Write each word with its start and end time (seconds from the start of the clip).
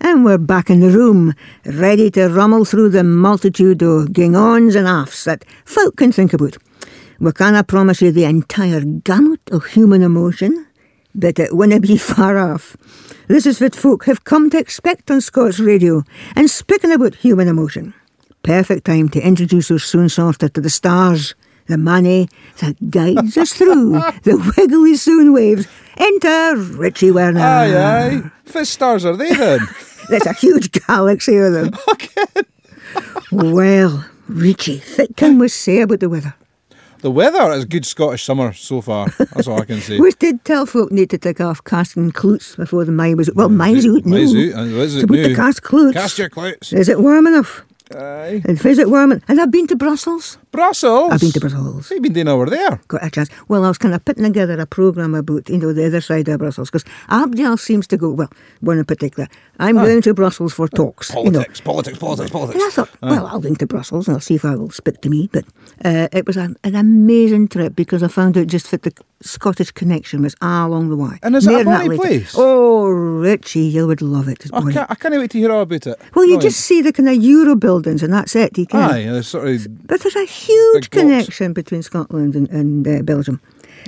And 0.00 0.24
we're 0.24 0.38
back 0.38 0.70
in 0.70 0.78
the 0.78 0.90
room, 0.90 1.34
ready 1.64 2.08
to 2.12 2.28
rummel 2.28 2.64
through 2.64 2.90
the 2.90 3.02
multitude 3.02 3.82
of 3.82 4.12
ging-ons 4.12 4.76
and 4.76 4.86
offs 4.86 5.24
that 5.24 5.44
folk 5.64 5.96
can 5.96 6.12
think 6.12 6.32
about. 6.32 6.56
We 7.18 7.32
canna 7.32 7.64
promise 7.64 8.00
you 8.00 8.12
the 8.12 8.24
entire 8.24 8.82
gamut 8.82 9.40
of 9.50 9.66
human 9.66 10.02
emotion, 10.02 10.66
but 11.16 11.40
it 11.40 11.56
winna 11.56 11.80
be 11.80 11.96
far 12.12 12.38
off. 12.38 12.76
This 13.26 13.44
is 13.44 13.60
what 13.60 13.74
folk 13.74 14.04
have 14.04 14.22
come 14.22 14.50
to 14.50 14.58
expect 14.58 15.10
on 15.10 15.20
Scots 15.20 15.58
radio, 15.58 16.04
and 16.36 16.48
speaking 16.48 16.92
about 16.92 17.16
human 17.16 17.48
emotion, 17.48 17.92
perfect 18.44 18.84
time 18.84 19.08
to 19.08 19.20
introduce 19.20 19.68
our 19.70 19.80
soon 19.80 20.08
sorter 20.08 20.48
to 20.48 20.60
the 20.60 20.70
stars, 20.70 21.34
the 21.68 21.78
money 21.78 22.28
that 22.58 22.90
guides 22.90 23.36
us 23.36 23.52
through 23.52 23.92
the 24.22 24.54
wiggly 24.56 24.96
soon 24.96 25.32
waves. 25.32 25.66
Enter 25.96 26.56
Richie 26.56 27.10
Werner. 27.10 27.40
Aye, 27.40 27.76
aye. 27.76 28.30
What 28.52 28.66
stars 28.66 29.04
are 29.04 29.16
they 29.16 29.32
then? 29.32 29.60
There's 30.08 30.26
a 30.26 30.32
huge 30.32 30.72
galaxy 30.86 31.36
of 31.36 31.52
them. 31.52 31.70
okay. 31.90 32.42
Well, 33.30 34.04
Richie, 34.26 34.82
what 34.96 35.16
can 35.16 35.38
we 35.38 35.48
say 35.48 35.82
about 35.82 36.00
the 36.00 36.08
weather? 36.08 36.34
The 37.00 37.10
weather 37.10 37.52
is 37.52 37.64
good 37.64 37.86
Scottish 37.86 38.24
summer 38.24 38.52
so 38.52 38.80
far. 38.80 39.08
That's 39.18 39.46
all 39.46 39.60
I 39.60 39.64
can 39.64 39.80
say. 39.80 40.00
We 40.00 40.10
did 40.12 40.44
tell 40.44 40.66
folk 40.66 40.90
need 40.90 41.10
to 41.10 41.18
take 41.18 41.40
off 41.40 41.62
casting 41.62 42.10
cloots 42.10 42.56
before 42.56 42.84
the 42.84 42.90
mine 42.90 43.16
was. 43.16 43.30
Well, 43.34 43.48
mm, 43.48 43.56
mine's 43.56 43.86
out 43.86 44.04
now. 44.04 44.16
Mine's 44.16 44.34
out, 44.34 44.66
is 44.66 44.94
So 44.94 45.00
it 45.00 45.28
to 45.28 45.34
cast 45.34 45.62
cloots. 45.62 45.96
Cast 45.96 46.18
your 46.18 46.28
clouts. 46.28 46.72
Is 46.72 46.88
it 46.88 46.98
warm 46.98 47.26
enough? 47.28 47.64
Aye. 47.94 48.42
And 48.44 48.64
is 48.64 48.78
it 48.78 48.90
warm? 48.90 49.12
And 49.12 49.40
I've 49.40 49.50
been 49.50 49.66
to 49.68 49.76
Brussels. 49.76 50.38
Brussels. 50.50 51.12
I've 51.12 51.20
been 51.20 51.32
to 51.32 51.40
Brussels. 51.40 51.90
What 51.90 51.94
you 51.96 52.00
been 52.00 52.12
doing 52.12 52.28
over 52.28 52.46
there? 52.46 52.80
Got 52.88 53.04
a 53.04 53.10
chance. 53.10 53.28
Well, 53.48 53.64
I 53.64 53.68
was 53.68 53.78
kind 53.78 53.94
of 53.94 54.04
putting 54.04 54.24
together 54.24 54.58
a 54.60 54.66
programme 54.66 55.14
about, 55.14 55.48
you 55.48 55.58
know, 55.58 55.72
the 55.72 55.86
other 55.86 56.00
side 56.00 56.28
of 56.28 56.38
Brussels, 56.38 56.70
because 56.70 56.84
else 57.10 57.62
seems 57.62 57.86
to 57.88 57.96
go, 57.96 58.10
well, 58.10 58.30
one 58.60 58.78
in 58.78 58.84
particular. 58.84 59.28
I'm 59.58 59.76
going 59.76 60.02
to 60.02 60.14
Brussels 60.14 60.54
for 60.54 60.68
talks. 60.68 61.12
You 61.14 61.30
know. 61.30 61.40
Politics, 61.40 61.60
politics, 61.60 61.98
politics, 61.98 62.30
politics. 62.30 62.54
And 62.62 62.64
I 62.64 62.70
thought, 62.70 62.90
well, 63.02 63.26
I'll 63.26 63.40
go 63.40 63.54
to 63.54 63.66
Brussels 63.66 64.06
and 64.08 64.14
I'll 64.16 64.20
see 64.20 64.36
if 64.36 64.44
I 64.44 64.54
will 64.54 64.70
speak 64.70 65.00
to 65.02 65.10
me. 65.10 65.28
But 65.32 65.44
uh, 65.84 66.08
it 66.12 66.26
was 66.26 66.36
an, 66.36 66.56
an 66.64 66.74
amazing 66.76 67.48
trip 67.48 67.74
because 67.74 68.02
I 68.02 68.08
found 68.08 68.38
out 68.38 68.46
just 68.46 68.70
that 68.70 68.82
the 68.82 68.92
Scottish 69.20 69.72
connection 69.72 70.22
was 70.22 70.36
all 70.40 70.68
along 70.68 70.90
the 70.90 70.96
way. 70.96 71.18
And 71.22 71.34
is 71.34 71.46
it 71.46 71.50
a 71.50 71.52
More 71.52 71.64
than 71.64 71.72
that 71.72 71.78
bonny 71.78 71.88
later. 71.96 72.02
place? 72.02 72.34
Oh, 72.36 72.86
Richie, 72.88 73.60
you 73.62 73.86
would 73.86 74.00
love 74.00 74.28
it. 74.28 74.46
I 74.52 74.60
can't, 74.72 74.90
I 74.90 74.94
can't 74.94 75.14
wait 75.16 75.30
to 75.32 75.38
hear 75.38 75.50
all 75.50 75.62
about 75.62 75.86
it. 75.86 75.98
Well, 76.14 76.24
you 76.24 76.36
Brilliant. 76.36 76.42
just 76.42 76.60
see 76.60 76.82
the 76.82 76.92
kind 76.92 77.08
of 77.08 77.16
Euro 77.16 77.56
buildings 77.56 78.02
and 78.04 78.12
that's 78.12 78.36
it. 78.36 78.56
You 78.56 78.66
can 78.66 78.80
Aye, 78.80 79.20
sort 79.22 79.48
of. 79.48 79.86
But 79.88 80.00
there's 80.02 80.14
a 80.14 80.24
huge 80.46 80.90
connection 80.90 81.52
between 81.52 81.82
Scotland 81.82 82.34
and, 82.34 82.48
and 82.50 82.86
uh, 82.86 83.02
Belgium. 83.02 83.40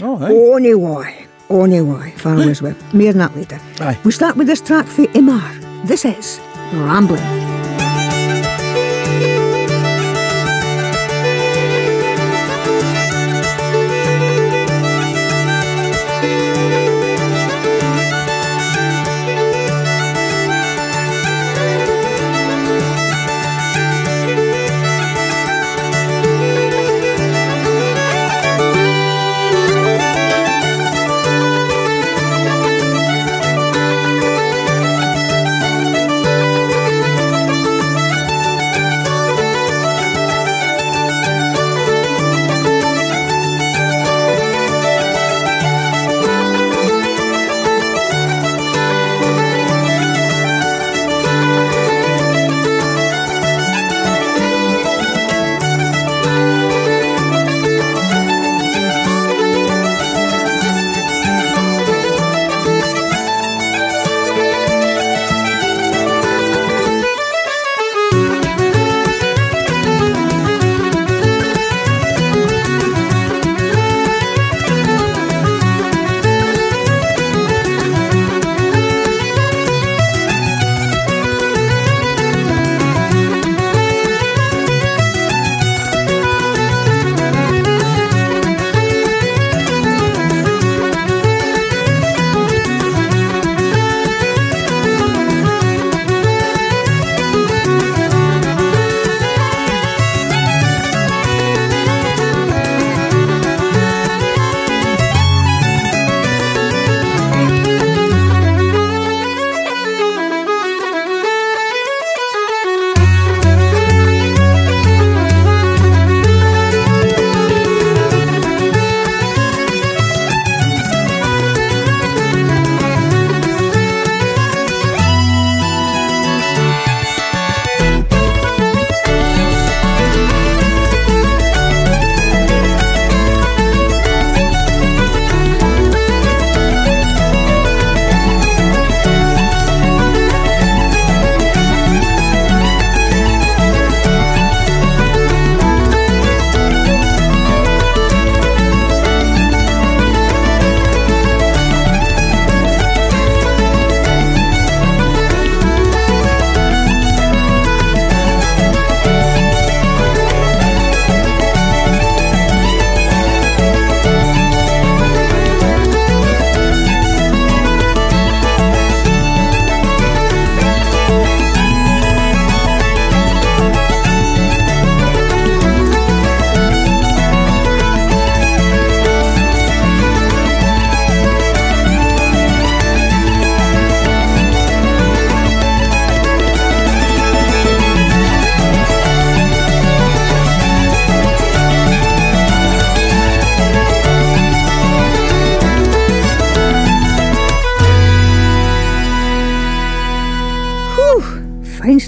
Oh, 0.02 0.16
aye. 0.22 0.30
Only 0.32 0.74
why. 0.74 1.26
Only 1.48 1.80
why. 1.80 2.12
Far 2.12 2.38
as 2.40 2.62
well. 2.62 2.76
More 2.92 3.12
than 3.12 3.18
that 3.18 3.36
later. 3.36 3.60
Aye. 3.80 3.98
We 4.04 4.12
start 4.12 4.36
with 4.36 4.46
this 4.46 4.60
track 4.60 4.86
for 4.86 5.02
Imar. 5.14 5.86
This 5.86 6.04
is 6.04 6.40
Rambling. 6.72 7.49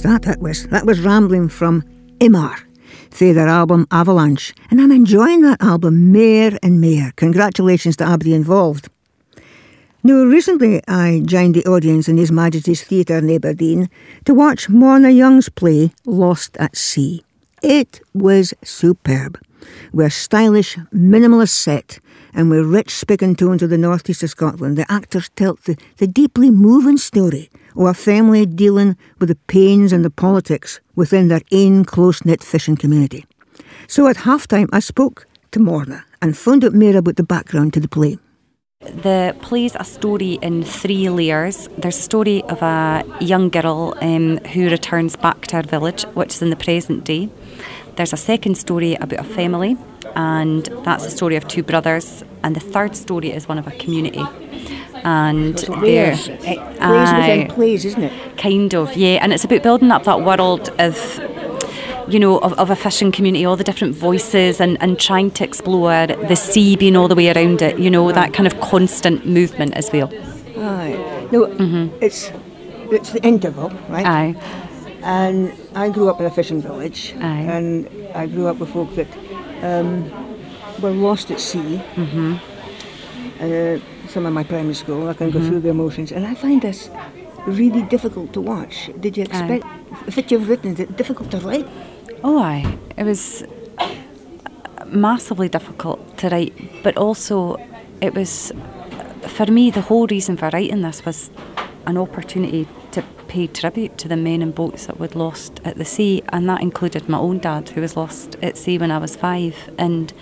Start 0.03 0.23
that 0.23 0.41
was. 0.41 0.67
That 0.67 0.85
was 0.85 0.99
Rambling 0.99 1.49
from 1.49 1.85
Imar 2.19 2.57
through 3.13 3.35
their 3.35 3.47
album 3.47 3.87
Avalanche. 3.93 4.53
And 4.69 4.81
I'm 4.81 4.91
enjoying 4.91 5.43
that 5.43 5.63
album 5.63 6.11
more 6.11 6.59
and 6.61 6.81
more. 6.81 7.13
Congratulations 7.15 7.97
to 7.99 8.05
everybody 8.05 8.35
involved. 8.35 8.89
Now, 10.03 10.25
recently 10.25 10.83
I 10.89 11.23
joined 11.25 11.55
the 11.55 11.65
audience 11.67 12.09
in 12.09 12.17
His 12.17 12.33
Majesty's 12.33 12.83
Theatre 12.83 13.19
in 13.19 13.31
Aberdeen 13.31 13.89
to 14.25 14.35
watch 14.35 14.69
Morna 14.69 15.09
Young's 15.09 15.49
play 15.49 15.93
Lost 16.05 16.57
at 16.57 16.77
Sea. 16.77 17.23
It 17.63 18.01
was 18.13 18.55
superb. 18.65 19.39
With 19.93 20.09
a 20.09 20.11
stylish, 20.11 20.79
minimalist 20.93 21.51
set 21.55 22.01
and 22.35 22.51
with 22.51 22.67
rich 22.67 22.91
speaking 22.91 23.37
tones 23.37 23.63
of 23.63 23.71
the 23.71 23.79
northeast 23.79 24.25
of 24.25 24.31
Scotland, 24.31 24.77
the 24.77 24.91
actors 24.91 25.31
tell 25.37 25.61
the, 25.65 25.79
the 25.99 26.09
deeply 26.09 26.51
moving 26.51 26.97
story 26.97 27.51
of 27.77 27.87
a 27.87 27.95
family 27.95 28.47
dealing 28.47 28.97
with 29.19 29.29
the 29.29 29.39
pains 29.47 29.93
and 29.93 30.05
the 30.05 30.11
politics 30.11 30.81
within 30.97 31.29
their 31.29 31.43
own 31.53 31.85
close 31.85 32.25
knit 32.25 32.43
fishing 32.43 32.77
community. 32.77 33.25
So 33.87 34.07
at 34.07 34.17
half 34.19 34.47
time, 34.47 34.69
I 34.73 34.81
spoke 34.81 35.27
to 35.53 35.61
Morna 35.61 36.05
and 36.21 36.37
found 36.37 36.65
out 36.65 36.75
more 36.75 36.97
about 36.97 37.17
the 37.17 37.23
background 37.23 37.75
to 37.75 37.81
the 37.81 37.89
play. 37.89 38.19
The 38.81 39.37
play's 39.43 39.77
a 39.77 39.85
story 39.85 40.39
in 40.43 40.65
three 40.65 41.09
layers. 41.09 41.69
There's 41.79 41.99
a 41.99 42.03
story 42.03 42.43
of 42.45 42.63
a 42.63 43.05
young 43.21 43.49
girl 43.49 43.95
um, 44.01 44.39
who 44.39 44.69
returns 44.69 45.15
back 45.15 45.47
to 45.49 45.57
her 45.57 45.63
village, 45.63 46.03
which 46.15 46.35
is 46.35 46.43
in 46.43 46.51
the 46.51 46.57
present 46.57 47.05
day. 47.05 47.29
There's 47.97 48.13
a 48.13 48.17
second 48.17 48.57
story 48.57 48.95
about 48.95 49.21
a 49.21 49.25
family, 49.25 49.77
and 50.17 50.65
that's 50.85 51.05
the 51.05 51.11
story 51.11 51.37
of 51.37 51.47
two 51.49 51.63
brothers. 51.63 52.25
And 52.43 52.57
the 52.57 52.61
third 52.61 52.97
story 52.97 53.31
is 53.31 53.49
one 53.49 53.59
of 53.59 53.67
a 53.67 53.71
community. 53.73 54.25
And 55.05 55.59
So 55.59 55.75
there, 55.81 56.17
Plays 56.17 56.29
within 57.13 57.49
plays, 57.49 57.85
isn't 57.85 58.03
it? 58.03 58.13
kind 58.37 58.75
of, 58.75 58.97
yeah. 58.97 59.19
And 59.23 59.33
it's 59.33 59.45
about 59.45 59.63
building 59.63 59.91
up 59.91 60.05
that 60.05 60.23
world 60.23 60.71
of 60.79 60.97
you 62.09 62.19
know, 62.19 62.39
of, 62.41 62.53
of 62.55 62.69
a 62.69 62.77
fishing 62.77 63.13
community, 63.13 63.45
all 63.45 63.57
the 63.57 63.65
different 63.65 63.95
voices 63.95 64.61
and, 64.61 64.77
and 64.83 64.99
trying 64.99 65.31
to 65.31 65.45
explore 65.45 66.07
the 66.09 66.35
sea 66.35 66.77
being 66.77 66.97
all 66.97 67.07
the 67.09 67.15
way 67.15 67.31
around 67.31 67.63
it, 67.63 67.79
you 67.79 67.89
know, 67.89 68.11
that 68.13 68.35
kind 68.35 68.47
of 68.47 68.61
constant 68.61 69.25
movement 69.25 69.73
as 69.75 69.91
well. 69.93 70.11
Aye. 70.59 71.29
No, 71.31 71.47
Mhm. 71.47 71.91
it's 72.03 72.31
it's 72.91 73.13
the 73.13 73.23
interval, 73.25 73.71
right? 73.89 74.05
Aye. 74.05 74.35
And 75.03 75.53
I 75.75 75.89
grew 75.89 76.11
up 76.11 76.21
in 76.21 76.27
a 76.27 76.31
fishing 76.31 76.61
village, 76.61 77.15
Aye. 77.21 77.47
and 77.49 77.89
I 78.15 78.27
grew 78.27 78.47
up 78.49 78.59
with 78.59 78.71
folk 78.71 78.95
that 78.97 79.07
um, 79.63 80.11
were 80.81 80.91
lost 80.91 81.31
at 81.31 81.41
sea. 81.41 81.81
Mm-hmm. 81.95 82.37
Uh, 83.41 84.09
some 84.09 84.27
of 84.27 84.33
my 84.33 84.45
primary 84.45 84.75
school, 84.75 85.09
I 85.09 85.15
can 85.15 85.31
go 85.31 85.41
through 85.41 85.61
the 85.61 85.71
emotions, 85.71 86.13
and 86.13 86.27
I 86.27 86.35
find 86.35 86.61
this 86.61 86.91
really 87.47 87.83
difficult 87.83 88.33
to 88.35 88.41
watch. 88.41 88.91
Did 89.01 89.17
you 89.17 89.25
expect, 89.25 89.65
if 90.07 90.19
it 90.19 90.31
you've 90.31 90.49
written, 90.49 90.73
is 90.73 90.81
it 90.81 90.97
difficult 90.97 91.31
to 91.31 91.39
write? 91.39 91.67
Oh, 92.23 92.39
I. 92.39 92.79
It 92.97 93.05
was 93.05 93.45
massively 94.87 95.49
difficult 95.49 96.19
to 96.19 96.29
write, 96.29 96.53
but 96.83 96.97
also 96.97 97.57
it 98.01 98.15
was, 98.15 98.53
for 99.27 99.47
me, 99.47 99.71
the 99.71 99.81
whole 99.81 100.07
reason 100.07 100.37
for 100.37 100.51
writing 100.51 100.83
this 100.83 101.05
was 101.05 101.31
an 101.87 101.97
opportunity 101.97 102.69
pay 103.33 103.47
tribute 103.47 103.97
to 103.97 104.09
the 104.09 104.17
men 104.17 104.43
and 104.43 104.55
boats 104.55 104.85
that 104.85 105.01
we'd 105.01 105.15
lost 105.15 105.59
at 105.65 105.77
the 105.79 105.87
sea, 105.87 106.23
and 106.35 106.47
that 106.51 106.61
included 106.61 107.09
my 107.09 107.17
own 107.17 107.39
dad, 107.39 107.71
who 107.71 107.81
was 107.81 107.97
lost 107.97 108.37
at 108.43 108.59
sea 108.59 108.77
when 108.77 108.91
I 108.91 108.99
was 108.99 109.17
five, 109.17 109.57
and 109.79 110.13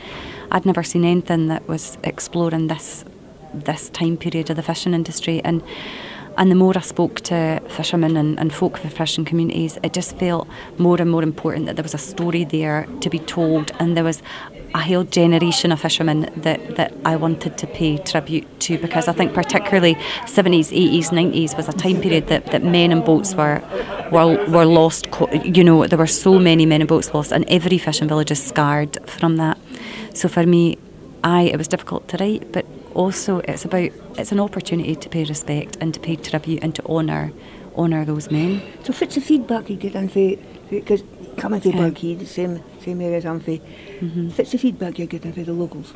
I'd 0.53 0.65
never 0.65 0.85
seen 0.85 1.05
anything 1.05 1.49
that 1.49 1.67
was 1.67 1.99
exploring 2.05 2.69
this 2.69 3.05
this 3.53 3.91
time 3.91 4.17
period 4.17 4.49
of 4.51 4.55
the 4.55 4.63
fishing 4.63 4.95
industry, 4.95 5.41
and 5.45 5.61
and 6.39 6.53
the 6.53 6.55
more 6.55 6.79
I 6.79 6.83
spoke 6.83 7.21
to 7.23 7.61
fishermen 7.69 8.17
and, 8.17 8.39
and 8.39 8.55
folk 8.55 8.77
of 8.77 8.85
the 8.85 8.91
fishing 8.91 9.25
communities, 9.25 9.77
it 9.83 9.93
just 9.93 10.17
felt 10.17 10.47
more 10.79 11.01
and 11.03 11.11
more 11.11 11.25
important 11.25 11.67
that 11.67 11.75
there 11.75 11.83
was 11.83 11.95
a 11.95 11.99
story 11.99 12.45
there 12.45 12.87
to 13.01 13.11
be 13.11 13.19
told, 13.19 13.73
and 13.81 13.97
there 13.97 14.05
was 14.05 14.23
a 14.75 14.81
whole 14.81 15.05
generation 15.05 15.73
of 15.73 15.81
fishermen 15.81 16.31
that, 16.37 16.77
that 16.77 16.93
I 17.05 17.17
wanted 17.17 17.59
to 17.59 17.67
pay 17.67 17.99
tribute 17.99 18.61
to 18.61 18.79
because 18.79 19.09
I 19.09 19.13
think 19.13 19.35
particularly 19.35 19.95
70s, 20.27 20.71
80s, 20.71 21.09
90s 21.09 21.57
was 21.57 21.69
a 21.69 21.73
time 21.73 22.01
period 22.01 22.29
that, 22.29 22.47
that 22.47 22.63
men 22.63 22.93
and 22.93 23.05
boats 23.05 23.35
were, 23.35 23.63
were 24.13 24.45
were 24.47 24.65
lost. 24.65 25.09
You 25.45 25.65
know, 25.65 25.87
there 25.87 25.99
were 25.99 26.07
so 26.07 26.39
many 26.39 26.67
men 26.67 26.81
and 26.81 26.89
boats 26.89 27.13
lost, 27.13 27.33
and 27.33 27.45
every 27.49 27.79
fishing 27.79 28.09
village 28.09 28.31
is 28.31 28.43
scarred 28.43 28.99
from 29.09 29.37
that. 29.37 29.59
So 30.15 30.29
for 30.29 30.47
me, 30.47 30.79
I 31.25 31.43
it 31.43 31.57
was 31.59 31.69
difficult 31.69 32.09
to 32.09 32.17
write, 32.19 32.53
but 32.53 32.65
also 32.95 33.39
it's 33.41 33.65
about 33.65 33.91
it's 34.19 34.33
an 34.33 34.41
opportunity 34.41 34.95
to 34.95 35.09
pay 35.09 35.25
respect 35.25 35.77
and 35.81 35.93
to 35.95 36.01
pay 36.01 36.17
tribute 36.17 36.63
and 36.63 36.75
to 36.75 36.85
honour 36.87 37.33
honour 37.77 38.05
those 38.05 38.31
men. 38.31 38.63
So, 38.85 38.93
what's 38.93 39.15
the 39.15 39.21
feedback 39.21 39.71
you 39.71 39.77
get 39.77 39.97
on 39.97 40.09
for, 40.09 40.37
because 40.71 41.03
coming 41.37 41.61
from 41.61 41.73
Aye. 41.73 41.91
Burghead, 41.91 42.19
the 42.21 42.27
same, 42.27 42.63
same 42.85 43.01
area 43.01 43.19
as 43.19 43.25
for, 43.25 43.31
Mm-hmm. 43.41 44.29
what's 44.31 44.53
the 44.53 44.59
feedback 44.59 44.99
you're 44.99 45.07
getting 45.07 45.33
for 45.33 45.43
the 45.43 45.53
locals? 45.53 45.93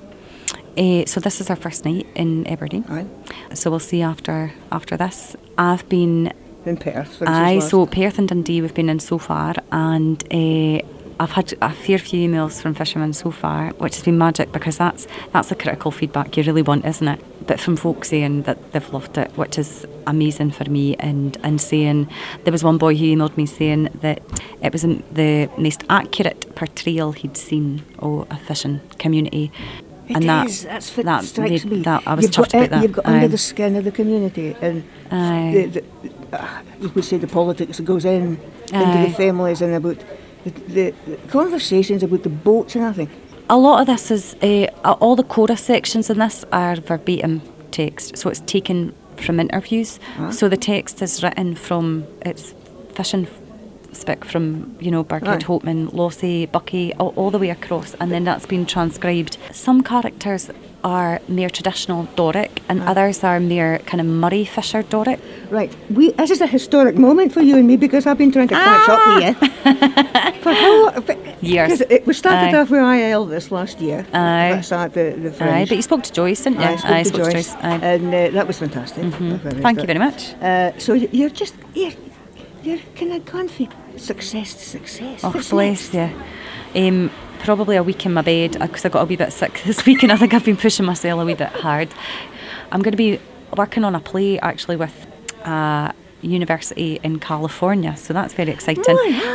Uh, 0.77 1.05
so 1.07 1.21
this 1.21 1.41
is 1.41 1.49
our 1.51 1.57
first 1.57 1.85
night 1.85 2.07
in 2.15 2.47
Aberdeen. 2.49 2.85
Aye. 2.89 3.07
So 3.55 3.71
we'll 3.71 3.79
see 3.79 4.03
after 4.03 4.53
after 4.73 4.97
this. 4.97 5.37
I've 5.57 5.89
been 5.89 6.33
In 6.67 6.77
Perth, 6.77 7.23
Aye, 7.27 7.61
so 7.61 7.87
Perth 7.87 8.19
and 8.19 8.29
Dundee 8.29 8.61
we've 8.63 8.75
been 8.75 8.89
in 8.89 8.99
so 8.99 9.19
far, 9.19 9.55
and 9.71 10.23
uh, 10.33 10.81
I've 11.21 11.31
had 11.31 11.55
a 11.63 11.71
fair 11.71 11.99
few 11.99 12.29
emails 12.29 12.61
from 12.61 12.75
fishermen 12.75 13.13
so 13.13 13.31
far, 13.31 13.69
which 13.79 13.95
has 13.95 14.05
been 14.05 14.19
magic 14.19 14.51
because 14.51 14.77
that's 14.79 15.07
that's 15.33 15.49
the 15.51 15.55
critical 15.55 15.91
feedback 15.93 16.37
you 16.37 16.43
really 16.43 16.63
want, 16.63 16.85
isn't 16.85 17.07
it? 17.07 17.21
But 17.47 17.61
from 17.61 17.77
folk 17.77 18.05
saying 18.05 18.43
that 18.43 18.73
they've 18.73 18.93
loved 18.93 19.19
it, 19.19 19.31
which 19.37 19.59
is 19.59 19.87
amazing 20.07 20.51
for 20.53 20.65
me, 20.71 20.97
and 20.97 21.37
and 21.43 21.61
saying 21.61 22.09
there 22.45 22.53
was 22.53 22.65
one 22.65 22.79
boy 22.79 22.95
who 22.97 23.05
emailed 23.05 23.37
me 23.37 23.47
saying 23.47 23.91
that 24.01 24.23
it 24.63 24.73
was 24.73 24.83
the 24.83 25.51
most 25.59 25.85
accurate 25.91 26.55
portrayal 26.55 27.13
he'd 27.13 27.37
seen 27.37 27.83
of 27.99 28.27
a 28.31 28.37
fishing 28.37 28.81
community. 28.99 29.53
It 30.09 30.17
and 30.17 30.29
that, 30.29 30.47
is, 30.47 30.65
that's 30.65 30.95
what 30.97 31.07
that 31.07 31.25
strikes 31.25 31.65
made- 31.65 31.73
me. 31.79 31.83
That, 31.83 32.03
I 32.07 32.15
was 32.15 32.25
you've 32.25 32.37
got, 32.37 32.55
about 32.55 32.71
that. 32.71 32.83
You've 32.83 32.93
got 32.93 33.07
Aye. 33.07 33.15
under 33.15 33.29
the 33.29 33.39
skin 33.39 33.77
of 33.77 33.85
the 33.85 33.93
community, 33.93 34.55
and 34.61 34.85
the, 35.11 35.67
the, 35.67 35.85
uh, 36.33 36.63
you 36.81 36.89
could 36.91 37.05
say 37.05 37.17
the 37.17 37.27
politics 37.27 37.79
that 37.79 37.85
goes 37.85 38.05
in 38.05 38.39
into 38.73 39.09
the 39.09 39.15
families 39.17 39.63
and 39.63 39.75
about 39.75 39.99
the, 40.45 40.51
the, 40.51 40.95
the 41.07 41.17
conversations 41.29 42.03
about 42.03 42.23
the 42.23 42.29
boats 42.29 42.75
and 42.75 42.85
everything. 42.85 43.15
A 43.51 43.59
lot 43.59 43.81
of 43.81 43.87
this 43.87 44.11
is 44.11 44.35
uh, 44.43 44.93
all 45.01 45.17
the 45.17 45.23
chorus 45.23 45.61
sections 45.61 46.09
in 46.09 46.19
this 46.19 46.45
are 46.51 46.77
verbatim 46.77 47.43
text, 47.71 48.17
so 48.17 48.31
it's 48.31 48.41
taken 48.41 48.95
from 49.17 49.39
interviews. 49.39 50.01
So 50.31 50.49
the 50.49 50.57
text 50.57 51.03
is 51.03 51.23
written 51.23 51.55
from 51.55 52.07
it's 52.23 52.55
fishing 52.95 53.27
spec 53.93 54.25
from 54.25 54.77
you 54.81 54.91
know 54.91 55.05
Burghead, 55.05 55.43
Aye. 55.43 55.47
Hopeman, 55.47 55.93
Lossie, 55.93 56.47
Buckie, 56.47 56.95
all, 56.99 57.13
all 57.17 57.31
the 57.31 57.39
way 57.39 57.51
across, 57.51 57.95
and 57.95 58.11
then 58.11 58.25
that's 58.25 58.47
been 58.47 58.67
transcribed. 58.67 59.37
Some 59.53 59.83
characters 59.83 60.51
are 60.85 61.21
mere 61.29 61.49
traditional 61.51 62.07
Doric, 62.15 62.61
and 62.69 62.83
others 62.83 63.25
are 63.25 63.41
mere 63.41 63.79
kind 63.81 64.01
of 64.01 64.07
Moray 64.07 64.45
Fisher 64.45 64.83
Doric. 64.83 65.19
Right, 65.51 65.75
we, 65.91 66.13
this 66.13 66.31
is 66.31 66.41
a 66.41 66.47
historic 66.47 66.97
moment 66.97 67.33
for 67.33 67.41
you 67.41 67.57
and 67.57 67.67
me 67.67 67.77
because 67.77 68.07
I've 68.07 68.19
been 68.19 68.31
trying 68.31 68.49
to 68.49 68.55
catch 68.55 68.89
up 68.89 69.01
with 69.09 69.25
you. 69.25 69.35
for 70.43 70.53
how 70.53 70.93
Years. 71.41 71.81
It, 71.83 72.07
we 72.07 72.15
started 72.15 72.55
Aye. 72.55 72.61
off 72.61 72.71
with 72.71 72.81
Aye, 72.81 73.01
Elvis 73.13 73.51
last 73.51 73.81
year. 73.81 74.07
Aye. 74.13 74.53
That's 74.55 74.73
at 74.73 74.95
the, 74.95 75.11
the 75.13 75.45
Aye, 75.45 75.67
but 75.69 75.77
you 75.77 75.83
spoke 75.83 76.03
to 76.05 76.13
Joyce, 76.13 76.45
didn't 76.45 76.61
you? 76.61 76.67
I 76.67 77.03
spoke 77.03 77.25
to 77.25 77.33
Joyce, 77.33 77.55
Aye. 77.55 77.59
Mm-hmm. 77.59 77.85
and 77.85 78.15
uh, 78.15 78.31
that 78.31 78.47
was 78.47 78.59
fantastic. 78.59 79.13
Thank 79.63 79.81
you 79.81 79.87
very 79.87 79.99
much. 79.99 80.35
Uh, 80.35 80.77
so 80.79 80.95
you're 80.95 81.31
just 81.31 81.55
you're, 81.75 81.93
you're 82.63 82.79
kind 82.97 83.13
of 83.13 83.25
gone 83.25 83.49
from 83.49 83.69
success 83.97 84.55
to 84.55 84.65
success. 84.65 85.21
Oh, 85.23 85.33
bless 85.51 85.93
you. 85.95 86.11
Um, 86.75 87.11
probably 87.45 87.77
a 87.77 87.83
week 87.83 88.05
in 88.07 88.13
my 88.13 88.23
bed 88.23 88.53
because 88.61 88.85
I 88.85 88.89
got 88.89 89.03
a 89.03 89.05
wee 89.05 89.17
bit 89.17 89.33
sick 89.33 89.63
this 89.67 89.85
week 89.87 90.03
and 90.03 90.11
I 90.11 90.17
think 90.17 90.35
I've 90.35 90.45
been 90.45 90.57
pushing 90.57 90.87
myself 90.87 91.21
a 91.21 91.25
wee 91.25 91.35
bit 91.35 91.49
hard. 91.49 91.89
I'm 92.73 92.83
going 92.83 92.93
to 92.93 92.97
be 92.97 93.21
working 93.57 93.85
on 93.85 93.95
a 93.95 94.01
play 94.01 94.39
actually 94.41 94.77
with 94.77 95.07
a 95.45 95.93
university 96.23 96.99
in 97.03 97.19
California, 97.21 97.95
so 97.97 98.15
that's 98.15 98.33
very 98.33 98.51
exciting. 98.51 98.85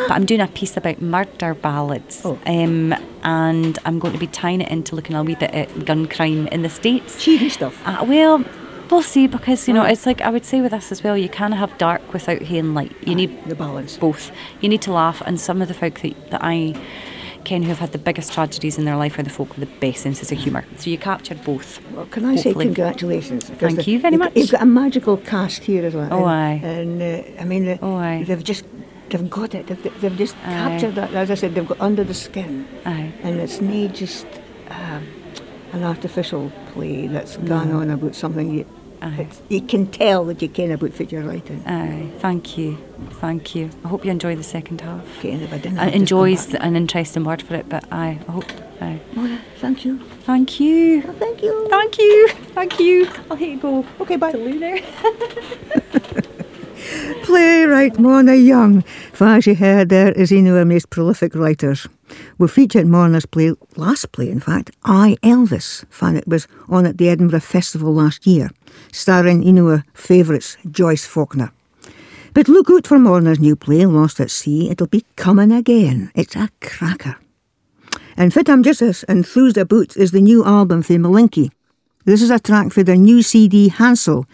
But 0.07 0.11
I'm 0.11 0.25
doing 0.25 0.41
a 0.41 0.47
piece 0.47 0.75
about 0.75 1.01
murder 1.01 1.53
ballads, 1.53 2.21
Oh. 2.25 2.39
um, 2.47 2.93
and 3.23 3.77
I'm 3.85 3.99
going 3.99 4.13
to 4.13 4.19
be 4.19 4.25
tying 4.27 4.61
it 4.61 4.69
into 4.69 4.95
looking 4.95 5.15
a 5.15 5.23
wee 5.23 5.35
bit 5.35 5.51
at 5.53 5.85
gun 5.85 6.07
crime 6.07 6.47
in 6.47 6.63
the 6.63 6.69
states. 6.69 7.23
cheery 7.23 7.49
stuff. 7.49 7.79
Uh, 7.85 8.03
well, 8.07 8.43
we'll 8.89 9.03
see 9.03 9.27
because 9.27 9.67
you 9.67 9.73
know 9.75 9.83
it's 9.83 10.07
like 10.07 10.19
I 10.21 10.29
would 10.31 10.45
say 10.45 10.61
with 10.61 10.73
us 10.73 10.91
as 10.91 11.03
well. 11.03 11.15
You 11.15 11.29
can't 11.29 11.53
have 11.53 11.77
dark 11.77 12.11
without 12.11 12.41
having 12.41 12.73
light. 12.73 12.91
You 13.05 13.13
need 13.13 13.45
the 13.45 13.55
balance. 13.55 13.95
both. 13.97 14.31
You 14.59 14.67
need 14.67 14.81
to 14.81 14.91
laugh, 14.91 15.21
and 15.27 15.39
some 15.39 15.61
of 15.61 15.67
the 15.67 15.75
folk 15.75 15.99
that, 16.01 16.31
that 16.31 16.41
I 16.43 16.73
ken 17.43 17.63
who 17.63 17.69
have 17.69 17.79
had 17.79 17.91
the 17.91 17.97
biggest 17.97 18.33
tragedies 18.33 18.77
in 18.77 18.85
their 18.85 18.95
life 18.95 19.17
are 19.19 19.23
the 19.23 19.29
folk 19.29 19.57
with 19.57 19.67
the 19.69 19.75
best 19.79 20.03
senses 20.03 20.31
of 20.31 20.37
humour. 20.37 20.65
So 20.77 20.89
you 20.89 20.97
captured 20.97 21.43
both. 21.43 21.79
Well, 21.91 22.05
can 22.07 22.25
I 22.25 22.35
say 22.35 22.53
congratulations? 22.53 23.45
Thank 23.49 23.77
the- 23.77 23.83
you 23.91 23.99
very 23.99 24.17
much. 24.17 24.35
You've 24.35 24.51
got 24.51 24.61
a 24.61 24.65
magical 24.65 25.17
cast 25.17 25.63
here 25.63 25.85
as 25.85 25.93
well. 25.95 26.09
Oh, 26.11 26.27
and, 26.27 26.29
aye. 26.29 26.67
And 26.67 27.01
uh, 27.37 27.41
I 27.41 27.45
mean, 27.45 27.67
uh, 27.67 27.77
Oh, 27.81 27.95
aye. 27.95 28.23
they've 28.25 28.43
just 28.43 28.65
they've 29.09 29.29
got 29.29 29.55
it. 29.55 29.67
They've, 29.67 30.01
they've 30.01 30.17
just 30.17 30.35
Aye. 30.37 30.49
captured 30.51 30.95
that. 30.95 31.13
As 31.13 31.31
I 31.31 31.35
said, 31.35 31.55
they've 31.55 31.67
got 31.67 31.79
under 31.81 32.03
the 32.03 32.13
skin, 32.13 32.67
Aye. 32.85 33.11
and 33.23 33.39
it's 33.39 33.59
not 33.61 33.93
just 33.95 34.27
um, 34.69 35.07
an 35.73 35.83
artificial 35.83 36.51
play 36.73 37.07
that's 37.07 37.37
gone 37.37 37.71
on 37.71 37.89
about 37.89 38.15
something 38.15 38.53
you. 38.53 38.65
Aye. 39.01 39.27
You 39.47 39.61
can 39.61 39.87
tell 39.87 40.25
that 40.25 40.41
you 40.41 40.49
care 40.49 40.73
about 40.73 40.91
what 40.99 41.11
you're 41.11 41.23
writing. 41.23 41.63
Aye, 41.65 42.09
thank 42.19 42.57
you, 42.57 42.77
thank 43.21 43.55
you. 43.55 43.69
I 43.85 43.87
hope 43.87 44.03
you 44.03 44.11
enjoy 44.11 44.35
the 44.35 44.43
second 44.43 44.81
half. 44.81 45.03
Okay, 45.19 45.33
if 45.33 45.53
I 45.53 45.57
didn't, 45.57 45.79
I'd 45.79 45.85
just 45.85 45.93
come 45.93 46.01
enjoys 46.01 46.45
back. 46.47 46.63
an 46.63 46.75
interesting 46.75 47.23
word 47.23 47.41
for 47.41 47.55
it, 47.55 47.69
but 47.69 47.85
I, 47.91 48.19
I 48.27 48.31
hope. 48.31 48.45
Aye. 48.81 48.99
Morna, 49.13 49.39
thank 49.57 49.83
you. 49.85 49.99
Thank 50.23 50.59
you. 50.59 51.01
Well, 51.05 51.13
thank 51.17 51.39
Thank 51.39 51.43
you. 51.43 51.67
Thank 51.69 51.99
you. 51.99 52.27
Thank 52.55 52.79
you. 52.79 53.07
I'll 53.29 53.37
let 53.37 53.49
you 53.49 53.57
go. 53.59 53.85
Okay, 54.01 54.15
bye. 54.17 54.31
To 54.31 54.37
Lou. 54.37 54.79
Playwright 57.23 57.99
Morna 57.99 58.35
Young. 58.35 58.83
As 59.19 59.45
you 59.45 59.55
heard 59.55 59.89
there, 59.89 60.11
is 60.13 60.31
one 60.31 60.47
of 60.47 60.55
our 60.55 60.65
most 60.65 60.89
prolific 60.89 61.35
writers. 61.35 61.87
We 62.37 62.47
featured 62.47 62.87
Morna's 62.87 63.25
play, 63.25 63.53
last 63.75 64.11
play 64.11 64.29
in 64.29 64.39
fact, 64.39 64.71
Aye, 64.85 65.17
Elvis. 65.21 65.85
Fan 65.91 66.15
it 66.15 66.27
was 66.27 66.47
on 66.69 66.85
at 66.85 66.97
the 66.97 67.09
Edinburgh 67.09 67.41
Festival 67.41 67.93
last 67.93 68.25
year, 68.25 68.49
starring 68.91 69.57
of 69.57 69.67
our 69.67 69.85
favourites, 69.93 70.57
Joyce 70.69 71.05
Falconer. 71.05 71.51
But 72.33 72.47
look 72.47 72.69
out 72.69 72.87
for 72.87 72.99
Morna's 72.99 73.39
new 73.39 73.55
play, 73.55 73.85
Lost 73.85 74.19
at 74.19 74.31
Sea. 74.31 74.69
It'll 74.69 74.87
be 74.87 75.05
coming 75.15 75.51
again. 75.51 76.11
It's 76.15 76.35
a 76.35 76.49
cracker. 76.61 77.17
And 78.15 78.33
fit 78.33 78.49
I'm 78.49 78.63
just 78.63 78.81
as 78.81 79.03
enthused 79.03 79.57
about 79.57 79.97
is 79.97 80.11
the 80.11 80.21
new 80.21 80.43
album 80.43 80.83
for 80.83 80.93
Malinky. 80.93 81.51
This 82.05 82.21
is 82.21 82.29
a 82.29 82.39
track 82.39 82.71
for 82.71 82.83
their 82.83 82.95
new 82.95 83.21
CD, 83.21 83.69
Handsel. 83.69 84.25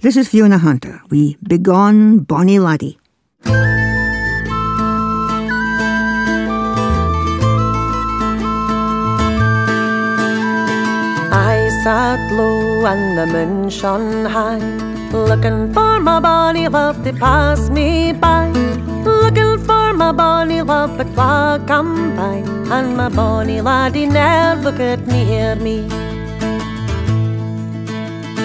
This 0.00 0.16
is 0.16 0.28
Fiona 0.28 0.58
Hunter. 0.58 1.00
We 1.10 1.36
Begone 1.42 2.20
Bonnie 2.20 2.58
Laddie. 2.58 2.98
Sat 11.82 12.20
low 12.32 12.84
and 12.84 13.16
the 13.16 13.26
moon 13.26 13.70
shone 13.70 14.24
high, 14.26 14.58
looking 15.12 15.72
for 15.72 15.98
my 15.98 16.20
bonny 16.20 16.68
love 16.68 17.02
to 17.04 17.12
pass 17.12 17.70
me 17.70 18.12
by. 18.12 18.48
Looking 19.04 19.56
for 19.64 19.94
my 19.94 20.12
bonny 20.12 20.60
love, 20.60 20.98
but 20.98 21.08
wha 21.16 21.58
come 21.66 22.16
by, 22.16 22.36
and 22.76 22.96
my 22.96 23.08
bonny 23.08 23.60
laddie 23.62 24.06
look 24.64 24.78
at 24.78 25.06
me, 25.06 25.24
hear 25.24 25.56
me. 25.56 25.88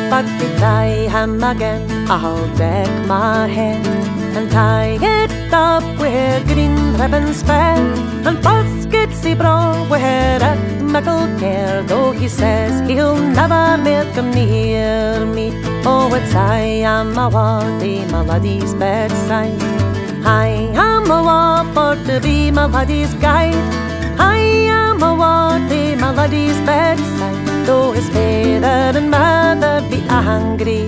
But 0.09 0.25
to 0.39 0.47
tie 0.59 1.09
him 1.15 1.43
again, 1.43 2.07
I'll 2.09 2.47
deck 2.55 2.89
my 3.05 3.47
head 3.47 3.85
and 4.37 4.49
tie 4.49 4.97
it 5.01 5.53
up 5.53 5.83
with 5.99 6.47
green 6.47 6.77
ribbons 6.93 7.43
fair 7.43 7.75
and 8.27 8.41
baskets 8.41 9.23
he 9.23 9.33
brought 9.33 9.89
with 9.89 10.41
a 10.51 10.74
mickle 10.93 11.27
care. 11.39 11.83
Though 11.83 12.11
he 12.11 12.27
says 12.27 12.73
he'll 12.89 13.17
never 13.17 13.77
make 13.81 14.13
him 14.13 14.31
near 14.31 15.25
me. 15.25 15.51
Oh, 15.85 16.13
it's 16.13 16.33
I 16.33 16.59
am 16.95 17.17
a 17.17 17.29
waddy, 17.29 18.05
my 18.05 18.21
laddie's 18.21 18.73
bedside. 18.73 19.61
I 20.23 20.47
am 20.73 21.11
a 21.11 21.19
for 21.73 21.95
to 22.07 22.19
be 22.21 22.51
my 22.51 22.65
laddie's 22.65 23.13
guide. 23.15 23.65
I 24.19 24.37
am 24.81 25.03
a 25.03 25.13
waddy, 25.13 25.95
my 25.95 26.11
laddie's 26.11 26.59
bedside 26.61 27.45
though 27.65 27.91
his 27.91 28.07
father 28.09 28.97
and 28.99 29.09
mother 29.09 29.81
be 29.89 29.99
angry. 30.09 30.85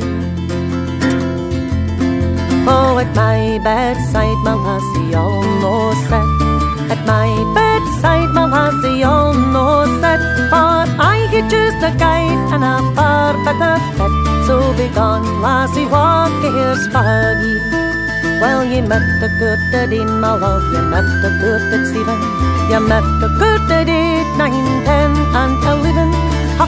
Oh, 2.70 3.00
at 3.00 3.10
my 3.16 3.60
bedside, 3.64 4.40
my 4.48 4.54
lassie 4.54 5.16
almost 5.16 6.02
set. 6.10 6.28
At 6.94 7.02
my 7.06 7.30
bedside, 7.58 8.17
lassie 8.50 9.04
almost 9.04 10.02
set. 10.02 10.22
For 10.52 10.86
I 11.00 11.28
could 11.32 11.50
choose 11.50 11.76
the 11.84 11.92
guide 11.98 12.54
and 12.54 12.64
a 12.64 12.80
far 12.96 13.34
better 13.46 13.76
fit. 13.98 14.14
So 14.48 14.74
be 14.78 14.88
gone, 14.94 15.42
lassie, 15.42 15.86
walk 15.86 16.32
here's 16.42 16.88
foggy. 16.88 17.58
Well, 18.42 18.64
you 18.64 18.82
met 18.84 19.06
the 19.20 19.30
good 19.40 19.60
at 19.74 19.92
in 19.92 20.22
my 20.22 20.36
love, 20.36 20.64
you 20.72 20.82
met 20.94 21.08
the 21.24 21.32
good 21.42 21.74
at 21.74 21.84
seven. 21.92 22.20
You 22.70 22.80
met 22.80 23.04
the 23.22 23.30
good 23.40 23.72
at 23.72 23.90
eight, 23.90 24.30
nine, 24.38 24.86
ten, 24.86 25.12
and 25.42 25.58
eleven. 25.64 26.10
A 26.60 26.66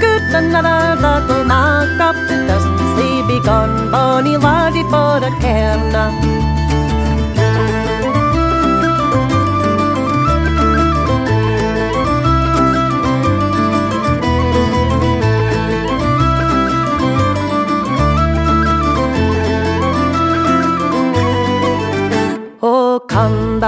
good 0.00 0.22
another 0.34 1.00
that 1.00 1.28
will 1.28 1.44
mark 1.44 2.00
up 2.00 2.16
the 2.28 2.36
dozen. 2.46 2.78
Say, 2.96 3.26
be 3.26 3.40
gone, 3.44 3.90
bonny 3.90 4.36
laddie, 4.36 4.82
for 4.84 5.18
a 5.18 5.30
cairn. 5.40 5.94
Oh, 5.94 6.39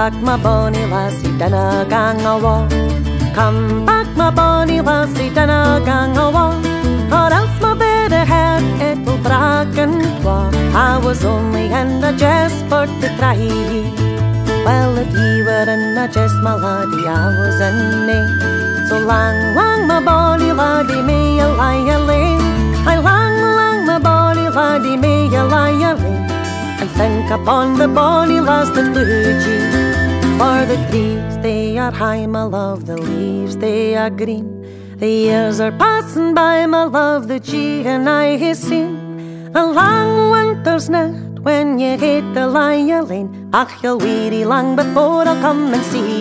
back, 0.09 0.21
my 0.21 0.35
bonny 0.35 0.85
lassie, 0.85 1.31
then 1.37 1.53
a 1.53 1.85
gang 1.89 2.19
a 2.25 2.37
walk. 2.37 2.69
Come 3.33 3.85
back, 3.85 4.07
my 4.17 4.29
bonny 4.29 4.81
lassie, 4.81 5.29
then 5.29 5.49
a 5.49 5.81
gang 5.85 6.17
a 6.17 6.29
walk. 6.35 6.59
Or 7.19 7.29
else 7.39 7.55
my 7.61 7.73
better 7.73 8.25
head 8.33 8.63
it 8.87 8.97
will 9.05 9.21
break 9.25 9.77
and 9.83 10.03
twa. 10.19 10.51
I 10.75 10.99
was 11.05 11.23
only 11.23 11.65
in 11.79 12.03
a 12.03 12.11
jest 12.21 12.59
for 12.69 12.85
to 13.01 13.07
try. 13.17 13.39
Well, 14.65 14.97
if 14.97 15.11
ye 15.19 15.29
were 15.47 15.69
in 15.75 15.97
a 16.03 16.07
jest, 16.15 16.35
my 16.45 16.53
laddie, 16.63 17.07
I 17.07 17.23
was 17.39 17.59
in 17.67 18.09
it. 18.19 18.89
So 18.89 18.99
lang, 19.09 19.55
lang, 19.55 19.87
my 19.87 19.99
bonny 20.03 20.51
laddie, 20.51 21.01
may 21.01 21.37
you 21.39 21.49
lie 21.61 21.87
a 21.95 21.97
lane. 22.09 22.43
I 22.91 22.97
lang, 23.07 23.35
lang, 23.57 23.79
my 23.85 23.99
bonny 23.99 24.49
laddie, 24.49 24.97
may 24.97 25.27
you 25.33 25.43
lie 25.53 25.79
a 25.89 25.95
lane. 25.95 26.27
And 26.81 26.91
think 26.91 27.31
upon 27.31 27.77
the 27.77 27.87
bonny 27.87 28.41
lass 28.41 28.67
that 28.75 28.87
wooed 28.93 29.43
you. 29.47 29.82
For 30.43 30.65
the 30.65 30.75
trees, 30.91 31.37
they 31.37 31.77
are 31.77 31.89
high, 31.89 32.25
my 32.25 32.43
love, 32.43 32.85
the 32.85 32.97
leaves, 32.97 33.55
they 33.55 33.95
are 33.95 34.09
green. 34.09 34.47
The 34.97 35.09
years 35.09 35.61
are 35.61 35.71
passing 35.71 36.33
by, 36.33 36.65
my 36.65 36.83
love, 36.83 37.29
that 37.29 37.47
ye 37.47 37.87
and 37.87 38.09
I 38.09 38.35
have 38.35 38.57
seen. 38.57 39.55
A 39.55 39.65
long 39.65 40.31
winter's 40.31 40.89
night 40.89 41.39
when 41.47 41.79
you 41.79 41.97
hate 41.97 42.27
the 42.33 42.45
lion 42.45 43.07
lane. 43.07 43.29
Ach, 43.53 43.71
you'll 43.81 43.99
weary 43.99 44.43
long 44.43 44.75
before 44.75 45.25
I'll 45.25 45.39
come 45.39 45.73
and 45.73 45.85
see. 45.85 46.19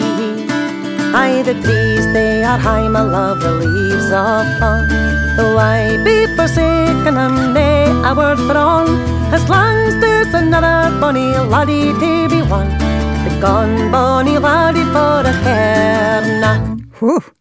Aye, 1.23 1.43
the 1.43 1.55
trees, 1.55 2.07
they 2.13 2.45
are 2.45 2.59
high, 2.59 2.87
my 2.87 3.03
love, 3.03 3.41
the 3.41 3.51
leaves 3.63 4.13
are 4.13 4.45
fall. 4.61 4.87
Though 5.37 5.59
I 5.59 5.97
be 6.05 6.29
forsaken 6.37 7.17
and 7.25 7.57
they 7.57 7.91
a 8.09 8.15
word 8.15 8.39
for 8.47 8.57
all, 8.57 8.89
as 9.35 9.49
long 9.49 9.75
as 9.89 9.99
there's 9.99 10.33
another 10.33 10.97
bonny 11.01 11.35
laddie 11.55 11.93
to 11.99 12.29
be 12.29 12.43
won. 12.43 12.82
Begone, 13.43 13.91
Bonnie, 13.91 14.39
laddie, 14.39 14.85
for 14.85 15.25
the 15.25 15.33
cairn. 15.43 16.89
Whoa. 17.01 17.32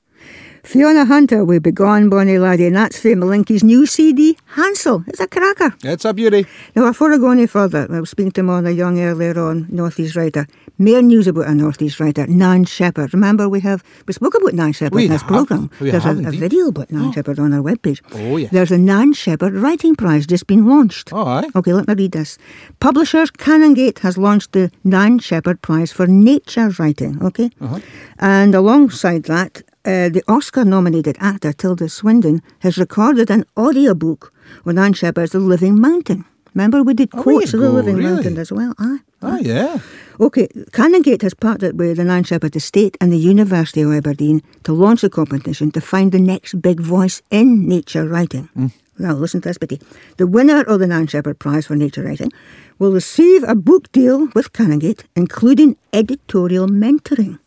Fiona 0.72 1.04
Hunter 1.04 1.44
will 1.44 1.60
be 1.60 1.74
gone, 1.74 2.10
Bonnie 2.10 2.38
Laddie, 2.40 2.68
and 2.68 2.78
that's 2.78 2.98
for 2.98 3.10
Malinky's 3.10 3.62
new 3.62 3.86
CD, 3.86 4.38
Handsel. 4.56 5.04
It's 5.10 5.20
a 5.20 5.28
cracker. 5.28 5.76
It's 5.84 6.06
a 6.06 6.14
beauty. 6.14 6.46
Now, 6.78 6.88
before 6.88 7.12
I 7.12 7.18
go 7.18 7.30
any 7.32 7.46
further, 7.46 7.88
I 7.92 8.00
was 8.00 8.10
speaking 8.10 8.32
to 8.32 8.42
Morna 8.42 8.72
Young 8.74 8.98
earlier 8.98 9.38
on, 9.38 9.68
North 9.70 10.00
East 10.00 10.16
writer. 10.16 10.48
More 10.78 11.02
news 11.02 11.28
about 11.28 11.48
a 11.48 11.54
North 11.54 11.82
East 11.82 12.00
writer, 12.00 12.26
Nan 12.26 12.64
Shepherd. 12.64 13.14
Remember, 13.14 13.50
we 13.50 13.60
have 13.60 13.84
we 14.08 14.14
spoke 14.14 14.34
about 14.36 14.54
Nan 14.54 14.72
Shepherd 14.72 14.96
We 14.96 15.06
in 15.08 15.12
this 15.12 15.24
have. 15.24 15.28
programme. 15.28 15.70
There's 15.82 16.06
a, 16.06 16.12
a 16.12 16.32
video 16.32 16.70
about 16.70 16.90
Nan 16.90 17.12
Shepherd 17.12 17.38
on 17.38 17.54
our 17.54 17.62
webpage. 17.62 18.00
Oh, 18.14 18.38
yeah. 18.38 18.48
There's 18.50 18.72
a 18.72 18.78
Nan 18.78 19.12
Shepherd 19.12 19.54
Writing 19.56 19.98
Prize 19.98 20.26
just 20.26 20.48
been 20.48 20.66
launched. 20.70 21.12
Oh, 21.12 21.28
aye. 21.28 21.50
Okay, 21.54 21.74
let 21.74 21.86
me 21.90 21.96
read 21.96 22.14
this. 22.14 22.38
Publishers 22.80 23.30
Canongate 23.30 24.00
has 24.00 24.18
launched 24.18 24.54
the 24.54 24.72
Nan 24.86 25.20
Shepherd 25.20 25.62
Prize 25.62 25.92
for 25.92 26.08
Nature 26.08 26.70
Writing, 26.80 27.22
okay? 27.22 27.50
Uh-huh. 27.60 27.80
And 28.20 28.56
alongside 28.56 29.24
that, 29.24 29.64
uh, 29.86 30.10
the 30.10 30.24
Oscar 30.28 30.64
nominated 30.66 31.18
actor 31.20 31.54
Tilda 31.54 31.90
Swinton 31.90 32.42
has 32.60 32.78
recorded 32.78 33.30
an 33.30 33.46
audiobook 33.58 34.34
on 34.66 34.76
Nan 34.76 34.94
Shepherd's 34.94 35.32
The 35.32 35.40
Living 35.40 35.80
Mountain. 35.80 36.26
Remember, 36.54 36.84
we 36.84 36.94
did 36.94 37.10
Oh, 37.14 37.22
quotes 37.24 37.54
of 37.54 37.62
The 37.62 37.70
Living 37.70 37.96
really? 37.96 38.12
Mountain 38.14 38.38
as 38.38 38.52
well. 38.52 38.74
Aye. 38.78 38.98
Oh, 39.22 39.38
yeah. 39.38 39.80
Okay, 40.20 40.48
Canongate 40.72 41.22
has 41.22 41.34
partnered 41.34 41.80
with 41.80 41.98
the 41.98 42.04
Nan 42.04 42.24
Shepherd 42.24 42.56
Estate 42.56 42.98
and 43.00 43.12
the 43.12 43.18
University 43.18 43.82
of 43.82 43.94
Aberdeen 43.94 44.42
to 44.64 44.74
launch 44.74 45.04
a 45.04 45.10
competition 45.10 45.72
to 45.72 45.82
find 45.82 46.12
the 46.12 46.20
next 46.20 46.62
big 46.62 46.80
voice 46.80 47.22
in 47.32 47.68
nature 47.68 48.08
writing. 48.08 48.50
Now, 48.98 49.14
listen 49.14 49.42
to 49.42 49.50
this, 49.50 49.58
Betty. 49.58 49.80
The 50.18 50.28
winner 50.28 50.62
of 50.64 50.80
the 50.80 50.88
Nan 50.88 51.08
Shepherd 51.08 51.40
Prize 51.40 51.66
for 51.68 51.76
Nature 51.76 52.04
Writing 52.04 52.32
will 52.78 52.92
receive 52.92 53.44
a 53.44 53.56
book 53.56 53.92
deal 53.92 54.28
with 54.36 54.54
Canongate, 54.54 55.06
including 55.16 55.78
editorial 55.94 56.68
mentoring 56.68 57.40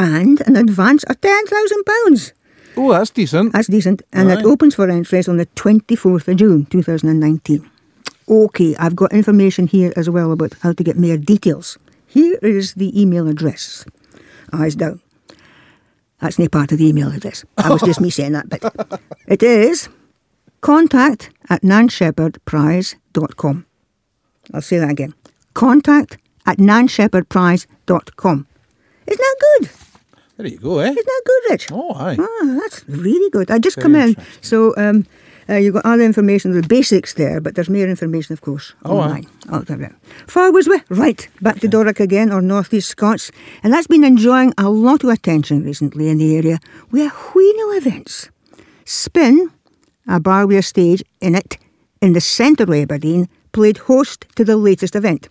and 0.00 0.40
an 0.46 0.56
advance 0.56 1.04
of 1.04 1.20
£10,000. 1.20 2.32
Oh, 2.76 2.90
that's 2.92 3.10
decent. 3.10 3.52
That's 3.52 3.68
decent. 3.68 4.02
And 4.12 4.30
it 4.30 4.44
opens 4.44 4.74
for 4.74 4.88
entries 4.88 5.28
on 5.28 5.36
the 5.36 5.44
24th 5.46 6.28
of 6.28 6.36
June 6.36 6.64
2019. 6.66 7.68
Okay, 8.28 8.76
I've 8.76 8.94
got 8.96 9.12
information 9.12 9.66
here 9.66 9.92
as 9.96 10.08
well 10.08 10.30
about 10.32 10.54
how 10.62 10.72
to 10.72 10.82
get 10.84 10.96
more 10.96 11.16
details. 11.18 11.76
Here 12.06 12.38
is 12.42 12.74
the 12.74 12.98
email 13.00 13.28
address. 13.28 13.84
Ah, 14.52 14.62
Eyes 14.62 14.76
down. 14.76 15.00
That's 16.20 16.38
not 16.38 16.50
part 16.52 16.72
of 16.72 16.78
the 16.78 16.88
email 16.88 17.10
address. 17.12 17.44
That 17.56 17.70
was 17.70 17.82
just 17.82 18.00
me 18.04 18.08
saying 18.10 18.32
that 18.32 18.48
bit. 18.48 18.64
It 19.26 19.42
is 19.42 19.88
contact 20.60 21.30
at 21.50 21.62
nanshepherdprize.com. 21.62 23.66
I'll 24.54 24.62
say 24.62 24.78
that 24.78 24.90
again. 24.90 25.14
Contact 25.54 26.18
at 26.46 26.58
nanshepherdprize.com. 26.58 28.46
Isn't 29.06 29.18
that 29.18 29.36
good? 29.58 29.70
There 30.40 30.50
you 30.50 30.58
go, 30.58 30.78
eh? 30.78 30.90
Isn't 30.90 31.04
that 31.06 31.22
good, 31.26 31.50
Rich? 31.52 31.66
Oh, 31.70 31.92
aye. 31.94 32.16
Ah, 32.18 32.58
that's 32.62 32.88
really 32.88 33.28
good. 33.30 33.50
I 33.50 33.58
just 33.58 33.76
Very 33.76 33.82
come 33.82 33.94
in. 33.94 34.16
So 34.40 34.74
um, 34.78 35.06
uh, 35.50 35.56
you've 35.56 35.74
got 35.74 35.84
all 35.84 35.98
the 35.98 36.04
information, 36.04 36.52
the 36.52 36.66
basics 36.66 37.12
there, 37.14 37.42
but 37.42 37.54
there's 37.56 37.68
more 37.68 37.86
information, 37.86 38.32
of 38.32 38.40
course, 38.40 38.72
Oh, 38.86 38.96
aye. 38.98 39.04
online. 39.04 39.26
Oh, 39.50 39.58
there 39.58 39.76
we 39.76 39.84
are. 39.84 39.96
Far 40.26 40.50
was 40.50 40.66
we? 40.66 40.80
Right, 40.88 41.28
back 41.42 41.60
to 41.60 41.68
Doric 41.68 42.00
again, 42.00 42.32
or 42.32 42.40
North 42.40 42.72
East 42.72 42.88
Scots. 42.88 43.30
And 43.62 43.70
that's 43.70 43.86
been 43.86 44.02
enjoying 44.02 44.54
a 44.56 44.70
lot 44.70 45.04
of 45.04 45.10
attention 45.10 45.62
recently 45.62 46.08
in 46.08 46.16
the 46.16 46.34
area 46.36 46.58
with 46.90 47.02
a 47.12 47.14
wheel 47.34 47.70
of 47.76 47.86
events. 47.86 48.30
Spin, 48.86 49.50
a 50.08 50.20
bar 50.20 50.46
with 50.46 50.56
a 50.58 50.62
stage 50.62 51.02
in 51.20 51.34
it, 51.34 51.58
in 52.00 52.14
the 52.14 52.20
centre 52.22 52.62
of 52.64 52.70
Aberdeen, 52.70 53.28
played 53.52 53.76
host 53.76 54.24
to 54.36 54.44
the 54.44 54.56
latest 54.56 54.96
event. 54.96 55.28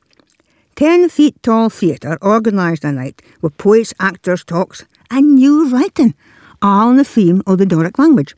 10 0.75 1.09
feet 1.09 1.41
tall 1.43 1.69
theatre 1.69 2.17
organised 2.21 2.85
a 2.85 2.91
night 2.91 3.21
with 3.41 3.57
poets, 3.57 3.93
actors, 3.99 4.45
talks, 4.45 4.85
and 5.09 5.35
new 5.35 5.69
writing, 5.69 6.13
all 6.61 6.89
on 6.89 6.97
the 6.97 7.03
theme 7.03 7.41
of 7.47 7.57
the 7.57 7.65
Doric 7.65 7.97
language. 7.99 8.35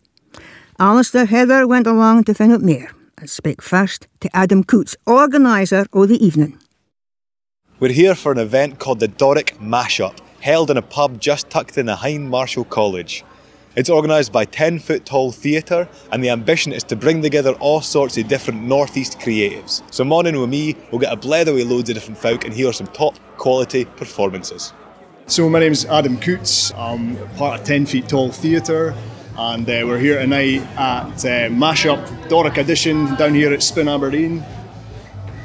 Alistair 0.80 1.26
Heather 1.26 1.68
went 1.68 1.88
along 1.88 2.24
to 2.24 2.34
find 2.34 2.52
out 2.52 2.62
more 2.62 2.90
and 3.18 3.30
spoke 3.30 3.62
first 3.62 4.08
to 4.20 4.36
Adam 4.36 4.64
Coots, 4.64 4.96
organiser 5.06 5.86
of 5.94 6.10
the 6.10 6.24
evening. 6.26 6.58
We're 7.80 7.92
here 7.92 8.16
for 8.16 8.32
an 8.32 8.38
event 8.38 8.80
called 8.80 9.00
the 9.00 9.08
Doric 9.08 9.58
Mashup, 9.60 10.20
held 10.40 10.70
in 10.70 10.78
a 10.78 10.82
pub 10.82 11.20
just 11.20 11.50
tucked 11.50 11.78
in 11.78 11.88
behind 11.88 12.30
Marischal 12.30 12.66
College. 12.66 13.24
It's 13.76 13.90
organised 13.90 14.34
by 14.34 14.46
10 14.46 14.80
foot 14.80 15.06
tall 15.06 15.32
theatre, 15.32 15.88
and 16.12 16.24
the 16.24 16.30
ambition 16.30 16.74
is 16.74 16.84
to 16.86 16.96
bring 16.96 17.22
together 17.22 17.54
all 17.54 17.80
sorts 17.80 18.18
of 18.18 18.28
different 18.28 18.64
Northeast 18.64 19.18
creatives. 19.18 19.82
So, 19.94 20.04
morning 20.04 20.40
with 20.40 20.50
me, 20.50 20.76
we'll 20.92 21.00
get 21.00 21.14
a 21.14 21.16
blether 21.16 21.54
with 21.54 21.68
loads 21.68 21.90
of 21.90 21.96
different 21.96 22.18
folk 22.18 22.44
and 22.44 22.54
hear 22.54 22.74
some 22.74 22.88
top 22.88 23.18
quality 23.38 23.86
performances. 23.86 24.74
So 25.32 25.48
my 25.48 25.60
name's 25.60 25.86
Adam 25.86 26.18
Coots. 26.18 26.74
I'm 26.76 27.16
part 27.38 27.62
of 27.62 27.66
10 27.66 27.86
Feet 27.86 28.10
Tall 28.10 28.34
Theatre 28.34 28.94
and 29.38 29.64
uh, 29.64 29.84
we're 29.86 29.98
here 29.98 30.20
tonight 30.20 30.60
at 30.76 31.06
uh, 31.08 31.48
Mashup 31.48 32.28
Doric 32.28 32.58
Edition 32.58 33.16
down 33.16 33.34
here 33.34 33.54
at 33.54 33.64
Spin 33.64 33.88
Aberdeen. 33.88 34.44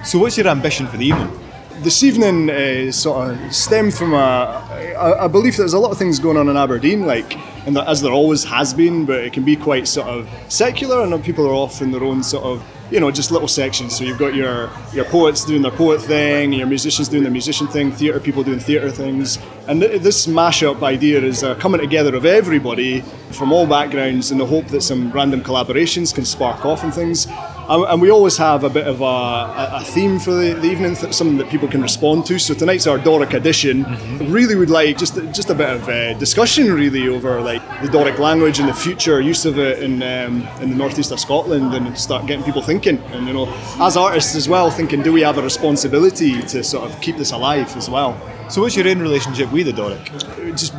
So, 0.04 0.18
what's 0.18 0.36
your 0.36 0.48
ambition 0.48 0.88
for 0.88 0.96
the 0.96 1.06
evening? 1.06 1.38
This 1.84 2.02
evening 2.02 2.50
uh, 2.50 2.90
sort 2.90 3.30
of 3.30 3.54
stemmed 3.54 3.94
from 3.94 4.14
a, 4.14 4.96
a, 4.98 5.26
a 5.26 5.28
belief 5.28 5.54
that 5.54 5.62
there's 5.62 5.74
a 5.74 5.78
lot 5.78 5.92
of 5.92 5.98
things 5.98 6.18
going 6.18 6.36
on 6.36 6.48
in 6.48 6.56
Aberdeen, 6.56 7.06
like 7.06 7.38
and 7.64 7.78
as 7.78 8.02
there 8.02 8.12
always 8.12 8.42
has 8.42 8.74
been, 8.74 9.04
but 9.06 9.20
it 9.20 9.32
can 9.32 9.44
be 9.44 9.54
quite 9.54 9.86
sort 9.86 10.08
of 10.08 10.28
secular, 10.48 11.02
and 11.02 11.22
people 11.22 11.46
are 11.46 11.54
off 11.54 11.80
in 11.80 11.92
their 11.92 12.02
own 12.02 12.24
sort 12.24 12.42
of 12.42 12.64
you 12.90 12.98
know 12.98 13.12
just 13.12 13.30
little 13.30 13.48
sections. 13.48 13.96
So 13.96 14.02
you've 14.02 14.18
got 14.18 14.34
your 14.34 14.68
your 14.92 15.04
poets 15.04 15.44
doing 15.44 15.62
their 15.62 15.70
poet 15.70 16.00
thing, 16.00 16.52
your 16.52 16.66
musicians 16.66 17.08
doing 17.08 17.22
their 17.22 17.32
musician 17.32 17.68
thing, 17.68 17.92
theatre 17.92 18.18
people 18.18 18.42
doing 18.42 18.58
theatre 18.58 18.90
things, 18.90 19.38
and 19.68 19.80
th- 19.80 20.00
this 20.02 20.26
mashup 20.26 20.82
idea 20.82 21.22
is 21.22 21.42
a 21.42 21.54
coming 21.56 21.80
together 21.80 22.14
of 22.14 22.24
everybody 22.24 23.00
from 23.32 23.52
all 23.52 23.66
backgrounds 23.66 24.30
in 24.30 24.38
the 24.38 24.46
hope 24.46 24.66
that 24.68 24.82
some 24.82 25.10
random 25.10 25.42
collaborations 25.42 26.14
can 26.14 26.24
spark 26.24 26.64
off 26.64 26.84
and 26.84 26.94
things. 26.94 27.26
And, 27.68 27.84
and 27.84 28.00
we 28.00 28.10
always 28.10 28.36
have 28.36 28.62
a 28.62 28.70
bit 28.70 28.86
of 28.86 29.00
a, 29.00 29.04
a, 29.04 29.82
theme 29.84 30.20
for 30.20 30.30
the, 30.30 30.54
the 30.54 30.68
evening, 30.70 30.94
th- 30.94 31.12
something 31.12 31.36
that 31.38 31.48
people 31.48 31.66
can 31.66 31.82
respond 31.82 32.24
to. 32.26 32.38
So 32.38 32.54
tonight's 32.54 32.86
our 32.86 32.96
Doric 32.96 33.34
edition. 33.34 33.84
Really 34.30 34.54
would 34.54 34.70
like 34.70 34.98
just 34.98 35.16
just 35.32 35.50
a 35.50 35.54
bit 35.54 35.70
of 35.70 35.88
uh, 35.88 36.14
discussion 36.14 36.72
really 36.72 37.08
over 37.08 37.40
like 37.40 37.62
the 37.82 37.88
Doric 37.88 38.20
language 38.20 38.60
and 38.60 38.68
the 38.68 38.74
future 38.74 39.20
use 39.20 39.44
of 39.44 39.58
it 39.58 39.82
in 39.82 40.02
um, 40.02 40.46
in 40.60 40.70
the 40.70 40.76
northeast 40.76 41.10
of 41.10 41.18
Scotland, 41.18 41.74
and 41.74 41.98
start 41.98 42.26
getting 42.26 42.44
people 42.44 42.62
thinking. 42.62 42.98
And 43.12 43.26
you 43.26 43.32
know, 43.32 43.52
as 43.80 43.96
artists 43.96 44.36
as 44.36 44.48
well, 44.48 44.70
thinking, 44.70 45.02
do 45.02 45.12
we 45.12 45.22
have 45.22 45.38
a 45.38 45.42
responsibility 45.42 46.40
to 46.42 46.62
sort 46.62 46.88
of 46.88 47.00
keep 47.00 47.16
this 47.16 47.32
alive 47.32 47.76
as 47.76 47.90
well? 47.90 48.14
So, 48.48 48.62
what's 48.62 48.76
your 48.76 48.88
own 48.88 49.00
relationship 49.00 49.50
with 49.50 49.66
the 49.66 49.72
Doric? 49.72 50.04
just 50.54 50.72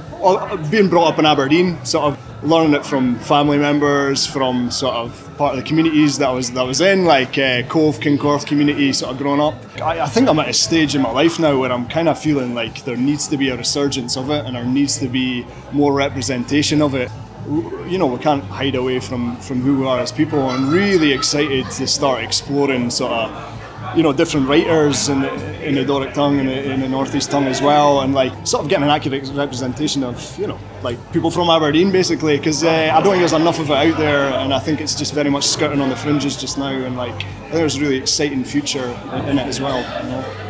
being 0.72 0.88
brought 0.88 1.14
up 1.14 1.20
in 1.20 1.26
Aberdeen, 1.26 1.84
sort 1.86 2.06
of 2.06 2.44
learning 2.44 2.74
it 2.74 2.86
from 2.86 3.20
family 3.20 3.58
members, 3.58 4.26
from 4.26 4.72
sort 4.72 4.96
of 4.96 5.38
part 5.38 5.58
of 5.58 5.62
the 5.62 5.68
communities 5.68 6.18
that 6.20 6.30
I 6.30 6.32
was 6.32 6.50
that 6.52 6.62
I 6.62 6.64
was 6.64 6.80
in, 6.80 7.04
like 7.04 7.38
uh, 7.38 7.64
Cove, 7.64 8.00
Kincorth 8.00 8.48
community, 8.48 8.94
sort 8.94 9.12
of 9.12 9.18
growing 9.18 9.42
up. 9.42 9.56
I, 9.82 10.00
I 10.02 10.08
think 10.08 10.30
I'm 10.30 10.40
at 10.40 10.48
a 10.48 10.54
stage 10.54 10.96
in 10.96 11.02
my 11.02 11.12
life 11.12 11.40
now 11.40 11.60
where 11.60 11.72
I'm 11.72 11.88
kind 11.88 12.08
of 12.08 12.18
feeling 12.18 12.56
like 12.56 12.86
there 12.86 12.96
needs 12.96 13.28
to 13.28 13.38
be 13.38 13.50
a 13.50 13.58
resurgence 13.58 14.16
of 14.16 14.30
it, 14.30 14.46
and 14.46 14.56
there 14.56 14.66
needs 14.66 14.98
to 15.00 15.10
be 15.10 15.46
more 15.74 15.92
representation 15.92 16.82
of 16.82 16.96
it. 16.96 17.12
You 17.46 17.98
know, 17.98 18.08
we 18.08 18.20
can't 18.20 18.44
hide 18.46 18.76
away 18.76 19.02
from 19.02 19.36
from 19.38 19.62
who 19.62 19.80
we 19.80 19.88
are 19.88 20.00
as 20.00 20.14
people. 20.14 20.40
I'm 20.40 20.72
really 20.72 21.12
excited 21.12 21.70
to 21.72 21.86
start 21.86 22.24
exploring 22.24 22.90
sort 22.92 23.12
of 23.12 23.58
you 23.96 24.04
know, 24.04 24.14
different 24.14 24.48
writers 24.48 25.08
the, 25.08 25.47
in 25.62 25.76
the 25.76 25.86
Doric 25.86 26.14
tongue 26.14 26.40
and 26.40 26.50
in, 26.50 26.72
in 26.72 26.80
the 26.82 26.90
Northeast 26.90 27.32
tongue 27.32 27.46
as 27.46 27.62
well, 27.62 28.02
and 28.02 28.14
like 28.14 28.32
sort 28.46 28.64
of 28.64 28.70
getting 28.70 28.84
an 28.84 28.90
accurate 28.90 29.28
representation 29.34 30.04
of, 30.04 30.38
you 30.40 30.48
know, 30.48 30.60
like 30.84 30.98
people 31.12 31.32
from 31.32 31.50
Aberdeen 31.50 31.92
basically, 31.92 32.38
because 32.38 32.64
uh, 32.64 32.70
I 32.94 33.02
don't 33.02 33.12
think 33.12 33.20
there's 33.20 33.34
enough 33.34 33.60
of 33.60 33.70
it 33.70 33.74
out 33.74 33.98
there, 33.98 34.34
and 34.34 34.54
I 34.54 34.60
think 34.60 34.82
it's 34.82 34.96
just 34.96 35.14
very 35.14 35.30
much 35.30 35.46
skirting 35.46 35.82
on 35.82 35.90
the 35.90 35.96
fringes 35.96 36.38
just 36.38 36.58
now, 36.58 36.70
and 36.70 36.96
like 36.98 37.16
I 37.16 37.40
think 37.40 37.54
there's 37.54 37.76
a 37.78 37.82
really 37.82 37.98
exciting 37.98 38.44
future 38.44 38.88
in, 39.14 39.30
in 39.30 39.40
it 39.40 39.48
as 39.48 39.60
well. 39.60 39.78
You 40.04 40.10
know? 40.12 40.48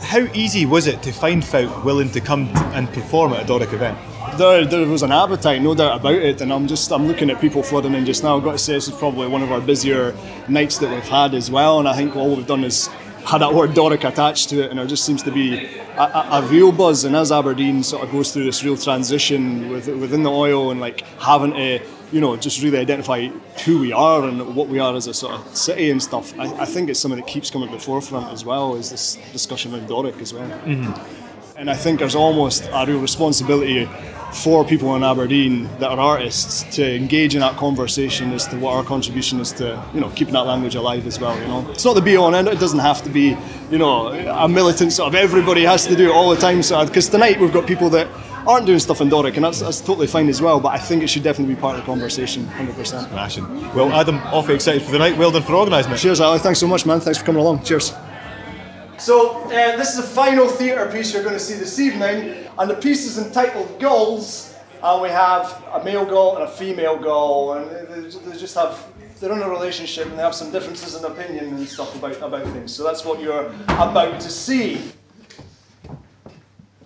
How 0.00 0.26
easy 0.34 0.66
was 0.66 0.86
it 0.86 1.02
to 1.02 1.12
find 1.12 1.44
folk 1.44 1.84
willing 1.84 2.10
to 2.10 2.20
come 2.20 2.48
and 2.74 2.88
perform 2.92 3.32
at 3.32 3.44
a 3.44 3.46
Doric 3.46 3.72
event? 3.72 3.96
There, 4.36 4.64
there 4.64 4.86
was 4.86 5.02
an 5.02 5.12
appetite, 5.12 5.60
no 5.60 5.74
doubt 5.74 6.00
about 6.00 6.14
it, 6.14 6.40
and 6.40 6.52
I'm 6.52 6.66
just 6.66 6.90
I'm 6.92 7.06
looking 7.06 7.30
at 7.30 7.40
people 7.40 7.62
flooding 7.62 7.94
in 7.94 8.04
just 8.04 8.22
now. 8.22 8.36
I've 8.36 8.44
got 8.44 8.52
to 8.52 8.58
say 8.58 8.72
this 8.74 8.88
is 8.88 8.94
probably 8.94 9.28
one 9.28 9.42
of 9.42 9.52
our 9.52 9.60
busier 9.60 10.16
nights 10.48 10.78
that 10.78 10.90
we've 10.90 11.08
had 11.08 11.34
as 11.34 11.50
well, 11.50 11.78
and 11.78 11.88
I 11.88 11.94
think 11.94 12.16
all 12.16 12.34
we've 12.34 12.46
done 12.46 12.64
is 12.64 12.88
had 13.24 13.38
that 13.38 13.54
word 13.54 13.74
Doric 13.74 14.04
attached 14.04 14.48
to 14.50 14.62
it, 14.64 14.70
and 14.70 14.78
there 14.78 14.86
just 14.86 15.04
seems 15.04 15.22
to 15.22 15.30
be 15.30 15.66
a, 15.96 16.02
a, 16.02 16.28
a 16.32 16.42
real 16.42 16.72
buzz. 16.72 17.04
And 17.04 17.14
as 17.14 17.30
Aberdeen 17.30 17.82
sort 17.82 18.02
of 18.04 18.10
goes 18.10 18.32
through 18.32 18.44
this 18.44 18.64
real 18.64 18.76
transition 18.76 19.70
with, 19.70 19.88
within 19.88 20.22
the 20.22 20.30
oil 20.30 20.70
and 20.70 20.80
like 20.80 21.02
having 21.18 21.52
to, 21.52 21.80
you 22.12 22.20
know, 22.20 22.36
just 22.36 22.62
really 22.62 22.78
identify 22.78 23.28
who 23.64 23.78
we 23.78 23.92
are 23.92 24.24
and 24.24 24.56
what 24.56 24.68
we 24.68 24.78
are 24.78 24.94
as 24.96 25.06
a 25.06 25.14
sort 25.14 25.34
of 25.34 25.56
city 25.56 25.90
and 25.90 26.02
stuff, 26.02 26.38
I, 26.38 26.62
I 26.62 26.64
think 26.64 26.88
it's 26.88 26.98
something 26.98 27.20
that 27.20 27.28
keeps 27.28 27.50
coming 27.50 27.68
to 27.68 27.74
the 27.74 27.80
forefront 27.80 28.32
as 28.32 28.44
well. 28.44 28.74
Is 28.74 28.90
this 28.90 29.16
discussion 29.32 29.74
around 29.74 29.88
Doric 29.88 30.20
as 30.20 30.34
well? 30.34 30.48
Mm-hmm. 30.48 31.19
And 31.60 31.68
I 31.68 31.74
think 31.74 31.98
there's 31.98 32.14
almost 32.14 32.70
a 32.72 32.86
real 32.86 33.00
responsibility 33.00 33.86
for 34.32 34.64
people 34.64 34.96
in 34.96 35.04
Aberdeen 35.04 35.64
that 35.78 35.90
are 35.90 36.00
artists 36.00 36.62
to 36.76 36.96
engage 36.96 37.34
in 37.34 37.42
that 37.42 37.58
conversation 37.58 38.32
as 38.32 38.46
to 38.46 38.56
what 38.56 38.72
our 38.72 38.82
contribution 38.82 39.40
is 39.40 39.52
to, 39.52 39.84
you 39.92 40.00
know, 40.00 40.08
keeping 40.08 40.32
that 40.32 40.46
language 40.46 40.74
alive 40.74 41.06
as 41.06 41.20
well. 41.20 41.38
You 41.38 41.48
know, 41.48 41.70
it's 41.70 41.84
not 41.84 41.96
the 41.96 42.00
be 42.00 42.16
all 42.16 42.28
and 42.28 42.36
end. 42.36 42.48
It 42.48 42.58
doesn't 42.58 42.78
have 42.78 43.02
to 43.02 43.10
be, 43.10 43.36
you 43.70 43.76
know, 43.76 44.06
a 44.08 44.48
militant 44.48 44.94
sort 44.94 45.08
of 45.08 45.14
everybody 45.14 45.62
has 45.64 45.86
to 45.86 45.94
do 45.94 46.08
it 46.08 46.14
all 46.14 46.30
the 46.30 46.40
time. 46.40 46.62
So 46.62 46.82
because 46.86 47.10
tonight 47.10 47.38
we've 47.38 47.52
got 47.52 47.66
people 47.66 47.90
that 47.90 48.08
aren't 48.48 48.64
doing 48.64 48.78
stuff 48.78 49.02
in 49.02 49.10
Doric, 49.10 49.36
and 49.36 49.44
that's, 49.44 49.60
that's 49.60 49.82
totally 49.82 50.06
fine 50.06 50.30
as 50.30 50.40
well. 50.40 50.60
But 50.60 50.70
I 50.70 50.78
think 50.78 51.02
it 51.02 51.08
should 51.08 51.24
definitely 51.24 51.56
be 51.56 51.60
part 51.60 51.76
of 51.76 51.82
the 51.82 51.86
conversation, 51.86 52.46
100%. 52.46 53.10
Smashing. 53.10 53.74
Well, 53.74 53.92
Adam, 53.92 54.16
awfully 54.32 54.54
excited 54.54 54.80
for 54.80 54.92
the 54.92 54.98
night. 54.98 55.18
Well 55.18 55.30
done 55.30 55.42
for 55.42 55.52
organising 55.56 55.92
it. 55.92 55.98
Cheers, 55.98 56.20
Ali. 56.20 56.38
Thanks 56.38 56.58
so 56.58 56.66
much, 56.66 56.86
man. 56.86 57.00
Thanks 57.00 57.18
for 57.18 57.26
coming 57.26 57.42
along. 57.42 57.64
Cheers. 57.64 57.92
So, 59.00 59.44
uh, 59.44 59.76
this 59.76 59.90
is 59.90 59.96
the 59.96 60.02
final 60.02 60.46
theatre 60.46 60.86
piece 60.92 61.14
you're 61.14 61.22
going 61.22 61.34
to 61.34 61.40
see 61.40 61.54
this 61.54 61.78
evening, 61.78 62.46
and 62.58 62.70
the 62.70 62.74
piece 62.74 63.06
is 63.06 63.16
entitled 63.18 63.80
Gulls, 63.80 64.54
and 64.82 65.00
we 65.00 65.08
have 65.08 65.64
a 65.72 65.82
male 65.82 66.04
gull 66.04 66.36
and 66.36 66.44
a 66.44 66.50
female 66.50 66.98
gull, 66.98 67.54
and 67.54 67.70
they, 67.70 68.30
they 68.30 68.38
just 68.38 68.54
have 68.54 68.86
they're 69.20 69.32
in 69.32 69.42
a 69.42 69.48
relationship 69.48 70.06
and 70.06 70.18
they 70.18 70.22
have 70.22 70.34
some 70.34 70.50
differences 70.50 70.94
in 70.94 71.04
opinion 71.04 71.48
and 71.48 71.68
stuff 71.68 71.94
about, 71.94 72.16
about 72.22 72.42
things. 72.54 72.74
So 72.74 72.82
that's 72.82 73.04
what 73.04 73.20
you're 73.20 73.52
about 73.68 74.18
to 74.18 74.30
see. 74.30 74.92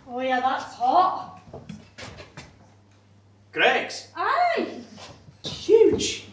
Oh 0.08 0.20
yeah, 0.20 0.40
that's 0.40 0.74
hot. 0.74 1.40
Greggs 3.52 4.08
Aye. 4.16 4.80
huge. 5.44 6.26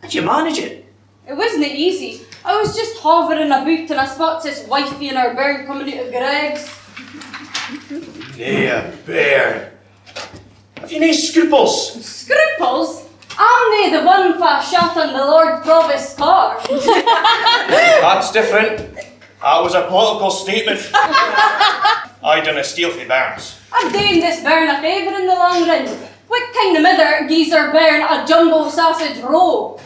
How'd 0.00 0.14
you 0.14 0.22
manage 0.22 0.58
it? 0.58 0.84
It 1.28 1.36
wasn't 1.36 1.64
easy. 1.64 2.24
I 2.46 2.60
was 2.60 2.76
just 2.76 2.98
hovering 2.98 3.48
about 3.48 3.66
and 3.66 3.94
I 3.94 4.06
spot 4.06 4.40
this 4.40 4.68
wifey 4.68 5.08
and 5.08 5.18
her 5.18 5.34
bairn 5.34 5.66
coming 5.66 5.98
out 5.98 6.06
of 6.06 6.12
Greggs. 6.12 6.70
Nay, 8.38 8.68
a 8.68 8.96
bear. 9.04 9.72
Have 10.76 10.92
you 10.92 11.00
no 11.00 11.10
scruples? 11.10 12.06
Scruples? 12.06 13.08
I'm 13.36 13.90
nae 13.90 13.98
the 13.98 14.06
one 14.06 14.34
for 14.34 14.62
shot 14.62 14.96
on 14.96 15.12
the 15.12 15.24
Lord 15.24 15.64
Provost's 15.64 16.14
car. 16.14 16.60
That's 16.68 18.30
different. 18.30 18.94
That 19.42 19.62
was 19.62 19.74
a 19.74 19.88
political 19.88 20.30
statement. 20.30 20.88
I 20.94 22.40
done 22.44 22.58
a 22.58 22.64
steal 22.64 22.90
for 22.90 23.04
Barnes. 23.08 23.58
I'm 23.72 23.90
doing 23.90 24.20
this 24.20 24.40
bairn 24.44 24.70
a 24.70 24.80
favour 24.80 25.16
in 25.18 25.26
the 25.26 25.34
long 25.34 25.66
run. 25.66 25.88
What 26.28 26.54
kind 26.54 26.76
of 26.76 26.82
mother 26.84 27.26
gives 27.28 27.50
her 27.50 27.72
bairn 27.72 28.02
a 28.02 28.24
jumbo 28.24 28.68
sausage 28.70 29.20
roll? 29.24 29.80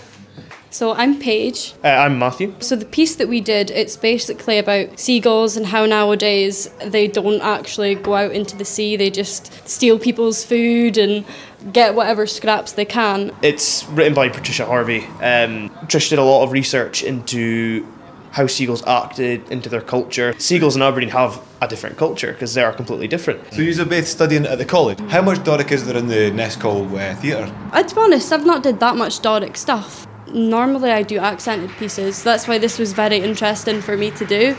So 0.73 0.93
I'm 0.93 1.19
Paige. 1.19 1.75
Uh, 1.83 1.89
I'm 1.89 2.17
Matthew. 2.21 2.55
So 2.61 2.77
the 2.77 2.85
piece 2.85 3.17
that 3.17 3.29
we 3.29 3.41
did, 3.41 3.73
it's 3.73 3.97
basically 3.97 4.57
about 4.57 5.01
seagulls 5.01 5.57
and 5.57 5.67
how 5.67 5.85
nowadays 5.85 6.71
they 6.85 7.09
don't 7.09 7.41
actually 7.43 7.97
go 7.97 8.15
out 8.15 8.31
into 8.31 8.57
the 8.57 8.65
sea. 8.65 8.95
They 8.95 9.11
just 9.11 9.69
steal 9.69 9.99
people's 9.99 10.45
food 10.45 10.97
and 10.97 11.25
get 11.73 11.97
whatever 11.97 12.25
scraps 12.25 12.73
they 12.73 12.85
can. 12.85 13.33
It's 13.43 13.85
written 13.89 14.15
by 14.15 14.29
Patricia 14.29 14.65
Harvey. 14.65 15.01
Um, 15.21 15.71
Trish 15.87 16.11
did 16.11 16.21
a 16.21 16.25
lot 16.25 16.45
of 16.45 16.53
research 16.53 17.03
into 17.03 17.85
how 18.31 18.47
seagulls 18.47 18.87
acted 18.87 19.51
into 19.51 19.69
their 19.69 19.81
culture. 19.81 20.39
Seagulls 20.39 20.77
in 20.77 20.83
Aberdeen 20.83 21.11
have 21.11 21.45
a 21.61 21.67
different 21.67 21.97
culture 21.97 22.33
because 22.33 22.55
they 22.55 22.63
are 22.63 22.73
completely 22.73 23.09
different. 23.09 23.53
So 23.53 23.61
you're 23.63 23.85
both 23.85 24.07
studying 24.07 24.47
at 24.47 24.59
the 24.59 24.65
college. 24.65 25.01
How 25.11 25.21
much 25.21 25.43
Doric 25.43 25.73
is 25.73 25.85
there 25.85 25.97
in 25.97 26.07
the 26.07 26.31
NESCol 26.31 26.87
uh, 26.93 27.17
theatre? 27.17 27.53
Uh, 27.73 27.83
to 27.83 27.93
be 27.93 28.01
honest, 28.01 28.33
I've 28.33 28.47
not 28.47 28.63
did 28.63 28.79
that 28.79 28.97
much 28.97 29.21
Doric 29.21 29.57
stuff. 29.57 30.07
Normally 30.33 30.91
I 30.91 31.03
do 31.03 31.19
accented 31.19 31.71
pieces. 31.71 32.23
That's 32.23 32.47
why 32.47 32.59
this 32.59 32.79
was 32.79 32.93
very 32.93 33.19
interesting 33.19 33.81
for 33.81 33.97
me 33.97 34.11
to 34.13 34.25
do 34.25 34.57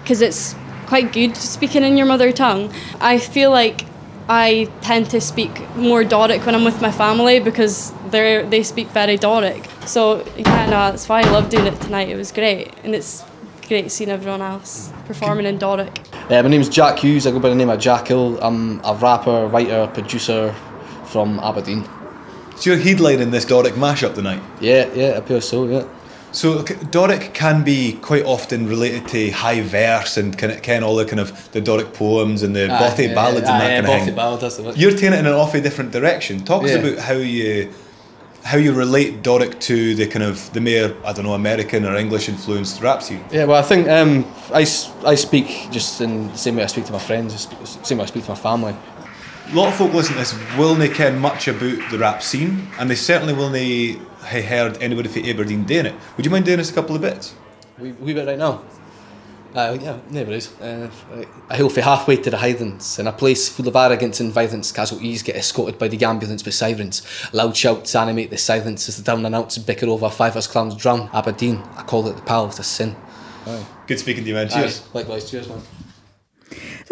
because 0.00 0.20
it's 0.20 0.54
quite 0.86 1.12
good 1.12 1.36
speaking 1.36 1.82
in 1.82 1.96
your 1.96 2.06
mother 2.06 2.32
tongue. 2.32 2.72
I 3.00 3.18
feel 3.18 3.50
like 3.50 3.84
I 4.28 4.68
tend 4.80 5.10
to 5.10 5.20
speak 5.20 5.50
more 5.76 6.04
Doric 6.04 6.44
when 6.44 6.54
I'm 6.54 6.64
with 6.64 6.80
my 6.80 6.90
family 6.90 7.40
because 7.40 7.92
they 8.10 8.44
they 8.44 8.62
speak 8.62 8.88
very 8.88 9.16
Doric. 9.16 9.64
So 9.86 10.24
yeah, 10.36 10.66
no, 10.66 10.90
that's 10.90 11.08
why 11.08 11.20
I 11.20 11.30
love 11.30 11.48
doing 11.48 11.66
it 11.66 11.80
tonight. 11.80 12.08
It 12.08 12.16
was 12.16 12.32
great, 12.32 12.74
and 12.82 12.94
it's 12.94 13.24
great 13.68 13.90
seeing 13.90 14.10
everyone 14.10 14.42
else 14.42 14.92
performing 15.06 15.46
in 15.46 15.58
Doric. 15.58 15.98
Yeah, 16.28 16.40
uh, 16.40 16.42
my 16.42 16.48
name's 16.48 16.68
Jack 16.68 16.98
Hughes. 16.98 17.26
I 17.26 17.30
go 17.30 17.38
by 17.38 17.50
the 17.50 17.54
name 17.54 17.70
of 17.70 17.78
Jack 17.78 18.08
Hill. 18.08 18.38
I'm 18.42 18.80
a 18.84 18.94
rapper, 18.94 19.46
writer, 19.46 19.86
producer 19.94 20.52
from 21.04 21.38
Aberdeen. 21.38 21.84
So 22.56 22.70
you're 22.70 22.78
headlining 22.78 23.30
this 23.30 23.44
Doric 23.44 23.74
mashup 23.74 24.14
tonight? 24.14 24.42
Yeah, 24.60 24.92
yeah, 24.94 25.18
appears 25.18 25.48
so. 25.48 25.66
Yeah. 25.68 25.84
So 26.32 26.62
Doric 26.62 27.32
can 27.34 27.64
be 27.64 27.94
quite 27.94 28.24
often 28.24 28.66
related 28.66 29.08
to 29.08 29.30
high 29.30 29.62
verse 29.62 30.16
and 30.16 30.36
kind 30.36 30.52
of, 30.52 30.62
kind 30.62 30.82
of 30.82 30.90
all 30.90 30.96
the 30.96 31.04
kind 31.04 31.20
of 31.20 31.52
the 31.52 31.60
Doric 31.60 31.92
poems 31.92 32.42
and 32.42 32.56
the 32.56 32.68
bothy 32.68 33.04
yeah, 33.04 33.14
ballads 33.14 33.46
yeah, 33.46 33.52
and 33.52 33.62
that 33.62 33.70
yeah, 33.70 33.82
kind 33.82 34.00
of 34.00 34.06
thing. 34.06 34.14
ballad, 34.14 34.40
that's 34.40 34.56
the. 34.56 34.72
You're 34.74 34.90
taking 34.90 35.12
it 35.12 35.20
in 35.20 35.26
an 35.26 35.32
awfully 35.32 35.60
different 35.60 35.92
direction. 35.92 36.44
Talk 36.44 36.64
us 36.64 36.74
about 36.74 36.98
how 36.98 37.14
you 37.14 37.72
how 38.42 38.56
you 38.56 38.72
relate 38.72 39.22
Doric 39.22 39.58
to 39.60 39.94
the 39.94 40.06
kind 40.06 40.22
of 40.22 40.52
the 40.52 40.60
more 40.60 40.96
I 41.04 41.12
don't 41.12 41.24
know 41.24 41.34
American 41.34 41.84
or 41.84 41.96
English 41.96 42.28
influenced 42.28 42.80
rap 42.80 43.02
scene. 43.02 43.24
Yeah, 43.32 43.44
well, 43.44 43.58
I 43.58 43.62
think 43.62 43.88
um, 43.88 44.24
I, 44.52 44.60
I 45.04 45.14
speak 45.14 45.68
just 45.70 46.00
in 46.00 46.28
the 46.28 46.38
same 46.38 46.56
way 46.56 46.62
I 46.62 46.66
speak 46.66 46.84
to 46.86 46.92
my 46.92 46.98
friends, 46.98 47.48
same 47.82 47.98
way 47.98 48.04
I 48.04 48.06
speak 48.06 48.24
to 48.24 48.30
my 48.30 48.36
family. 48.36 48.76
A 49.48 49.54
lot 49.54 49.68
of 49.68 49.76
folk 49.76 49.94
listening 49.94 50.22
to 50.24 50.34
this 50.34 50.58
will 50.58 50.74
not 50.74 50.90
ken 50.90 51.18
much 51.18 51.46
about 51.46 51.90
the 51.90 51.98
rap 51.98 52.20
scene, 52.22 52.66
and 52.78 52.90
they 52.90 52.96
certainly 52.96 53.32
will 53.32 53.48
not 53.48 54.26
have 54.26 54.44
heard 54.44 54.82
anybody 54.82 55.08
from 55.08 55.24
Aberdeen 55.24 55.64
doing 55.64 55.86
it. 55.86 55.94
Would 56.16 56.26
you 56.26 56.32
mind 56.32 56.44
doing 56.44 56.58
us 56.58 56.70
a 56.70 56.74
couple 56.74 56.96
of 56.96 57.02
bits? 57.02 57.32
We, 57.78 57.92
we 57.92 58.12
bit 58.12 58.26
right 58.26 58.38
now. 58.38 58.62
Uh, 59.54 59.78
yeah, 59.80 59.98
no 60.10 60.24
worries. 60.24 60.52
Uh, 60.60 60.90
right. 61.14 61.28
I 61.48 61.56
hail 61.56 61.68
for 61.68 61.80
halfway 61.80 62.16
to 62.16 62.28
the 62.28 62.38
Highlands, 62.38 62.98
in 62.98 63.06
a 63.06 63.12
place 63.12 63.48
full 63.48 63.68
of 63.68 63.76
arrogance 63.76 64.18
and 64.20 64.32
violence. 64.32 64.72
Casualties 64.72 65.22
get 65.22 65.36
escorted 65.36 65.78
by 65.78 65.88
the 65.88 66.04
ambulance 66.04 66.44
with 66.44 66.54
sirens. 66.54 67.02
Loud 67.32 67.56
shouts 67.56 67.94
animate 67.94 68.30
the 68.30 68.38
silence 68.38 68.88
as 68.88 68.96
the 68.96 69.02
down 69.04 69.24
and 69.24 69.34
outs 69.34 69.56
bicker 69.58 69.86
over 69.86 70.10
Fivers 70.10 70.48
Clown's 70.48 70.74
drum. 70.74 71.08
Aberdeen, 71.14 71.62
I 71.76 71.84
call 71.84 72.06
it 72.08 72.16
the 72.16 72.22
palace 72.22 72.58
of 72.58 72.66
sin. 72.66 72.96
Good 73.86 74.00
speaking 74.00 74.24
to 74.24 74.28
you, 74.28 74.34
man. 74.34 74.48
Cheers. 74.48 74.82
Aye, 74.82 74.98
likewise, 74.98 75.30
cheers, 75.30 75.48
man. 75.48 75.62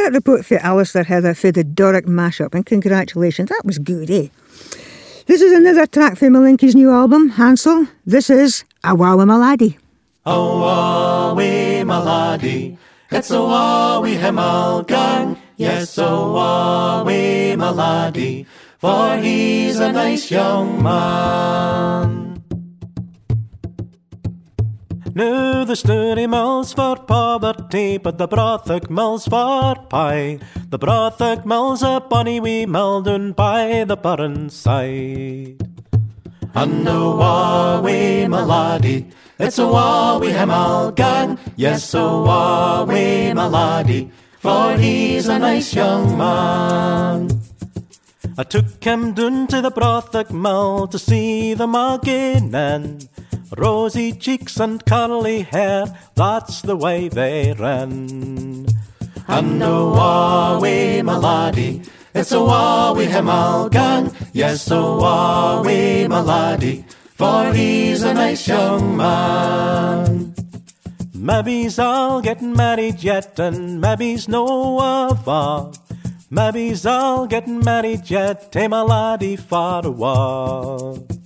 That 0.05 0.13
report 0.13 0.45
for 0.45 0.59
Alistair 0.59 1.05
Heather 1.05 1.33
for 1.33 1.51
the 1.51 1.65
Doric 1.65 2.05
mashup, 2.05 2.55
and 2.55 2.67
congratulations, 2.67 3.49
that 3.49 3.63
was 3.65 3.79
good, 3.79 4.11
eh? 4.11 4.29
This 5.25 5.41
is 5.41 5.51
another 5.51 5.87
track 5.87 6.19
from 6.19 6.35
Malinky's 6.35 6.75
new 6.75 6.91
album, 6.93 7.33
Handsel. 7.33 7.89
This 8.05 8.29
is 8.29 8.65
Awawa 8.85 9.25
Maladi. 9.25 9.79
Awawi 10.27 11.85
maladi, 11.85 12.77
it's 13.11 13.31
a 13.31 13.37
wawi 13.37 14.19
hemal 14.19 14.87
gang. 14.87 15.39
Yes, 15.57 15.97
awawi 15.97 17.55
maladi, 17.57 18.45
for 18.77 19.17
he's 19.17 19.81
a 19.81 19.91
nice 19.91 20.31
young 20.31 20.83
man. 20.83 22.43
Nu 25.15 25.65
the 25.65 25.77
sturdy 25.77 26.27
mills 26.27 26.75
for 26.75 26.97
but 27.75 28.19
the 28.19 28.29
brothach 28.29 28.89
mills 28.89 29.27
for 29.27 29.75
pie. 29.91 30.39
The 30.71 30.79
brothach 30.79 31.45
mills 31.45 31.83
a 31.83 32.01
bonny 32.01 32.39
wee 32.39 32.67
mill 32.67 33.03
down 33.03 33.33
by 33.33 33.83
the 33.83 33.97
burn 33.97 34.49
side. 34.49 35.59
And 36.55 36.87
a 36.87 36.93
wawi 36.93 38.27
maladi, 38.31 39.11
it's 39.41 39.59
a 39.59 39.67
wawi 39.67 40.31
hemal 40.31 40.95
gang. 40.95 41.37
Yes, 41.57 41.95
a 41.95 41.99
wawi 41.99 43.35
maladi, 43.35 44.09
for 44.39 44.77
he's 44.77 45.27
a 45.27 45.41
nice 45.41 45.75
young 45.75 46.17
man. 46.17 47.29
I 48.39 48.45
took 48.45 48.85
him 48.85 49.15
down 49.15 49.49
to 49.49 49.61
the 49.61 49.73
brothach 49.73 50.31
mill 50.31 50.87
to 50.87 50.99
see 50.99 51.55
the 51.55 51.67
mugging 51.67 52.55
and 52.55 53.09
rosy 53.57 54.13
cheeks 54.13 54.59
and 54.59 54.85
curly 54.85 55.43
hair, 55.43 55.87
that's 56.15 56.63
the 56.63 56.77
way 56.77 57.09
they 57.09 57.55
ran. 57.59 58.67
And 59.27 59.63
a 59.63 61.03
my 61.03 61.17
laddie? 61.17 61.83
it's 62.15 62.31
a 62.31 62.39
wawi 62.39 63.07
hemal 63.07 63.71
gang, 63.71 64.11
yes, 64.33 64.71
a 64.71 64.81
my 64.81 66.21
laddie, 66.21 66.85
for 67.17 67.53
he's 67.53 68.03
a 68.03 68.15
nice 68.15 68.47
young 68.47 68.97
man. 68.97 70.35
Maybe's 71.13 71.79
all 71.79 72.21
getting 72.21 72.53
married 72.53 73.03
yet, 73.03 73.39
and 73.39 73.83
maybe's 73.83 74.29
no 74.29 74.79
ava. 74.79 75.73
Maybe's 76.31 76.87
all 76.87 77.27
getting 77.27 77.61
married 77.61 78.11
yet, 78.11 78.51
hey 78.53 78.69
my 78.69 78.83
laddie 78.83 79.37
far 79.37 79.85
away. 79.87 81.01
And 81.01 81.24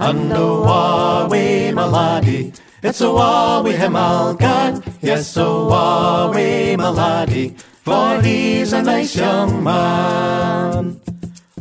a 0.00 0.12
wawi 0.12 1.72
maladi, 1.72 2.58
it's 2.82 3.00
a 3.02 3.04
wawi 3.04 3.74
hemal 3.74 4.38
gan, 4.38 4.82
yes, 5.02 5.36
a 5.36 5.40
wawi 5.44 6.76
maladi, 6.76 7.58
for 7.58 8.20
he's 8.22 8.72
a 8.72 8.82
nice 8.82 9.14
young 9.16 9.62
man. 9.62 11.00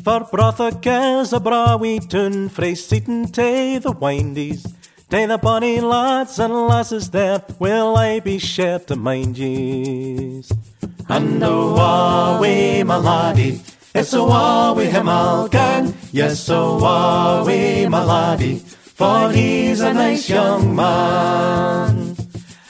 For 0.03 0.21
Brothock 0.21 1.21
is 1.21 1.33
a 1.33 1.39
brawy 1.39 1.99
tune, 1.99 2.47
frae 2.47 2.75
Seaton 2.75 3.29
to 3.33 3.79
the 3.79 3.91
windies. 3.91 4.65
Day 5.09 5.25
the 5.25 5.37
bonny 5.37 5.81
lads 5.81 6.39
and 6.39 6.53
lasses 6.53 7.09
there, 7.09 7.43
will 7.59 7.97
I 7.97 8.21
be 8.21 8.37
sure 8.39 8.79
to 8.79 8.95
mind 8.95 9.37
ye's. 9.37 10.49
And 11.09 11.43
a 11.43 11.47
wawi 11.49 12.83
maladi, 12.87 13.59
it's 13.99 14.13
a 14.13 14.23
wawi 14.23 14.87
hemal 14.87 15.51
gang, 15.51 15.93
yes, 16.13 16.47
a 16.47 16.53
wawi 16.53 17.85
maladi, 17.85 18.61
for 18.61 19.29
he's 19.29 19.81
a 19.81 19.93
nice 19.93 20.29
young 20.29 20.73
man. 20.73 22.15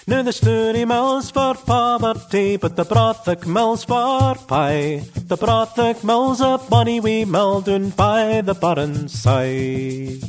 Now 0.07 0.23
the 0.23 0.33
sturdy 0.33 0.85
mills 0.85 1.29
for 1.29 1.53
poverty, 1.53 2.57
but 2.57 2.75
the 2.75 2.83
Brothock 2.83 3.45
mills 3.45 3.83
for 3.83 4.33
pie. 4.47 5.03
The 5.13 5.37
Brothock 5.37 6.03
mills 6.03 6.41
a 6.41 6.57
bonny 6.67 6.99
wee 6.99 7.25
mill 7.25 7.61
down 7.61 7.91
by 7.91 8.41
the 8.41 8.55
burn 8.55 9.07
side. 9.07 10.25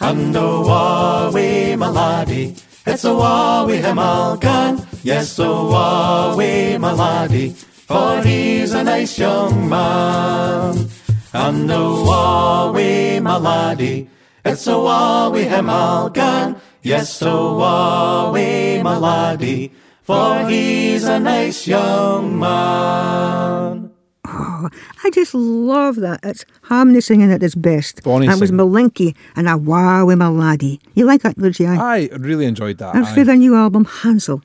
And 0.00 0.34
a 0.34 0.48
wawi 0.64 1.76
maladi, 1.76 2.56
it's 2.86 3.04
a 3.04 3.12
wawi 3.12 3.82
hemal 3.82 4.40
gan, 4.40 4.80
yes, 5.02 5.38
a 5.38 5.42
wawi 5.42 6.80
maladi, 6.80 7.52
for 7.86 8.22
he's 8.22 8.72
a 8.72 8.82
nice 8.82 9.18
young 9.18 9.68
man. 9.68 10.88
And 11.32 11.70
a 11.70 11.74
wawi 11.74 13.20
maladi, 13.20 14.08
it's 14.44 14.66
a 14.66 14.72
wawi 14.72 15.44
hemal 15.46 16.12
gan, 16.12 16.60
yes, 16.82 17.22
a 17.22 17.26
wawi 17.26 18.80
maladi, 18.82 19.70
for 20.02 20.48
he's 20.48 21.04
a 21.04 21.20
nice 21.20 21.66
young 21.68 22.38
man. 22.38 23.90
Oh, 24.28 24.68
I 25.04 25.10
just 25.10 25.34
love 25.34 25.96
that. 25.96 26.18
It's 26.24 26.44
harmony 26.62 27.00
singing 27.00 27.30
at 27.30 27.42
its 27.42 27.54
best. 27.54 28.02
Bonnie 28.02 28.26
That 28.26 28.40
was 28.40 28.48
singing. 28.48 28.66
Malinky 28.66 29.14
and 29.36 29.48
a 29.48 29.56
wow 29.56 30.06
with 30.06 30.18
my 30.18 30.28
laddie. 30.28 30.80
You 30.94 31.04
like 31.04 31.22
that, 31.22 31.38
Lucy? 31.38 31.64
Aye. 31.66 32.08
I 32.12 32.16
really 32.16 32.46
enjoyed 32.46 32.78
that. 32.78 32.96
And 32.96 33.06
aye. 33.06 33.14
for 33.14 33.22
their 33.22 33.36
new 33.36 33.54
album, 33.54 33.84
Handsel. 33.84 34.42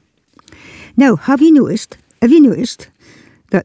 Now, 0.96 1.16
have 1.16 1.42
you 1.42 1.52
noticed, 1.52 1.98
have 2.22 2.32
you 2.32 2.42
noticed 2.42 2.82
that 2.82 2.92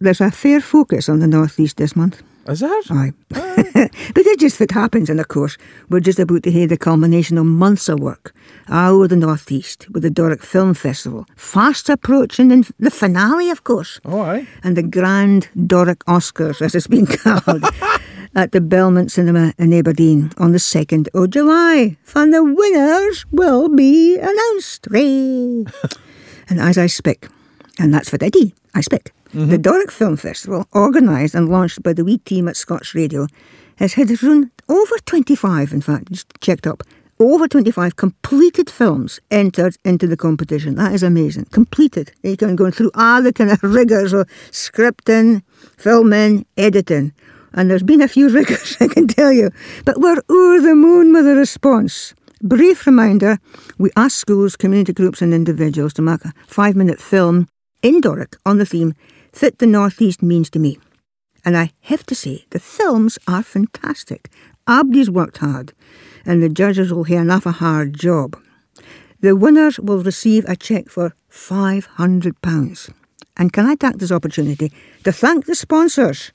there's 0.01 0.21
a 0.21 0.31
fair 0.31 0.61
focus 0.61 1.09
on 1.09 1.21
the 1.21 1.27
Northeast 1.27 1.77
this 1.77 1.97
month? 1.97 2.23
Is 2.49 2.61
there? 2.61 2.81
Aye. 2.91 3.13
but 3.29 4.27
it's 4.27 4.41
just 4.41 4.61
that 4.61 4.71
happens, 4.71 5.11
and 5.11 5.19
of 5.19 5.27
course, 5.27 5.59
we're 5.89 6.01
just 6.01 6.21
about 6.21 6.45
to 6.45 6.51
hear 6.51 6.69
the 6.69 6.77
culmination 6.77 7.39
of 7.39 7.47
months 7.47 7.89
of 7.89 7.99
work 7.99 8.35
over 8.71 9.09
the 9.09 9.17
Northeast 9.17 9.89
with 9.91 10.05
the 10.05 10.11
Doric 10.11 10.45
Film 10.45 10.75
Festival, 10.75 11.27
fast 11.35 11.89
approaching 11.89 12.53
and 12.53 12.69
the 12.79 12.91
finale, 12.91 13.51
of 13.51 13.65
course. 13.65 14.01
Oh, 14.05 14.21
aye. 14.21 14.47
And 14.63 14.77
the 14.77 14.85
Grand 14.85 15.49
Doric 15.67 16.05
Oscars, 16.07 16.63
as 16.63 16.77
it's 16.77 16.87
been 16.87 17.07
called, 17.25 17.65
at 18.37 18.53
the 18.53 18.61
Belmont 18.61 19.11
Cinema 19.11 19.53
in 19.59 19.73
Aberdeen 19.73 20.31
on 20.39 20.53
the 20.53 20.59
2nd 20.59 21.09
of 21.15 21.31
July. 21.31 21.97
And 22.15 22.33
the 22.33 22.45
winners 22.45 23.27
will 23.33 23.69
be 23.69 24.19
announced. 24.19 24.87
And 26.49 26.61
as 26.61 26.79
I 26.79 26.87
speak, 26.87 27.27
and 27.77 27.93
that's 27.93 28.09
for 28.09 28.19
the 28.19 28.31
D, 28.31 28.55
I 28.73 28.81
speak, 28.81 29.11
the 29.37 29.43
mm-hmm. 29.43 29.61
Doric 29.61 29.93
Film 29.93 30.17
Festival, 30.17 30.67
organised 30.75 31.35
and 31.35 31.51
launched 31.51 31.83
by 31.83 31.93
the 31.93 32.05
wee 32.05 32.17
team 32.17 32.49
at 32.49 32.57
Scots 32.57 32.95
Radio, 32.95 33.27
has 33.77 33.93
had 33.93 34.23
run 34.23 34.51
over 34.67 34.97
25, 35.05 35.75
in 35.75 35.83
fact, 35.83 36.11
just 36.11 36.27
checked 36.41 36.67
up, 36.67 36.83
over 37.19 37.47
25 37.47 37.97
completed 37.97 38.71
films 38.71 39.21
entered 39.31 39.77
into 39.85 40.07
the 40.07 40.17
competition. 40.17 40.77
That 40.77 40.95
is 40.95 41.03
amazing. 41.03 41.45
Completed. 41.53 42.13
You 42.23 42.39
can 42.39 42.57
go 42.57 42.71
through 42.71 42.91
all 42.95 43.23
the 43.23 43.31
kind 43.31 43.51
of 43.51 43.63
rigours 43.63 44.15
of 44.15 44.27
scripting, 44.53 45.43
filming, 45.77 46.47
editing. 46.57 47.13
And 47.53 47.71
there's 47.71 47.83
been 47.83 48.01
a 48.01 48.09
few 48.09 48.31
rigours, 48.35 48.79
I 48.81 48.89
can 48.89 49.07
tell 49.07 49.33
you. 49.33 49.51
But 49.85 50.01
we're 50.01 50.23
over 50.31 50.67
the 50.67 50.75
moon 50.75 51.13
with 51.13 51.27
the 51.27 51.35
response. 51.35 52.15
Brief 52.41 52.87
reminder 52.87 53.37
we 53.77 53.91
asked 53.97 54.17
schools, 54.17 54.57
community 54.57 54.95
groups, 54.95 55.21
and 55.21 55.35
individuals 55.35 55.93
to 55.95 56.03
make 56.03 56.25
a 56.25 56.33
five 56.47 56.75
minute 56.75 57.03
film 57.03 57.49
in 57.83 58.01
Doric 58.01 58.37
on 58.47 58.57
the 58.57 58.65
theme 58.65 58.95
Fit 59.37 59.59
the 59.59 59.67
Northeast 59.67 60.23
Means 60.23 60.49
to 60.49 60.59
Me. 60.59 60.79
And 61.45 61.59
I 61.59 61.71
have 61.83 62.07
to 62.07 62.15
say, 62.15 62.47
the 62.53 62.59
films 62.59 63.19
are 63.29 63.43
fantastic. 63.43 64.31
Abdi's 64.67 65.11
worked 65.11 65.37
hard, 65.37 65.75
and 66.25 66.43
the 66.43 66.49
judges 66.49 66.91
will 66.91 67.05
have 67.05 67.21
enough 67.21 67.45
a 67.45 67.51
hard 67.53 67.93
job. 67.93 68.35
The 69.21 69.37
winners 69.37 69.79
will 69.79 70.03
receive 70.03 70.47
a 70.49 70.57
cheque 70.57 70.89
for 70.89 71.15
£500. 71.31 72.91
And 73.37 73.53
can 73.53 73.67
I 73.67 73.75
take 73.75 73.99
this 73.99 74.11
opportunity 74.11 74.73
to 75.05 75.13
thank 75.13 75.45
the 75.45 75.55
sponsors? 75.55 76.33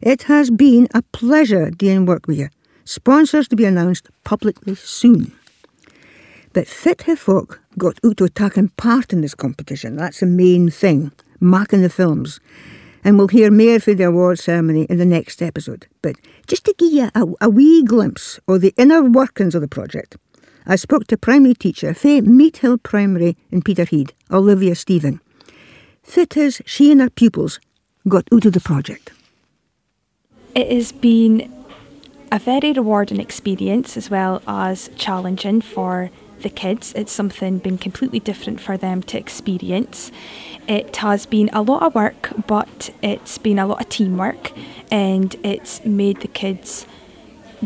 It 0.00 0.22
has 0.22 0.52
been 0.52 0.86
a 0.94 1.02
pleasure 1.02 1.72
doing 1.72 2.06
work 2.06 2.28
with 2.28 2.38
you. 2.38 2.50
Sponsors 2.84 3.48
to 3.48 3.56
be 3.56 3.64
announced 3.64 4.10
publicly 4.22 4.76
soon. 4.76 5.32
But 6.52 6.68
Fit 6.68 7.02
Folk 7.18 7.60
got 7.76 8.00
Uto 8.02 8.32
taking 8.32 8.68
part 8.76 9.12
in 9.12 9.22
this 9.22 9.34
competition. 9.34 9.96
That's 9.96 10.20
the 10.20 10.26
main 10.26 10.70
thing, 10.70 11.10
marking 11.44 11.82
the 11.82 11.88
films. 11.90 12.40
And 13.04 13.18
we'll 13.18 13.28
hear 13.28 13.50
more 13.50 13.78
for 13.78 13.94
the 13.94 14.04
award 14.04 14.38
ceremony 14.38 14.84
in 14.84 14.96
the 14.96 15.04
next 15.04 15.42
episode. 15.42 15.86
But 16.00 16.16
just 16.46 16.64
to 16.64 16.74
give 16.78 16.92
you 16.92 17.10
a, 17.14 17.26
a 17.42 17.50
wee 17.50 17.84
glimpse 17.84 18.40
of 18.48 18.62
the 18.62 18.74
inner 18.76 19.02
workings 19.02 19.54
of 19.54 19.60
the 19.60 19.68
project, 19.68 20.16
I 20.66 20.76
spoke 20.76 21.06
to 21.08 21.18
primary 21.18 21.54
teacher 21.54 21.92
for 21.92 22.22
Meethill 22.22 22.82
Primary 22.82 23.36
in 23.50 23.60
Peterhead, 23.60 24.14
Olivia 24.30 24.74
Stephen. 24.74 25.20
Fit 26.02 26.36
as 26.36 26.62
she 26.64 26.90
and 26.90 27.00
her 27.02 27.10
pupils 27.10 27.60
got 28.08 28.26
out 28.32 28.46
of 28.46 28.54
the 28.54 28.60
project. 28.60 29.12
It 30.54 30.70
has 30.70 30.92
been 30.92 31.52
a 32.32 32.38
very 32.38 32.72
rewarding 32.72 33.20
experience 33.20 33.96
as 33.96 34.08
well 34.08 34.42
as 34.46 34.88
challenging 34.96 35.60
for 35.60 36.10
the 36.40 36.50
kids. 36.50 36.92
It's 36.94 37.12
something 37.12 37.58
been 37.58 37.78
completely 37.78 38.20
different 38.20 38.60
for 38.60 38.76
them 38.76 39.02
to 39.04 39.18
experience. 39.18 40.12
It 40.66 40.96
has 40.96 41.26
been 41.26 41.50
a 41.52 41.60
lot 41.62 41.82
of 41.82 41.94
work, 41.94 42.30
but 42.46 42.90
it's 43.02 43.36
been 43.38 43.58
a 43.58 43.66
lot 43.66 43.80
of 43.82 43.88
teamwork 43.88 44.52
and 44.90 45.34
it's 45.42 45.84
made 45.84 46.20
the 46.20 46.28
kids 46.28 46.86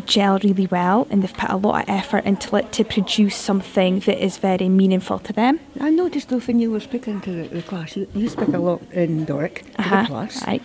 gel 0.06 0.38
really 0.44 0.66
well 0.66 1.06
and 1.11 1.22
they've 1.22 1.32
put 1.34 1.50
a 1.50 1.56
lot 1.56 1.82
of 1.82 1.88
effort 1.88 2.24
into 2.24 2.54
it 2.56 2.70
to 2.72 2.84
produce 2.84 3.34
something 3.37 3.98
that 4.00 4.22
is 4.24 4.38
very 4.38 4.68
meaningful 4.68 5.18
to 5.20 5.32
them. 5.32 5.58
I 5.80 5.90
noticed 5.90 6.28
though 6.28 6.38
when 6.40 6.58
you 6.61 6.70
were 6.70 6.80
speaking 6.80 7.20
to 7.22 7.30
the, 7.32 7.48
the 7.48 7.62
class, 7.62 7.96
you, 7.96 8.06
you 8.14 8.28
speak 8.28 8.48
a 8.48 8.58
lot 8.58 8.80
in 8.92 9.24
Doric 9.24 9.64
to 9.74 9.80
Uh-huh, 9.80 10.02
the 10.02 10.06
class. 10.08 10.46
right. 10.46 10.62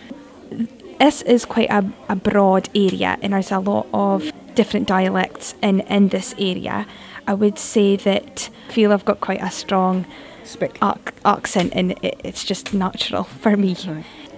This 0.98 1.22
is 1.22 1.44
quite 1.44 1.70
a, 1.70 1.84
a 2.08 2.16
broad 2.16 2.68
area 2.74 3.16
and 3.22 3.32
there's 3.32 3.50
a 3.52 3.58
lot 3.58 3.86
of 3.92 4.30
different 4.54 4.86
dialects 4.88 5.54
in, 5.62 5.80
in 5.80 6.08
this 6.08 6.34
area. 6.38 6.86
I 7.26 7.34
would 7.34 7.58
say 7.58 7.96
that 7.96 8.50
I 8.68 8.72
feel 8.72 8.92
I've 8.92 9.04
got 9.04 9.20
quite 9.20 9.42
a 9.42 9.50
strong 9.50 10.04
ac- 10.44 11.14
accent 11.24 11.72
and 11.74 11.92
it, 12.02 12.20
it's 12.24 12.44
just 12.44 12.74
natural 12.74 13.24
for 13.42 13.56
me. 13.56 13.76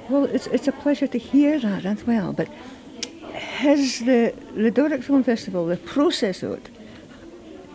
Well, 0.08 0.24
it's, 0.24 0.46
it's 0.48 0.68
a 0.68 0.72
pleasure 0.72 1.06
to 1.08 1.18
hear 1.18 1.58
that 1.60 1.84
as 1.84 2.06
well, 2.06 2.32
but 2.32 2.48
has 3.34 4.00
the, 4.00 4.34
the 4.54 4.70
Doric 4.70 5.02
Film 5.02 5.22
Festival, 5.24 5.66
the 5.66 5.76
process 5.76 6.42
of 6.42 6.52
it, 6.52 6.68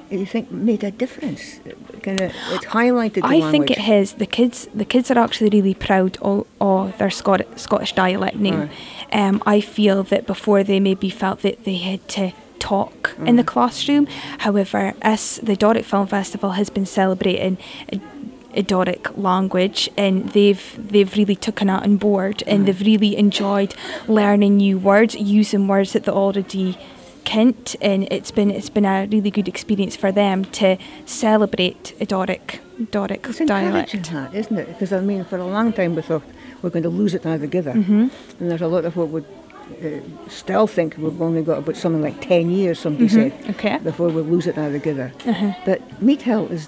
you 0.10 0.26
think 0.26 0.52
made 0.52 0.84
a 0.84 0.91
difference? 0.91 1.60
Kind 2.04 2.20
of, 2.22 2.34
it's 2.52 2.65
highlighted 2.65 3.22
the 3.22 3.26
I 3.28 3.38
language. 3.38 3.52
think 3.52 3.72
it 3.72 3.78
has. 3.78 4.13
The 4.13 4.26
kids, 4.26 4.67
the 4.74 4.86
kids 4.86 5.10
are 5.10 5.17
actually 5.17 5.50
really 5.50 5.74
proud 5.74 6.17
of, 6.22 6.46
of 6.60 6.98
their 6.98 7.10
Scot- 7.10 7.60
Scottish 7.60 7.94
dialect 7.94 8.36
now. 8.38 8.70
Um, 9.12 9.41
I 9.46 9.62
feel 9.62 10.04
that 10.04 10.28
before 10.28 10.63
they 10.63 10.80
maybe 10.80 11.10
felt 11.10 11.41
that 11.41 11.63
they 11.63 11.78
had 11.78 12.06
to 12.10 12.34
talk 12.60 13.15
in 13.26 13.38
the 13.38 13.44
classroom. 13.44 14.06
However, 14.39 14.94
as 15.02 15.39
the 15.41 15.56
Doric 15.56 15.86
Film 15.86 16.08
Festival 16.08 16.52
has 16.52 16.70
been 16.70 16.86
celebrating 16.86 17.58
a, 18.55 18.61
Doric 18.63 19.17
language, 19.17 19.89
and 19.97 20.29
they've 20.29 20.63
they've 20.91 21.15
really 21.17 21.35
taken 21.35 21.67
that 21.67 21.83
on 21.83 21.97
board, 21.97 22.43
and 22.47 22.65
they've 22.65 22.81
really 22.81 23.15
enjoyed 23.17 23.73
learning 24.07 24.57
new 24.57 24.77
words, 24.77 25.15
using 25.15 25.67
words 25.67 25.93
that 25.93 26.03
they 26.05 26.11
already 26.11 26.77
kent, 27.23 27.75
and 27.81 28.07
it's 28.11 28.31
been 28.31 28.49
it's 28.51 28.69
been 28.69 28.85
a 28.85 29.07
really 29.11 29.31
good 29.31 29.47
experience 29.47 29.95
for 29.95 30.11
them 30.11 30.43
to 30.45 30.77
celebrate 31.05 31.93
a 31.99 32.05
Doric 32.05 32.59
Doric 32.91 33.27
It's 33.29 33.39
dialect. 33.39 33.91
that, 34.11 34.33
isn't 34.33 34.57
it? 34.57 34.67
Because 34.67 34.91
I 34.93 35.01
mean, 35.01 35.23
for 35.25 35.37
a 35.37 35.45
long 35.45 35.71
time 35.73 35.95
we 35.95 36.01
thought 36.01 36.23
we're 36.61 36.71
going 36.71 36.83
to 36.83 36.89
lose 36.89 37.13
it 37.13 37.25
altogether, 37.25 37.73
Mhm. 37.73 38.09
and 38.39 38.49
there's 38.51 38.61
a 38.61 38.67
lot 38.67 38.85
of 38.85 38.95
what 38.97 39.09
would 39.09 39.25
uh, 39.83 39.87
still 40.27 40.67
think 40.67 40.95
we've 40.97 41.21
only 41.21 41.41
got 41.43 41.59
about 41.59 41.75
something 41.77 42.01
like 42.01 42.19
ten 42.21 42.49
years. 42.49 42.79
Somebody 42.79 43.07
Mhm, 43.07 43.11
said 43.13 43.31
okay. 43.51 43.77
before 43.83 44.09
we 44.09 44.21
lose 44.21 44.47
it 44.47 44.57
altogether. 44.57 45.11
Uh-huh. 45.25 45.53
But 45.65 45.79
Meethill 46.03 46.49
is 46.51 46.67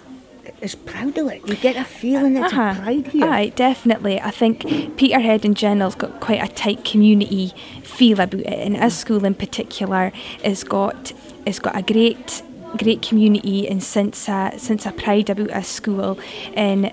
is 0.61 0.75
proud 0.75 1.17
of 1.17 1.27
it. 1.29 1.47
You 1.47 1.55
get 1.55 1.75
a 1.75 1.83
feeling 1.83 2.37
it's 2.37 2.53
Uh-huh. 2.53 2.73
a 2.79 2.81
pride 2.81 3.07
here. 3.07 3.25
Aye, 3.25 3.49
definitely. 3.55 4.19
I 4.21 4.31
think 4.31 4.61
Peterhead 4.97 5.43
in 5.45 5.53
general's 5.55 5.95
got 5.95 6.19
quite 6.21 6.41
a 6.43 6.47
tight 6.47 6.85
community 6.85 7.53
feel 7.83 8.19
about 8.21 8.41
it, 8.41 8.47
and 8.47 8.77
our 8.77 8.89
school 8.89 9.25
in 9.25 9.35
particular 9.35 10.11
has 10.43 10.63
got 10.63 11.11
has 11.45 11.59
got 11.59 11.75
a 11.77 11.81
great 11.81 12.41
great 12.77 13.01
community 13.03 13.67
and 13.67 13.83
since 13.83 14.27
a, 14.27 14.51
since 14.57 14.85
a 14.87 14.91
pride 14.91 15.29
about 15.29 15.51
our 15.51 15.63
school 15.63 16.17
and 16.55 16.91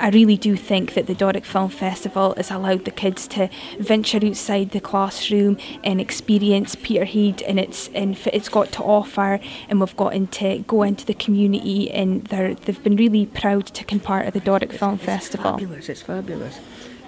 I 0.00 0.10
really 0.10 0.36
do 0.36 0.56
think 0.56 0.94
that 0.94 1.06
the 1.06 1.14
Doric 1.14 1.44
Film 1.44 1.70
Festival 1.70 2.34
has 2.36 2.50
allowed 2.50 2.84
the 2.84 2.90
kids 2.90 3.26
to 3.28 3.48
venture 3.78 4.20
outside 4.24 4.70
the 4.70 4.80
classroom 4.80 5.58
and 5.84 6.00
experience 6.00 6.74
Peterhead 6.74 7.42
and 7.42 7.58
it's 7.58 7.88
and 7.88 8.18
it's 8.26 8.48
got 8.48 8.72
to 8.72 8.82
offer 8.82 9.40
and 9.68 9.80
we've 9.80 9.96
gotten 9.96 10.26
to 10.28 10.58
go 10.66 10.82
into 10.82 11.06
the 11.06 11.14
community 11.14 11.90
and 11.90 12.24
they're, 12.26 12.54
they've 12.54 12.82
been 12.82 12.96
really 12.96 13.26
proud 13.26 13.66
to 13.66 13.72
take 13.72 14.02
part 14.02 14.26
of 14.26 14.32
the 14.32 14.40
Doric 14.40 14.72
Film 14.72 14.98
Festival. 14.98 15.52
Fabulous, 15.52 15.88
it's 15.88 16.02
fabulous. 16.02 16.58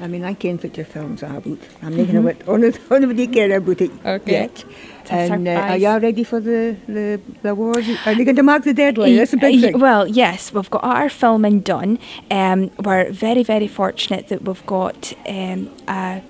I 0.01 0.09
mean, 0.09 0.25
I 0.25 0.35
can't 0.35 0.61
feature 0.61 0.85
films 0.85 1.23
are 1.23 1.37
about. 1.37 1.59
I'm 1.83 1.97
not 1.97 2.09
going 2.11 2.37
to 2.37 2.53
let 2.53 2.93
anybody 2.93 3.27
care 3.37 3.57
about 3.57 3.81
it 3.81 3.91
Okay. 4.05 4.33
yet. 4.33 4.65
And 5.11 5.47
uh, 5.47 5.51
are 5.53 5.77
you 5.77 5.97
ready 5.99 6.25
for 6.25 6.41
the, 6.41 6.77
the, 6.87 7.21
the 7.43 7.51
awards? 7.51 7.87
Are 8.07 8.13
you 8.13 8.25
going 8.25 8.37
to 8.37 8.43
mark 8.43 8.65
the 8.65 8.73
deadline? 8.75 9.17
That's 9.17 9.35
a 9.35 9.37
big 9.37 9.61
thing. 9.61 9.79
Well, 9.79 10.09
yes, 10.09 10.53
we've 10.53 10.71
got 10.71 10.83
our 10.83 11.09
filming 11.11 11.61
done. 11.61 11.99
Um, 12.31 12.71
we're 12.83 13.11
very, 13.13 13.43
very 13.43 13.69
fortunate 13.69 14.29
that 14.29 14.43
we've 14.43 14.65
got 14.67 15.13
um, 15.29 15.71
a, 15.87 16.23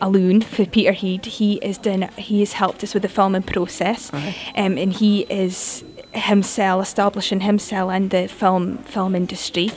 a 0.00 0.10
loon 0.10 0.40
for 0.42 0.66
Peterhead. 0.66 1.24
He 1.24 1.54
is 1.56 1.78
done. 1.78 2.02
He 2.18 2.40
has 2.40 2.52
helped 2.54 2.82
us 2.82 2.94
with 2.94 3.02
the 3.04 3.08
filming 3.08 3.42
process, 3.44 4.12
um, 4.12 4.76
and 4.76 4.92
he 4.92 5.20
is 5.30 5.84
himself 6.12 6.82
establishing 6.82 7.40
himself 7.42 7.92
in 7.94 8.08
the 8.08 8.26
film 8.26 8.78
film 8.78 9.14
industry, 9.14 9.70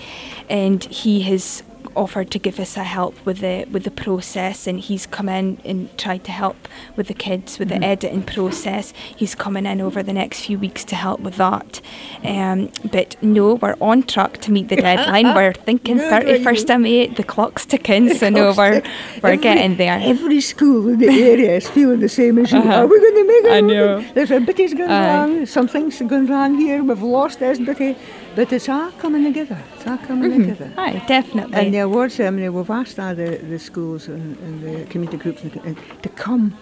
and 0.50 0.84
he 0.86 1.22
has 1.22 1.62
offered 1.96 2.30
to 2.32 2.40
give 2.40 2.60
us 2.60 2.78
a 2.78 2.84
help 2.84 3.14
with 3.26 3.40
the 3.40 3.66
with 3.72 3.84
the 3.84 3.92
process 3.92 4.68
and 4.68 4.80
he's 4.80 5.06
come 5.06 5.30
in 5.30 5.58
and 5.66 5.96
tried 5.98 6.24
to 6.24 6.32
help 6.32 6.68
with 6.96 7.08
the 7.08 7.14
kids 7.14 7.60
with 7.60 7.70
Mhm. 7.70 7.80
the 7.80 7.86
editing 7.86 8.24
process 8.24 8.94
he's 9.16 9.36
coming 9.36 9.66
in 9.66 9.80
over 9.82 10.02
the 10.04 10.14
next 10.14 10.46
few 10.46 10.58
weeks 10.60 10.84
to 10.86 10.96
help 10.96 11.20
with 11.22 11.36
that 11.38 11.82
um, 12.24 12.70
but 12.92 13.16
no 13.22 13.56
we're 13.56 13.76
on 13.82 14.04
track 14.04 14.40
to 14.42 14.52
meet 14.52 14.68
the 14.70 14.76
deadline 14.88 15.34
we're 15.36 15.54
thinking 15.54 15.98
Good 15.98 16.14
on 16.14 16.22
31st 16.22 16.76
of 16.76 16.82
May 16.82 17.08
the 17.08 17.24
clock's 17.24 17.66
ticking 17.66 18.14
so 18.14 18.30
no 18.30 18.54
we're, 18.58 18.82
we're 19.22 19.30
every- 19.32 19.38
getting 19.38 19.78
there 19.78 20.00
Every 20.02 20.42
school 20.42 20.90
in 20.90 21.00
the 21.00 21.08
area 21.10 21.56
is 21.58 21.70
feeling 21.70 22.00
the 22.00 22.10
same 22.10 22.38
as 22.40 22.52
you. 22.52 22.60
Uh-huh. 22.60 22.74
Are 22.82 22.88
we 22.88 23.00
going 23.00 23.16
to 23.16 23.28
make 23.28 23.46
it? 23.46 23.52
I 23.52 23.62
know. 23.62 24.02
There's 24.14 24.32
a 24.32 24.40
bitty's 24.40 24.74
gone 24.74 24.90
Aye. 24.92 25.08
wrong. 25.18 25.46
Something's 25.46 26.02
gone 26.02 26.28
wrong 26.28 26.58
here. 26.58 26.84
We've 26.84 27.02
lost 27.02 27.40
this 27.40 27.60
bitty. 27.60 27.96
But 28.36 28.52
it's 28.52 28.68
all 28.68 28.92
coming 28.94 29.24
together. 29.24 29.58
It's 29.76 29.86
all 29.88 29.98
coming 29.98 30.32
Mhm. 30.32 30.38
together. 30.50 30.72
Aye, 30.78 31.04
definitely. 31.08 31.56
And 31.56 31.74
the 31.74 31.80
award 31.80 32.12
ceremony, 32.12 32.50
we've 32.50 32.70
asked 32.70 33.00
all 33.00 33.14
the, 33.16 33.38
the 33.38 33.60
schools 33.60 34.08
and, 34.08 34.38
and 34.40 34.64
the 34.64 34.86
community 34.86 35.18
groups 35.18 35.44
and, 35.44 35.78
to 36.02 36.10
come 36.10 36.58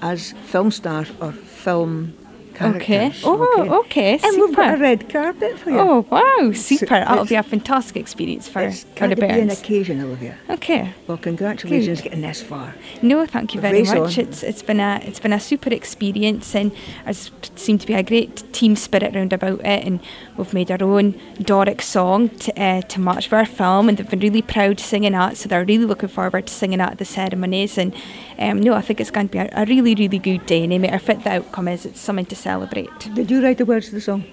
as 0.00 0.32
film 0.46 0.70
stars 0.70 1.10
or 1.20 1.32
film 1.32 2.14
characters. 2.54 2.82
Okay. 2.84 3.12
Oh, 3.24 3.80
okay. 3.80 4.12
And 4.22 4.40
we've 4.40 4.54
got 4.54 4.74
a 4.74 4.76
red 4.76 5.08
carpet 5.08 5.58
for 5.58 5.70
you. 5.70 5.78
Oh, 5.80 6.06
wow, 6.08 6.52
So 6.52 6.76
super. 6.76 6.86
That'll 6.86 7.14
it's- 7.24 7.28
be 7.28 7.34
a 7.34 7.42
fantastic 7.42 7.96
experience 7.96 8.48
for, 8.48 8.60
It's 8.62 8.84
for 8.84 9.08
the 9.08 9.16
got 9.16 9.26
to 9.26 9.34
be 9.34 9.40
an 9.40 9.50
occasion, 9.50 10.00
Olivia. 10.00 10.36
Okay. 10.48 10.92
Well, 11.08 11.18
congratulations 11.18 11.98
Good. 12.00 12.10
getting 12.10 12.20
this 12.22 12.42
far. 12.42 12.74
No, 13.02 13.26
thank 13.26 13.54
you 13.56 13.60
very 13.60 13.78
Race 13.80 13.88
much. 13.92 14.18
on. 14.18 14.24
It's 14.24 14.42
it's 14.44 14.62
been 14.62 14.78
a 14.78 15.00
it's 15.04 15.18
been 15.18 15.32
a 15.32 15.40
super 15.40 15.70
experience, 15.74 16.54
and 16.54 16.70
there's 17.04 17.32
seemed 17.56 17.80
to 17.80 17.86
be 17.88 17.94
a 17.94 18.04
great 18.04 18.44
team 18.52 18.76
spirit 18.76 19.14
round 19.16 19.32
about 19.32 19.58
it. 19.60 19.84
And 19.84 19.98
we've 20.36 20.52
made 20.54 20.70
our 20.70 20.82
own 20.82 21.12
Doric 21.40 21.82
song 21.82 22.28
to 22.30 22.60
uh, 22.60 22.82
to 22.82 23.00
match 23.00 23.26
with 23.26 23.34
our 23.34 23.46
film, 23.46 23.88
and 23.88 23.98
they've 23.98 24.08
been 24.08 24.20
really 24.20 24.42
proud 24.42 24.80
singing 24.80 25.12
that. 25.12 25.36
So 25.36 25.48
they're 25.48 25.64
really 25.64 25.84
looking 25.84 26.08
forward 26.08 26.46
to 26.46 26.52
singing 26.52 26.78
that 26.78 26.92
at 26.92 26.98
the 26.98 27.04
ceremonies. 27.04 27.78
And 27.78 27.94
um, 28.38 28.60
no, 28.60 28.74
I 28.74 28.80
think 28.80 29.00
it's 29.00 29.10
going 29.10 29.28
to 29.28 29.32
be 29.32 29.38
a, 29.38 29.48
a 29.52 29.64
really 29.66 29.94
really 29.94 30.18
good 30.18 30.46
day. 30.46 30.66
No 30.66 30.78
matter 30.78 30.98
what 30.98 31.24
the 31.24 31.30
outcome 31.30 31.68
is, 31.68 31.86
it's 31.86 32.00
something 32.00 32.26
to 32.26 32.36
celebrate. 32.36 32.90
Did 33.14 33.30
you 33.30 33.42
write 33.42 33.58
the 33.58 33.64
words 33.64 33.88
to 33.88 33.94
the 33.94 34.00
song? 34.00 34.24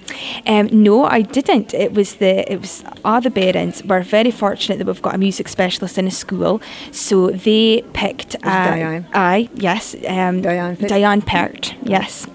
Um, 0.46 0.68
no, 0.72 1.06
I 1.06 1.22
didn't. 1.22 1.74
It 1.74 1.94
was 1.94 2.16
the 2.16 2.52
it 2.52 2.62
was 2.62 2.84
are 3.06 3.22
the 3.22 3.30
Barons. 3.30 3.84
We're 3.84 4.04
very 4.04 4.32
fortunate 4.32 4.78
that 4.78 4.88
we've 4.88 5.02
got 5.02 5.16
a 5.16 5.18
music 5.18 5.48
specialist 5.48 5.98
in 5.98 6.08
a 6.08 6.12
school, 6.12 6.62
so 6.92 7.30
they 7.32 7.84
picked. 7.94 8.36
Uh, 8.36 8.72
Diane. 8.76 9.08
Aye, 9.14 9.50
yes. 9.56 9.96
Um, 10.08 10.42
Diane 10.42 10.78
Pitt. 10.78 10.90
Diane 10.90 11.22
Pert. 11.22 11.76
Yes, 11.84 12.28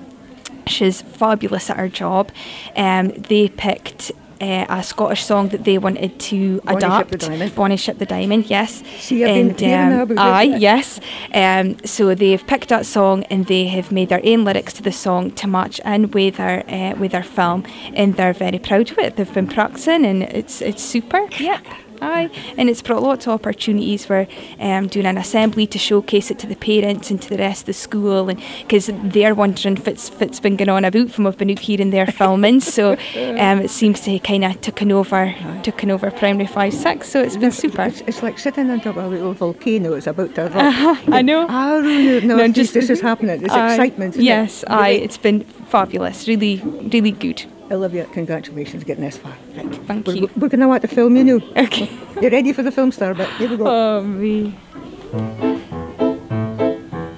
she's 0.66 1.02
fabulous 1.02 1.70
at 1.70 1.76
her 1.76 1.88
job. 1.88 2.30
Um, 2.74 3.08
they 3.08 3.48
picked. 3.48 4.12
Uh, 4.38 4.66
a 4.68 4.82
Scottish 4.82 5.24
song 5.24 5.48
that 5.48 5.64
they 5.64 5.78
wanted 5.78 6.20
to 6.20 6.60
Bonnie 6.60 6.74
Ship 6.74 6.84
adapt. 6.84 7.10
the 7.10 7.16
Diamond. 7.16 7.54
Bonnie 7.54 7.76
Ship 7.78 7.96
the 7.96 8.04
Diamond, 8.04 8.50
yes. 8.50 8.82
See, 8.98 9.24
I've 9.24 9.56
been 9.56 9.64
and, 9.64 10.02
um, 10.02 10.10
it, 10.10 10.18
aye, 10.18 10.42
yeah. 10.42 10.56
yes. 10.58 11.00
Um, 11.32 11.78
so 11.86 12.14
they've 12.14 12.46
picked 12.46 12.68
that 12.68 12.84
song 12.84 13.24
and 13.30 13.46
they 13.46 13.66
have 13.68 13.90
made 13.90 14.10
their 14.10 14.20
own 14.22 14.44
lyrics 14.44 14.74
to 14.74 14.82
the 14.82 14.92
song 14.92 15.30
to 15.36 15.46
match 15.46 15.80
in 15.86 16.10
with 16.10 16.36
their 16.36 16.68
uh, 16.68 16.94
with 16.98 17.12
their 17.12 17.22
film, 17.22 17.64
and 17.94 18.14
they're 18.18 18.34
very 18.34 18.58
proud 18.58 18.90
of 18.90 18.98
it. 18.98 19.16
They've 19.16 19.32
been 19.32 19.46
practicing, 19.46 20.04
and 20.04 20.22
it's 20.24 20.60
it's 20.60 20.82
super. 20.82 21.26
Yep. 21.40 21.64
Aye, 22.00 22.30
and 22.56 22.68
it's 22.68 22.82
brought 22.82 23.02
lots 23.02 23.26
of 23.26 23.32
opportunities 23.32 24.04
for 24.06 24.26
um, 24.60 24.86
doing 24.88 25.06
an 25.06 25.18
assembly 25.18 25.66
to 25.68 25.78
showcase 25.78 26.30
it 26.30 26.38
to 26.40 26.46
the 26.46 26.56
parents 26.56 27.10
and 27.10 27.20
to 27.22 27.28
the 27.28 27.38
rest 27.38 27.62
of 27.62 27.66
the 27.66 27.72
school, 27.72 28.28
and 28.28 28.40
because 28.62 28.90
they're 29.04 29.34
wondering 29.34 29.76
if 29.76 29.88
it's 29.88 30.40
been 30.40 30.56
going 30.56 30.68
on 30.68 30.84
about 30.84 31.10
from 31.10 31.30
been 31.32 31.50
out 31.50 31.58
here 31.58 31.80
and 31.80 31.92
there 31.92 32.06
filming, 32.06 32.60
so 32.60 32.92
um, 32.92 33.60
it 33.60 33.70
seems 33.70 34.00
to 34.02 34.18
kind 34.20 34.44
of 34.44 34.60
taken 34.60 34.92
over, 34.92 35.34
taken 35.62 35.90
over 35.90 36.10
primary 36.10 36.46
five 36.46 36.72
six, 36.72 37.08
so 37.08 37.20
it's 37.22 37.36
been 37.36 37.52
super. 37.52 37.82
It's, 37.82 38.00
it's 38.02 38.22
like 38.22 38.38
sitting 38.38 38.70
on 38.70 38.80
top 38.80 38.96
of 38.96 39.04
a 39.04 39.08
little 39.08 39.32
volcano. 39.32 39.94
It's 39.94 40.06
about 40.06 40.34
to 40.36 40.42
erupt. 40.42 40.56
Uh-huh, 40.56 40.96
I 41.12 41.22
know. 41.22 41.46
Ah, 41.48 41.76
really? 41.78 42.26
No, 42.26 42.36
No, 42.36 42.48
just 42.48 42.74
this 42.74 42.90
is 42.90 43.00
happening. 43.00 43.42
It's 43.44 43.52
aye, 43.52 43.74
excitement. 43.74 44.16
it? 44.16 44.22
Yes, 44.22 44.64
aye, 44.68 44.90
it's 44.90 45.18
been 45.18 45.40
fabulous. 45.40 46.28
Really, 46.28 46.60
really 46.64 47.12
good. 47.12 47.44
Olivia, 47.70 48.06
congratulations 48.06 48.84
getting 48.84 49.04
this 49.04 49.16
far. 49.16 49.36
Right. 49.56 49.74
Thank 49.86 50.06
we're, 50.06 50.14
you. 50.14 50.30
We're 50.36 50.48
going 50.48 50.60
to 50.60 50.68
watch 50.68 50.82
the 50.82 50.88
film, 50.88 51.16
you 51.16 51.24
know. 51.24 51.40
Okay. 51.56 51.90
You 52.20 52.30
ready 52.30 52.52
for 52.52 52.62
the 52.62 52.70
film 52.72 52.92
star 52.92 53.14
but 53.14 53.28
Here 53.32 53.48
we 53.50 53.56
go. 53.56 53.66
Oh, 53.66 54.02
me. 54.02 54.56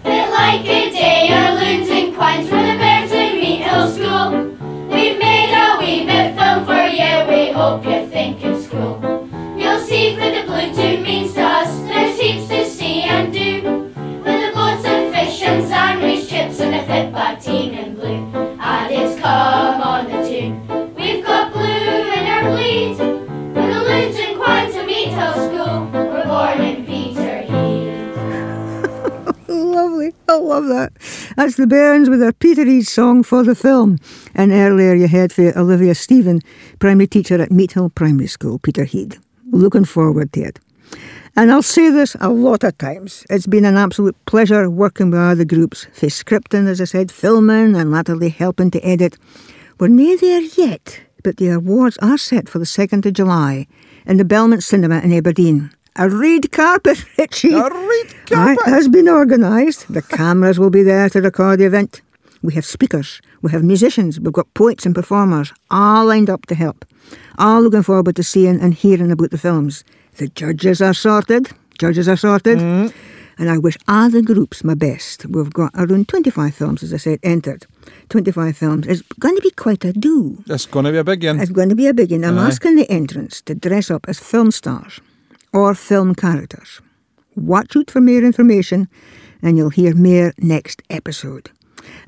Bit 0.05 0.31
like 0.31 0.65
a 0.65 0.91
day, 0.91 1.29
our 1.31 1.55
loons 1.55 1.89
and 1.91 2.15
quines 2.15 2.49
for 2.49 2.57
the 2.57 2.77
birds 2.79 3.13
in 3.13 3.37
Meethill 3.41 3.93
School. 3.95 4.57
We've 4.89 5.19
made 5.19 5.53
a 5.53 5.79
wee 5.79 6.07
bit 6.07 6.35
film 6.35 6.65
for 6.65 6.87
you, 6.89 7.27
we 7.29 7.53
hope 7.53 7.85
you 7.85 8.09
think 8.09 8.45
it's 8.45 8.67
cool. 8.69 9.29
You'll 9.57 9.81
see 9.81 10.17
what 10.17 10.33
the 10.35 10.43
Blue 10.47 10.75
Toon 10.75 11.03
means 11.03 11.35
to 11.35 11.43
us, 11.43 11.79
there's 11.81 12.19
heaps 12.19 12.49
to 12.49 12.65
see 12.69 13.03
and 13.03 13.33
do. 13.33 13.63
With 14.25 14.25
the 14.25 14.51
boats 14.55 14.85
and 14.85 15.15
fish 15.15 15.43
and 15.43 15.69
sandwich 15.69 16.29
chips 16.29 16.61
and 16.61 16.75
a 16.75 16.83
fit 16.87 17.13
bateen 17.13 17.75
in 17.75 17.88
love 30.49 30.67
that. 30.69 30.93
That's 31.37 31.57
the 31.57 31.67
Bairns 31.67 32.09
with 32.09 32.21
their 32.21 32.33
Peterhead 32.33 32.87
song 32.87 33.23
for 33.23 33.45
the 33.45 33.55
film. 33.55 33.99
And 34.35 34.51
earlier 34.51 34.95
you 34.95 35.07
heard 35.09 35.33
for 35.33 35.57
Olivia 35.59 35.95
Stephen, 35.95 36.41
primary 36.79 37.07
teacher 37.07 37.41
at 37.41 37.51
Meethill 37.51 37.95
Primary 37.95 38.27
School, 38.27 38.59
Peter 38.59 38.87
Peterhead. 38.87 39.19
Looking 39.51 39.85
forward 39.85 40.33
to 40.33 40.43
it. 40.43 40.59
And 41.37 41.53
I'll 41.53 41.63
say 41.63 41.91
this 41.91 42.17
a 42.21 42.31
lot 42.31 42.65
of 42.65 42.77
times. 42.79 43.25
It's 43.31 43.47
been 43.47 43.65
an 43.65 43.77
absolute 43.77 44.17
pleasure 44.25 44.69
working 44.71 45.11
with 45.11 45.21
other 45.21 45.45
groups 45.45 45.87
for 45.93 46.07
scripting, 46.07 46.67
as 46.67 46.81
I 46.81 46.85
said, 46.85 47.13
filming 47.13 47.77
and 47.77 47.93
latterly 47.93 48.31
helping 48.31 48.71
to 48.73 48.81
edit. 48.81 49.17
We're 49.79 49.89
near 49.89 50.17
there 50.17 50.41
yet, 50.41 51.01
but 51.23 51.37
the 51.37 51.51
awards 51.51 51.99
are 51.99 52.19
set 52.19 52.49
for 52.49 52.59
the 52.59 52.65
2nd 52.65 53.07
of 53.07 53.13
July 53.13 53.67
in 54.07 54.17
the 54.17 54.25
Belmont 54.25 54.65
Cinema 54.65 55.01
in 55.01 55.13
Aberdeen. 55.13 55.71
A 56.01 56.09
red 56.09 56.53
carpet, 56.53 57.05
Richie. 57.19 57.53
A 57.53 57.69
red 57.69 58.27
carpet 58.27 58.67
has 58.67 58.87
been 58.87 59.09
organised. 59.09 59.93
The 59.93 60.01
cameras 60.01 60.57
will 60.57 60.71
be 60.71 60.85
there 60.85 61.09
to 61.09 61.21
record 61.21 61.59
the 61.59 61.65
event. 61.65 62.03
We 62.41 62.55
have 62.55 62.65
speakers, 62.65 63.21
we 63.43 63.51
have 63.51 63.65
musicians, 63.65 64.21
we've 64.21 64.33
got 64.33 64.55
poets 64.55 64.87
and 64.87 64.95
performers, 64.95 65.53
all 65.73 66.07
lined 66.07 66.31
up 66.31 66.47
to 66.47 66.55
help. 66.55 66.85
All 67.37 67.63
looking 67.63 67.83
forward 67.83 68.15
to 68.15 68.23
seeing 68.23 68.61
and 68.61 68.75
hearing 68.75 69.11
about 69.11 69.33
the 69.33 69.39
films. 69.39 69.83
The 70.19 70.29
judges 70.29 70.81
are 70.81 70.95
sorted. 70.95 71.49
Judges 71.81 72.09
are 72.09 72.17
sorted. 72.17 72.59
Mm. 72.59 72.95
And 73.39 73.51
I 73.51 73.59
wish 73.59 73.77
all 73.89 74.09
the 74.09 74.23
groups 74.23 74.63
my 74.63 74.75
best. 74.75 75.27
We've 75.27 75.53
got 75.53 75.73
around 75.75 76.09
25 76.09 76.55
films, 76.55 76.85
as 76.85 76.95
I 76.95 76.99
said, 76.99 77.19
entered. 77.25 77.67
25 78.09 78.57
films. 78.57 78.87
It's 78.87 79.03
going 79.19 79.35
to 79.35 79.43
be 79.43 79.51
quite 79.51 79.85
a 79.85 79.93
do. 79.93 80.45
It's 80.47 80.67
going 80.67 80.85
to 80.85 80.93
be 80.93 80.99
a 80.99 81.05
big 81.05 81.25
one. 81.25 81.41
It's 81.41 81.51
going 81.51 81.71
to 81.71 81.77
be 81.77 81.89
a 81.89 81.95
big 81.95 82.13
one. 82.13 82.25
I'm 82.25 82.39
Aye. 82.39 82.47
asking 82.47 82.77
the 82.77 82.89
entrants 82.89 83.43
to 83.43 83.57
dress 83.57 83.91
up 83.91 84.07
as 84.09 84.21
film 84.21 84.53
stars 84.53 85.01
or 85.53 85.75
film 85.75 86.15
characters. 86.15 86.81
Watch 87.37 87.77
out 87.77 87.91
for 87.91 88.01
more 88.01 88.25
information 88.25 88.89
and 89.43 89.57
you'll 89.57 89.71
hear 89.71 89.95
more 89.95 90.33
next 90.39 90.83
episode. 90.91 91.51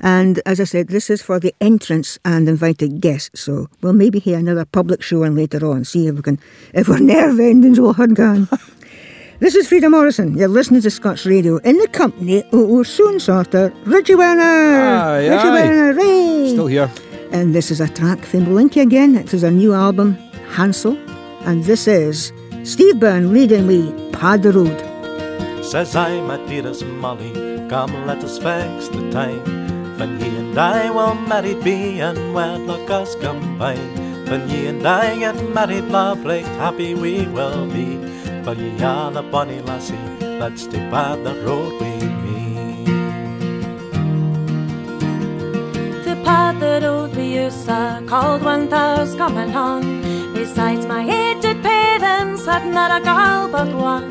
And 0.00 0.40
as 0.46 0.60
I 0.60 0.64
said, 0.64 0.88
this 0.88 1.10
is 1.10 1.22
for 1.22 1.38
the 1.38 1.54
entrance 1.60 2.18
and 2.24 2.48
invited 2.48 3.00
guests, 3.00 3.40
so 3.40 3.68
we'll 3.82 3.92
maybe 3.92 4.18
hear 4.18 4.38
another 4.38 4.64
public 4.64 5.02
show 5.02 5.20
showing 5.20 5.34
later 5.34 5.64
on, 5.66 5.84
see 5.84 6.06
if 6.06 6.14
we 6.16 6.22
can, 6.22 6.38
if 6.74 6.88
our 6.88 7.00
nerve 7.00 7.38
endings 7.40 7.78
will 7.80 7.92
hold 7.92 8.18
on. 8.20 8.48
this 9.40 9.54
is 9.54 9.68
Frieda 9.68 9.90
Morrison. 9.90 10.36
You're 10.36 10.48
listening 10.48 10.82
to 10.82 10.90
Scots 10.90 11.26
Radio 11.26 11.58
in 11.58 11.78
the 11.78 11.88
company 11.88 12.42
of 12.42 12.70
our 12.70 12.84
soon 12.84 13.20
sorter, 13.20 13.72
Richie 13.84 14.14
Werner. 14.14 14.42
Aye, 14.42 15.28
Richie 15.28 15.48
aye. 15.48 15.52
Werner, 15.52 15.94
ray. 15.94 16.50
Still 16.52 16.66
here. 16.66 16.90
And 17.32 17.54
this 17.54 17.70
is 17.70 17.80
a 17.80 17.88
track 17.88 18.24
from 18.24 18.46
Malinky 18.46 18.82
again. 18.82 19.14
It 19.16 19.32
is 19.32 19.42
a 19.42 19.50
new 19.50 19.72
album, 19.72 20.16
Handsel. 20.50 20.96
And 21.46 21.64
this 21.64 21.86
is 21.86 22.32
Steve 22.62 23.00
Byrne 23.00 23.32
leading 23.32 23.66
me, 23.66 23.92
Pad 24.12 24.42
the 24.42 24.52
Road. 24.52 25.64
Says 25.64 25.96
I, 25.96 26.20
my 26.20 26.36
dearest 26.46 26.84
Molly, 26.84 27.32
come 27.70 28.06
let 28.06 28.22
us 28.22 28.36
fix 28.36 28.88
the 28.88 29.10
time. 29.10 29.40
When 29.98 30.20
ye 30.20 30.36
and 30.36 30.58
I 30.58 30.90
will 30.90 31.14
married 31.14 31.64
be, 31.64 32.00
and 32.00 32.34
wedlock 32.34 32.90
us 32.90 33.14
combine. 33.16 33.94
When 34.26 34.48
ye 34.50 34.66
and 34.66 34.86
I 34.86 35.18
get 35.18 35.36
married, 35.54 35.84
love, 35.84 36.24
right 36.24 36.44
happy 36.44 36.94
we 36.94 37.26
will 37.28 37.66
be. 37.66 37.96
For 38.44 38.54
ye 38.54 38.82
are 38.82 39.10
the 39.10 39.22
bonny 39.22 39.60
lassie, 39.62 39.96
let's 40.20 40.66
take 40.66 40.90
by 40.90 41.16
the 41.16 41.34
road 41.42 41.80
with 41.80 41.99
path 46.24 46.60
that 46.60 46.84
old 46.84 47.10
are 47.68 48.02
called 48.02 48.42
one 48.42 48.68
thousand 48.68 49.18
coming 49.18 49.54
on. 49.54 49.82
Besides 50.34 50.86
my 50.86 51.02
aged 51.02 51.62
parents, 51.62 52.46
had 52.46 52.66
not 52.66 52.90
a 53.00 53.04
girl 53.04 53.48
but 53.48 53.74
one. 53.74 54.10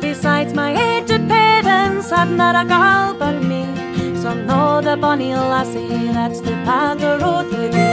Besides 0.00 0.54
my 0.54 0.70
aged 0.74 1.28
parents, 1.28 2.10
had 2.10 2.30
not 2.30 2.54
a 2.54 2.64
girl 2.68 3.14
but 3.18 3.42
me. 3.42 3.64
So 4.16 4.34
know 4.34 4.80
the 4.80 4.96
bonny 4.96 5.34
lassie, 5.34 5.88
that's 6.12 6.40
the 6.40 6.52
path 6.66 6.98
the 6.98 7.18
road 7.22 7.46
with 7.46 7.72
me. 7.74 7.88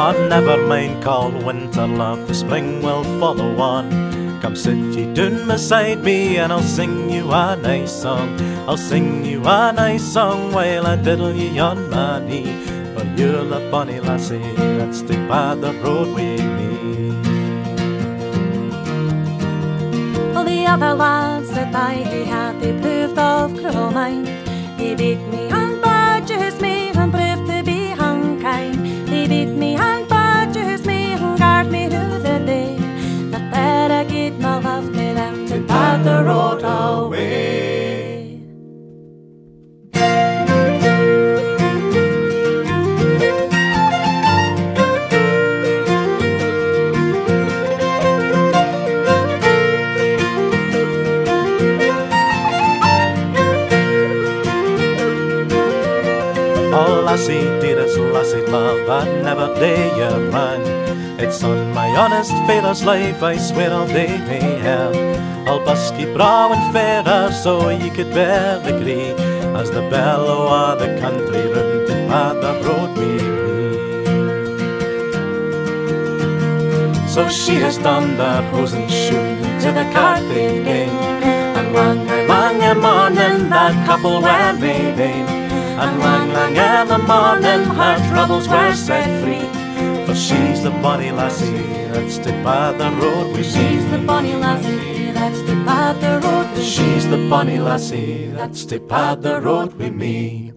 Oh, 0.00 0.26
never 0.28 0.56
mind 0.66 1.02
cold 1.02 1.42
winter, 1.42 1.86
love, 1.86 2.26
the 2.28 2.34
spring 2.34 2.82
will 2.82 3.04
follow 3.20 3.56
on. 3.60 4.07
Come 4.48 4.56
sit 4.56 4.96
ye 4.96 5.04
down 5.12 5.46
beside 5.46 6.02
me, 6.02 6.38
and 6.38 6.50
I'll 6.50 6.62
sing 6.62 7.10
you 7.10 7.30
a 7.30 7.54
nice 7.54 7.92
song. 7.92 8.40
I'll 8.66 8.78
sing 8.78 9.22
you 9.22 9.42
a 9.44 9.74
nice 9.74 10.02
song 10.02 10.52
while 10.52 10.86
I 10.86 10.96
diddle 10.96 11.34
ye 11.34 11.58
on 11.58 11.90
my 11.90 12.20
knee. 12.26 12.56
For 12.94 13.04
you're 13.14 13.44
the 13.44 13.68
bonny 13.70 14.00
lassie 14.00 14.38
that 14.78 14.94
stick 14.94 15.28
by 15.28 15.54
the 15.54 15.74
road 15.84 16.14
with 16.14 16.40
me. 16.40 17.10
All 20.34 20.44
the 20.44 20.64
other 20.64 20.94
lads 20.94 21.50
that 21.50 21.74
I 21.74 21.92
had, 22.32 22.58
they 22.62 22.72
proved 22.80 23.18
of 23.18 23.52
cruel 23.52 23.90
mind. 23.90 24.28
They 24.78 24.94
beat 24.94 25.20
me 25.28 25.48
and 25.48 25.78
badgers 25.82 26.57
bad 35.98 36.04
the 36.04 36.24
road 36.24 36.62
away. 36.62 38.40
Oh, 56.70 57.02
lassie, 57.04 57.42
dearest 57.60 57.98
lassie, 57.98 58.40
love, 58.46 58.88
I'd 58.88 59.22
never 59.22 59.54
dare 59.54 59.96
you 59.96 60.30
wrong. 60.30 60.77
It's 61.18 61.42
on 61.42 61.74
my 61.74 61.88
honest 61.96 62.32
father's 62.46 62.84
life, 62.84 63.22
I 63.22 63.36
swear 63.36 63.72
I'll 63.72 63.86
day 63.86 64.18
me 64.18 64.40
hell. 64.60 64.94
I'll 65.48 65.60
busky 65.60 66.12
brow 66.14 66.52
and 66.52 66.72
fairer, 66.72 67.32
so 67.32 67.68
ye 67.70 67.90
could 67.90 68.14
bear 68.14 68.60
agree. 68.64 69.14
as 69.58 69.70
the 69.72 69.82
bellow 69.90 70.46
of 70.46 70.78
the 70.78 70.98
country 71.00 71.42
round 71.52 71.88
to 71.88 71.94
by 72.08 72.32
the 72.42 72.52
road 72.64 72.94
be. 72.94 73.18
So 77.08 77.28
she 77.28 77.56
has 77.56 77.76
done 77.78 78.16
the 78.16 78.42
hosen 78.50 78.88
shoe 78.88 79.34
to 79.62 79.72
the 79.72 79.86
Cardiff 79.92 80.64
game, 80.64 80.90
and 81.58 81.72
lang, 81.72 82.06
lang, 82.28 82.62
a 82.62 82.74
morning 82.74 83.50
that 83.50 83.74
couple 83.86 84.22
were 84.22 84.52
made 84.60 85.00
and 85.82 85.98
lang, 85.98 86.28
lang, 86.32 86.56
in 86.56 86.88
the 86.88 86.98
morning 86.98 87.64
her 87.74 87.96
troubles 88.08 88.48
were 88.48 88.74
set 88.74 89.10
free. 89.22 89.57
For 90.08 90.14
she's 90.14 90.62
the 90.62 90.70
bonny 90.70 91.10
lassie 91.10 91.52
that 91.92 92.10
stood 92.10 92.42
by 92.42 92.72
the 92.72 92.88
road 92.92 93.36
we 93.36 93.42
She's 93.42 93.90
the 93.90 93.98
bonny 93.98 94.34
lassie 94.36 95.12
that 95.12 95.34
stood 95.34 95.66
by 95.66 95.92
the 96.00 96.18
road 96.24 96.48
with 96.48 96.56
me. 96.56 96.64
She's 96.64 97.06
the 97.10 97.28
bonny 97.28 97.58
lassie 97.58 98.28
that 98.28 98.56
stood 98.56 98.88
by 98.88 99.16
the 99.16 99.38
road 99.38 99.74
with 99.74 99.92
me. 99.92 100.47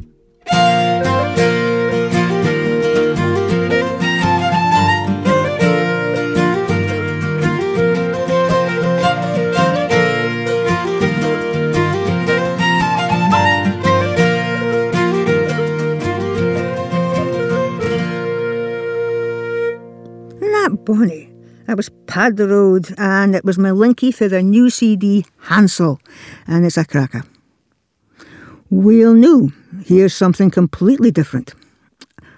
Bonny. 20.85 21.29
That 21.67 21.77
was 21.77 21.89
Pad 22.07 22.37
the 22.37 22.47
Road, 22.47 22.93
and 22.97 23.35
it 23.35 23.45
was 23.45 23.57
Malinky 23.57 24.13
for 24.13 24.27
the 24.27 24.41
new 24.41 24.69
CD, 24.69 25.25
Handsel, 25.45 25.99
and 26.47 26.65
it's 26.65 26.77
a 26.77 26.85
cracker. 26.85 27.23
Well, 28.69 29.13
new. 29.13 29.53
Here's 29.85 30.13
something 30.13 30.49
completely 30.49 31.11
different. 31.11 31.53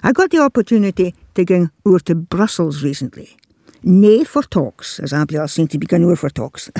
I 0.03 0.11
got 0.11 0.31
the 0.31 0.39
opportunity 0.39 1.15
to 1.35 1.45
go 1.45 1.69
over 1.85 1.99
to 1.99 2.15
Brussels 2.15 2.83
recently. 2.83 3.37
Nay 3.83 4.23
for 4.23 4.43
talks, 4.43 4.99
as 4.99 5.11
Abiel 5.11 5.47
seemed 5.49 5.71
to 5.71 5.77
be 5.77 5.85
going 5.85 6.03
over 6.03 6.15
for 6.15 6.29
talks. 6.29 6.71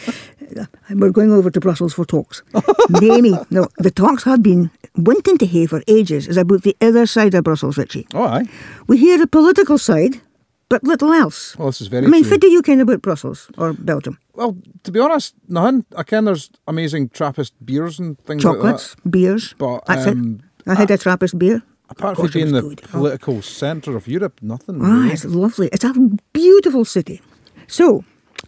We're 0.90 1.10
going 1.10 1.32
over 1.32 1.50
to 1.50 1.60
Brussels 1.60 1.94
for 1.94 2.04
talks. 2.04 2.42
Nay 3.00 3.20
me. 3.20 3.38
No, 3.50 3.68
the 3.78 3.90
talks 3.90 4.26
I've 4.26 4.42
been 4.42 4.70
wanting 4.96 5.38
to 5.38 5.46
hear 5.46 5.68
for 5.68 5.82
ages 5.86 6.28
is 6.28 6.36
about 6.36 6.62
the 6.62 6.76
other 6.80 7.06
side 7.06 7.34
of 7.34 7.44
Brussels, 7.44 7.76
Richie. 7.76 8.06
Oh, 8.14 8.24
aye. 8.24 8.44
We 8.86 8.96
hear 8.96 9.18
the 9.18 9.26
political 9.26 9.76
side, 9.76 10.20
but 10.68 10.82
little 10.84 11.12
else. 11.12 11.56
Well, 11.58 11.68
this 11.68 11.80
is 11.80 11.88
very 11.88 12.06
I 12.06 12.08
mean, 12.08 12.24
true. 12.24 12.38
do 12.38 12.48
you 12.48 12.62
ken 12.62 12.80
about 12.80 13.02
Brussels 13.02 13.50
or 13.58 13.72
Belgium? 13.72 14.18
Well, 14.34 14.56
to 14.82 14.90
be 14.92 15.00
honest, 15.00 15.34
nothing. 15.48 15.84
I 15.96 16.02
ken 16.02 16.24
there's 16.24 16.50
amazing 16.66 17.10
Trappist 17.10 17.52
beers 17.64 17.98
and 18.00 18.18
things 18.26 18.42
Chocolates, 18.42 18.96
like 19.04 19.12
beers. 19.12 19.50
that. 19.50 19.58
But 19.58 19.86
That's 19.86 20.06
um, 20.06 20.40
it. 20.66 20.70
I 20.70 20.74
had 20.74 20.90
a 20.90 20.98
Trappist 20.98 21.38
beer. 21.38 21.62
apart 21.88 22.16
from 22.16 22.30
being 22.32 22.52
the 22.52 22.62
good. 22.62 22.80
Oh. 22.86 22.98
political 22.98 23.42
centre 23.42 23.96
of 23.96 24.08
Europe, 24.08 24.40
nothing. 24.42 24.80
Ah, 24.82 24.88
really. 24.88 25.12
it's 25.12 25.24
lovely. 25.24 25.68
It's 25.72 25.84
a 25.84 25.94
beautiful 26.32 26.84
city. 26.84 27.20
So, 27.68 28.04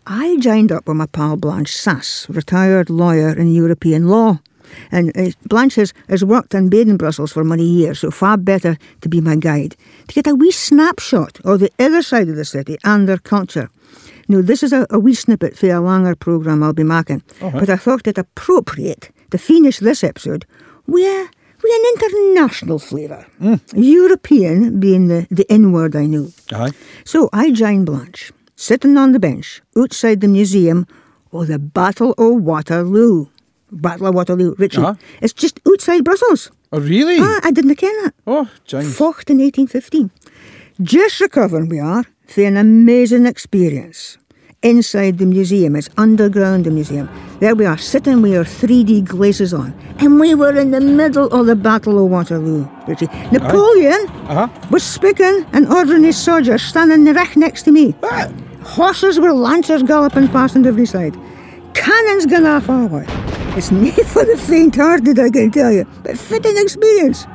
I 0.07 0.37
joined 0.39 0.73
up 0.73 0.89
with 0.89 0.97
my 0.97 1.07
pal 1.07 1.37
Blanche 1.37 1.73
Sass, 1.77 2.27
retired 2.29 2.91
lawyer 2.91 3.31
in 3.37 3.49
European 3.49 4.09
law. 4.09 4.41
And 4.91 5.13
Blanche 5.49 5.77
has, 5.77 5.93
has 6.09 6.25
worked 6.25 6.55
and 6.55 6.71
been 6.71 6.89
in 6.91 6.97
Brussels 6.97 7.33
for 7.33 7.45
many 7.45 7.65
years, 7.65 7.99
so 8.01 8.11
far 8.11 8.37
better 8.37 8.77
to 9.01 9.09
be 9.09 9.21
my 9.21 9.37
guide, 9.37 9.77
to 10.09 10.15
get 10.15 10.27
a 10.27 10.35
wee 10.35 10.51
snapshot 10.53 11.41
of 11.45 11.61
the 11.61 11.71
other 11.79 12.03
side 12.03 12.29
of 12.29 12.37
the 12.37 12.45
city 12.45 12.77
and 12.85 13.09
their 13.09 13.19
culture. 13.19 13.71
Now, 14.29 14.43
this 14.43 14.63
is 14.63 14.73
a, 14.73 14.87
a 14.91 14.99
wee 14.99 15.15
snippet 15.15 15.57
for 15.57 15.71
a 15.71 15.81
longer 15.81 16.15
programme 16.15 16.63
I'll 16.63 16.73
be 16.75 16.85
making, 16.85 17.23
Uh-huh. 17.41 17.59
but 17.61 17.71
I 17.71 17.77
thought 17.77 18.07
it 18.07 18.19
appropriate 18.19 19.11
to 19.31 19.39
finish 19.39 19.79
this 19.79 20.05
episode 20.05 20.45
with, 20.87 21.29
with 21.63 21.73
an 21.73 21.85
international 21.95 22.79
flavour. 22.79 23.27
European 23.75 24.81
being 24.81 25.09
the, 25.09 25.27
the 25.31 25.47
N 25.51 25.73
word 25.73 25.97
I 25.97 26.07
knew. 26.07 26.33
Aye. 26.53 26.73
So 27.05 27.29
I 27.33 27.51
joined 27.53 27.87
Blanche, 27.87 28.33
sitting 28.57 28.97
on 28.99 29.13
the 29.13 29.19
bench 29.21 29.63
outside 29.77 30.21
the 30.21 30.29
museum 30.29 30.87
of 31.33 31.47
the 31.47 31.59
Battle 31.59 32.13
of 32.19 32.43
Waterloo. 32.43 33.27
Battle 33.71 34.07
of 34.09 34.15
Waterloo, 34.15 34.55
Richie. 34.59 34.79
Uh-huh. 34.79 34.95
It's 35.21 35.33
just 35.33 35.61
outside 35.69 36.05
Brussels. 36.05 36.51
Oh, 36.73 36.81
really? 36.81 37.17
Ah, 37.21 37.41
I 37.45 37.51
didn't 37.51 37.75
ken 37.77 37.93
that. 38.05 38.15
Oh, 38.27 38.49
James. 38.65 38.97
Fought 38.97 39.29
in 39.31 39.39
1815. 39.39 40.11
Just 40.83 41.21
recovering 41.21 41.69
we 41.69 41.79
are 41.81 42.05
for 42.27 42.43
an 42.45 42.57
amazing 42.57 43.27
experience. 43.27 44.19
Inside 44.63 45.19
the 45.19 45.27
museum, 45.27 45.77
it's 45.77 45.89
underground 45.97 46.65
the 46.67 46.71
museum. 46.73 47.09
There 47.39 47.55
we 47.55 47.65
are, 47.65 47.79
sitting 47.79 48.23
with 48.23 48.37
our 48.37 48.45
3D 48.45 49.05
glasses 49.05 49.55
on. 49.55 49.73
And 50.01 50.19
we 50.19 50.35
were 50.35 50.57
in 50.57 50.73
the 50.73 50.81
middle 50.81 51.27
of 51.33 51.47
the 51.47 51.55
Battle 51.55 52.05
of 52.05 52.11
Waterloo, 52.11 52.67
Richie. 52.89 53.07
Napoleon 53.31 54.09
Uh-huh. 54.29 54.49
was 54.71 54.83
speaking 54.83 55.47
and 55.53 55.69
ordering 55.69 56.03
his 56.03 56.17
soldiers 56.19 56.61
standing 56.63 57.05
right 57.15 57.37
next 57.37 57.63
to 57.65 57.71
me. 57.73 57.95
Horses 58.65 59.21
with 59.21 59.31
lancers 59.33 59.85
galloping 59.85 60.27
past 60.29 60.57
on 60.57 60.67
every 60.67 60.87
side. 60.87 61.17
Cannons 61.79 62.27
gonna 62.27 62.61
way. 62.89 63.07
It's 63.57 63.71
not 63.85 63.95
for 64.07 64.25
the 64.25 64.37
faint-hearted, 64.37 65.19
I 65.19 65.31
can 65.31 65.51
tell 65.51 65.73
you, 65.73 65.87
but 66.03 66.19
fitting 66.19 66.57
experience. 66.57 67.27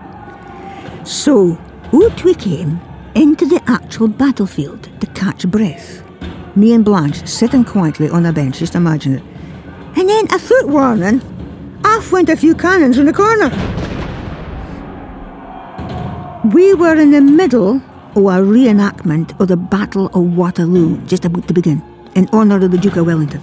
So, 1.05 1.57
out 1.93 2.23
we 2.23 2.35
came 2.35 2.79
into 3.15 3.45
the 3.45 3.61
actual 3.67 4.09
battlefield 4.09 4.89
to 4.99 5.07
catch 5.07 5.47
breath. 5.47 6.03
Me 6.55 6.73
and 6.73 6.83
Blanche 6.83 7.25
sitting 7.27 7.63
quietly 7.63 8.09
on 8.09 8.25
a 8.25 8.33
bench, 8.33 8.59
just 8.59 8.75
imagine 8.75 9.15
it. 9.15 9.23
And 9.95 10.09
then 10.09 10.25
a 10.31 10.37
foot 10.37 10.67
warning, 10.67 11.21
off 11.85 12.11
went 12.11 12.29
a 12.29 12.35
few 12.35 12.53
cannons 12.53 12.97
in 12.97 13.05
the 13.05 13.13
corner. 13.13 13.49
We 16.53 16.73
were 16.73 16.95
in 16.95 17.11
the 17.11 17.21
middle 17.21 17.77
of 18.15 18.17
a 18.17 18.43
reenactment 18.43 19.39
of 19.39 19.47
the 19.47 19.57
Battle 19.57 20.07
of 20.07 20.35
Waterloo, 20.35 20.97
just 21.05 21.23
about 21.23 21.47
to 21.47 21.53
begin, 21.53 21.81
in 22.15 22.27
honour 22.33 22.63
of 22.63 22.71
the 22.71 22.77
Duke 22.77 22.97
of 22.97 23.05
Wellington. 23.05 23.41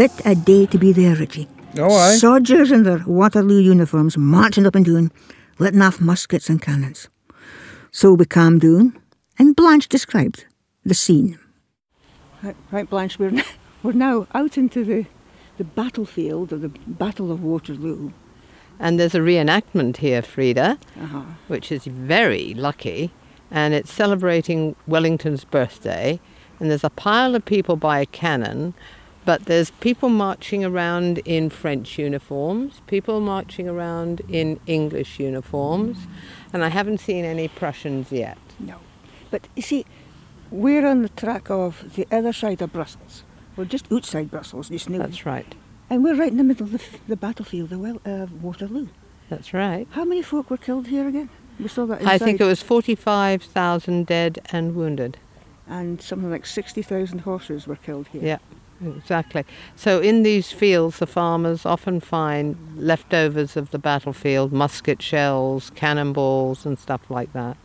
Fit 0.00 0.22
a 0.24 0.34
day 0.34 0.64
to 0.64 0.78
be 0.78 0.94
there, 0.94 1.14
Richie. 1.14 1.46
Oh, 1.76 1.94
aye. 1.94 2.14
Soldiers 2.14 2.72
in 2.72 2.84
their 2.84 3.04
Waterloo 3.06 3.60
uniforms 3.60 4.16
marching 4.16 4.64
up 4.64 4.74
and 4.74 4.86
down, 4.86 5.12
letting 5.58 5.82
off 5.82 6.00
muskets 6.00 6.48
and 6.48 6.62
cannons. 6.62 7.10
So 7.90 8.14
we 8.14 8.24
calmed 8.24 8.62
down, 8.62 8.98
and 9.38 9.54
Blanche 9.54 9.90
described 9.90 10.46
the 10.86 10.94
scene. 10.94 11.38
Right, 12.42 12.56
right 12.70 12.88
Blanche, 12.88 13.18
we're, 13.18 13.42
we're 13.82 13.92
now 13.92 14.26
out 14.32 14.56
into 14.56 14.86
the, 14.86 15.04
the 15.58 15.64
battlefield 15.64 16.54
of 16.54 16.62
the 16.62 16.70
Battle 16.86 17.30
of 17.30 17.42
Waterloo. 17.42 18.12
And 18.78 18.98
there's 18.98 19.14
a 19.14 19.20
reenactment 19.20 19.98
here, 19.98 20.22
Frieda, 20.22 20.78
Uh-huh. 20.98 21.24
which 21.48 21.70
is 21.70 21.84
very 21.84 22.54
lucky. 22.54 23.12
And 23.50 23.74
it's 23.74 23.92
celebrating 23.92 24.76
Wellington's 24.86 25.44
birthday. 25.44 26.18
And 26.58 26.70
there's 26.70 26.84
a 26.84 26.88
pile 26.88 27.34
of 27.34 27.44
people 27.44 27.76
by 27.76 28.00
a 28.00 28.06
cannon, 28.06 28.72
but 29.30 29.44
there's 29.44 29.70
people 29.78 30.08
marching 30.08 30.64
around 30.64 31.18
in 31.18 31.50
French 31.50 32.00
uniforms, 32.00 32.80
people 32.88 33.20
marching 33.20 33.68
around 33.68 34.22
in 34.28 34.58
English 34.66 35.20
uniforms, 35.20 35.98
and 36.52 36.64
I 36.64 36.68
haven't 36.68 36.98
seen 36.98 37.24
any 37.24 37.46
Prussians 37.46 38.10
yet. 38.10 38.38
No. 38.58 38.78
But 39.30 39.46
you 39.54 39.62
see, 39.62 39.86
we're 40.50 40.84
on 40.84 41.02
the 41.02 41.10
track 41.10 41.48
of 41.48 41.94
the 41.94 42.08
other 42.10 42.32
side 42.32 42.60
of 42.60 42.72
Brussels. 42.72 43.22
We're 43.54 43.66
just 43.66 43.86
outside 43.92 44.32
Brussels 44.32 44.68
just 44.68 44.90
now. 44.90 44.98
That's 44.98 45.24
right. 45.24 45.54
And 45.88 46.02
we're 46.02 46.16
right 46.16 46.32
in 46.32 46.38
the 46.38 46.42
middle 46.42 46.66
of 46.66 46.72
the, 46.72 46.82
the 47.06 47.16
battlefield 47.16 47.70
of 47.70 47.78
well, 47.78 48.00
uh, 48.04 48.26
Waterloo. 48.42 48.88
That's 49.28 49.54
right. 49.54 49.86
How 49.92 50.04
many 50.04 50.22
folk 50.22 50.50
were 50.50 50.56
killed 50.56 50.88
here 50.88 51.06
again? 51.06 51.30
We 51.60 51.68
saw 51.68 51.86
that 51.86 52.04
I 52.04 52.18
think 52.18 52.40
it 52.40 52.46
was 52.46 52.62
45,000 52.62 54.06
dead 54.08 54.40
and 54.50 54.74
wounded. 54.74 55.18
And 55.68 56.02
something 56.02 56.32
like 56.32 56.46
60,000 56.46 57.20
horses 57.20 57.68
were 57.68 57.76
killed 57.76 58.08
here. 58.08 58.24
Yeah, 58.24 58.38
exactly. 58.84 59.44
So 59.76 60.00
in 60.00 60.22
these 60.22 60.52
fields, 60.52 60.98
the 60.98 61.06
farmers 61.06 61.66
often 61.66 62.00
find 62.00 62.56
leftovers 62.76 63.56
of 63.56 63.70
the 63.70 63.78
battlefield, 63.78 64.52
musket 64.52 65.02
shells, 65.02 65.70
cannonballs, 65.74 66.64
and 66.66 66.78
stuff 66.78 67.10
like 67.10 67.32
that. 67.32 67.56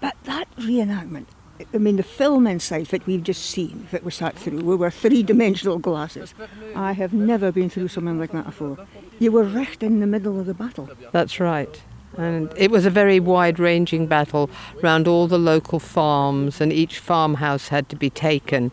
But 0.00 0.16
that 0.24 0.48
reenactment, 0.56 1.26
I 1.72 1.78
mean, 1.78 1.96
the 1.96 2.02
film 2.02 2.46
inside 2.46 2.86
that 2.86 3.06
we've 3.06 3.22
just 3.22 3.44
seen, 3.44 3.86
that 3.92 4.02
we 4.02 4.10
sat 4.10 4.36
through, 4.36 4.62
we 4.62 4.74
were 4.74 4.90
three 4.90 5.22
dimensional 5.22 5.78
glasses. 5.78 6.34
I 6.74 6.92
have 6.92 7.12
never 7.12 7.52
been 7.52 7.70
through 7.70 7.88
something 7.88 8.18
like 8.18 8.32
that 8.32 8.46
before. 8.46 8.78
You 9.20 9.30
were 9.30 9.44
right 9.44 9.80
in 9.82 10.00
the 10.00 10.06
middle 10.06 10.40
of 10.40 10.46
the 10.46 10.54
battle. 10.54 10.88
That's 11.12 11.38
right. 11.38 11.80
And 12.16 12.52
it 12.56 12.70
was 12.70 12.84
a 12.84 12.90
very 12.90 13.20
wide 13.20 13.58
ranging 13.58 14.06
battle 14.06 14.50
round 14.82 15.08
all 15.08 15.28
the 15.28 15.38
local 15.38 15.78
farms, 15.78 16.60
and 16.60 16.72
each 16.72 16.98
farmhouse 16.98 17.68
had 17.68 17.88
to 17.90 17.96
be 17.96 18.10
taken. 18.10 18.72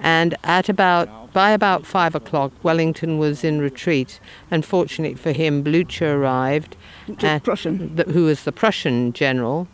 And 0.00 0.34
at 0.44 0.68
about 0.68 1.32
by 1.32 1.52
about 1.52 1.86
five 1.86 2.14
o'clock, 2.14 2.52
Wellington 2.64 3.18
was 3.18 3.44
in 3.44 3.60
retreat. 3.60 4.18
And 4.50 4.64
fortunately 4.64 5.16
for 5.16 5.32
him, 5.32 5.62
Blucher 5.62 6.16
arrived, 6.16 6.76
Which 7.06 7.22
is 7.22 7.40
Prussian. 7.42 7.96
th- 7.96 8.08
who 8.08 8.24
was 8.24 8.42
the 8.44 8.52
Prussian 8.52 9.12
general, 9.12 9.68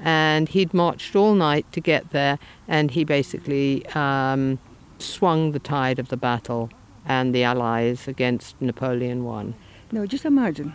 and 0.00 0.48
he'd 0.48 0.72
marched 0.72 1.14
all 1.14 1.34
night 1.34 1.70
to 1.72 1.80
get 1.80 2.10
there, 2.10 2.38
and 2.66 2.90
he 2.92 3.04
basically 3.04 3.84
um, 3.88 4.58
swung 4.98 5.52
the 5.52 5.58
tide 5.58 5.98
of 5.98 6.08
the 6.08 6.16
battle 6.16 6.70
and 7.06 7.34
the 7.34 7.42
Allies 7.42 8.08
against 8.08 8.60
Napoleon 8.60 9.24
won. 9.24 9.54
No, 9.90 10.06
just 10.06 10.24
imagine 10.24 10.72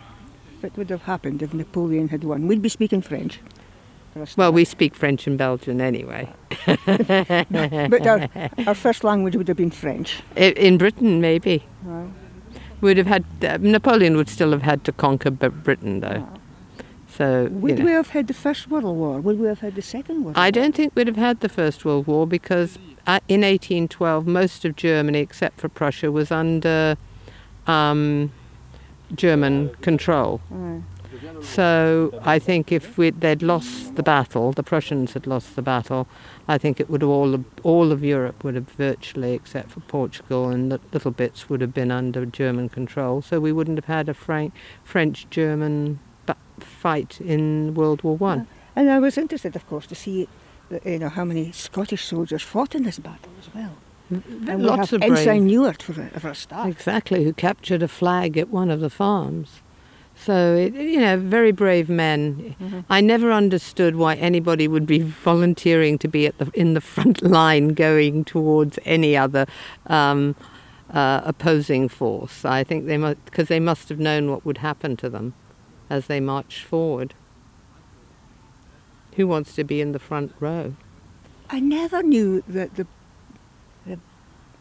what 0.60 0.76
would 0.76 0.90
have 0.90 1.02
happened 1.02 1.42
if 1.42 1.52
Napoleon 1.54 2.08
had 2.08 2.22
won? 2.22 2.46
We'd 2.46 2.62
be 2.62 2.68
speaking 2.68 3.00
French. 3.02 3.40
Well, 4.36 4.52
we 4.52 4.64
speak 4.64 4.94
French 4.94 5.26
in 5.26 5.36
Belgium 5.36 5.80
anyway. 5.80 6.28
but 6.66 8.06
our, 8.06 8.28
our 8.66 8.74
first 8.74 9.04
language 9.04 9.36
would 9.36 9.48
have 9.48 9.56
been 9.56 9.70
French. 9.70 10.20
In 10.36 10.78
Britain, 10.78 11.20
maybe. 11.20 11.64
Right. 11.82 12.08
We'd 12.80 12.96
have 12.96 13.06
had 13.06 13.24
uh, 13.42 13.58
Napoleon 13.60 14.16
would 14.16 14.28
still 14.28 14.52
have 14.52 14.62
had 14.62 14.84
to 14.84 14.92
conquer 14.92 15.30
Britain, 15.30 16.00
though. 16.00 16.26
So 17.08 17.44
you 17.44 17.48
Would 17.50 17.78
know. 17.80 17.84
we 17.84 17.90
have 17.90 18.10
had 18.10 18.28
the 18.28 18.34
First 18.34 18.70
World 18.70 18.96
War? 18.96 19.20
Would 19.20 19.40
we 19.40 19.48
have 19.48 19.58
had 19.58 19.74
the 19.74 19.82
Second 19.82 20.22
World 20.22 20.36
War? 20.36 20.44
I 20.44 20.52
don't 20.52 20.74
think 20.74 20.94
we'd 20.94 21.08
have 21.08 21.16
had 21.16 21.40
the 21.40 21.48
First 21.48 21.84
World 21.84 22.06
War 22.06 22.28
because 22.28 22.76
uh, 23.08 23.18
in 23.26 23.40
1812 23.40 24.26
most 24.26 24.64
of 24.64 24.76
Germany, 24.76 25.18
except 25.18 25.60
for 25.60 25.68
Prussia, 25.68 26.12
was 26.12 26.30
under 26.30 26.96
um, 27.66 28.30
German 29.16 29.70
control. 29.80 30.40
Aye. 30.54 30.82
So 31.42 32.18
I 32.22 32.38
think 32.38 32.72
if 32.72 32.98
we'd, 32.98 33.20
they'd 33.20 33.42
lost 33.42 33.96
the 33.96 34.02
battle, 34.02 34.52
the 34.52 34.62
Prussians 34.62 35.12
had 35.14 35.26
lost 35.26 35.56
the 35.56 35.62
battle, 35.62 36.06
I 36.46 36.58
think 36.58 36.80
it 36.80 36.88
would 36.90 37.02
have 37.02 37.10
all 37.10 37.34
of, 37.34 37.44
all 37.62 37.92
of 37.92 38.04
Europe 38.04 38.44
would 38.44 38.54
have 38.54 38.68
virtually, 38.70 39.32
except 39.34 39.70
for 39.70 39.80
Portugal 39.80 40.48
and 40.50 40.70
li- 40.70 40.78
little 40.92 41.10
bits, 41.10 41.48
would 41.48 41.60
have 41.60 41.74
been 41.74 41.90
under 41.90 42.26
German 42.26 42.68
control. 42.68 43.22
So 43.22 43.40
we 43.40 43.52
wouldn't 43.52 43.78
have 43.78 43.84
had 43.86 44.08
a 44.08 44.14
Fran- 44.14 44.52
French-German 44.84 46.00
fight 46.60 47.20
in 47.20 47.74
World 47.74 48.02
War 48.02 48.16
One. 48.16 48.46
And 48.74 48.90
I 48.90 48.98
was 48.98 49.16
interested, 49.16 49.54
of 49.56 49.66
course, 49.68 49.86
to 49.86 49.94
see 49.94 50.28
you 50.84 50.98
know, 50.98 51.08
how 51.08 51.24
many 51.24 51.52
Scottish 51.52 52.04
soldiers 52.04 52.42
fought 52.42 52.74
in 52.74 52.82
this 52.82 52.98
battle 52.98 53.30
as 53.40 53.54
well. 53.54 53.76
Mm, 54.12 54.48
and 54.48 54.58
we 54.60 54.64
Lots 54.64 54.90
have 54.90 55.02
of 55.02 55.08
brave- 55.08 55.18
Ensign 55.28 55.48
Ewart 55.48 55.82
for 55.82 56.00
a, 56.00 56.20
for 56.20 56.28
a 56.28 56.34
start. 56.34 56.68
Exactly, 56.68 57.24
who 57.24 57.32
captured 57.32 57.82
a 57.82 57.88
flag 57.88 58.36
at 58.36 58.48
one 58.48 58.70
of 58.70 58.80
the 58.80 58.90
farms. 58.90 59.60
So, 60.24 60.54
it, 60.56 60.74
you 60.74 61.00
know, 61.00 61.16
very 61.16 61.52
brave 61.52 61.88
men. 61.88 62.54
Mhm. 62.60 62.84
I 62.90 63.00
never 63.00 63.32
understood 63.32 63.96
why 63.96 64.14
anybody 64.16 64.66
would 64.68 64.84
be 64.86 64.98
volunteering 65.00 65.96
to 65.98 66.08
be 66.08 66.26
at 66.26 66.36
the, 66.38 66.50
in 66.54 66.74
the 66.74 66.80
front 66.80 67.22
line 67.38 67.68
going 67.68 68.24
towards 68.24 68.78
any 68.84 69.16
other 69.16 69.46
um, 69.86 70.34
uh, 70.92 71.20
opposing 71.24 71.88
force. 71.88 72.44
I 72.44 72.64
think 72.64 72.86
they 72.86 72.98
must, 72.98 73.24
because 73.26 73.48
they 73.48 73.60
must 73.60 73.88
have 73.88 73.98
known 73.98 74.30
what 74.30 74.44
would 74.44 74.58
happen 74.58 74.96
to 74.98 75.08
them 75.08 75.34
as 75.88 76.06
they 76.08 76.20
marched 76.20 76.64
forward. 76.64 77.14
Who 79.16 79.26
wants 79.26 79.54
to 79.54 79.64
be 79.64 79.80
in 79.80 79.92
the 79.92 79.98
front 79.98 80.34
row? 80.40 80.74
I 81.50 81.60
never 81.60 82.02
knew 82.02 82.42
that 82.46 82.74
the, 82.76 82.86
the 83.86 83.98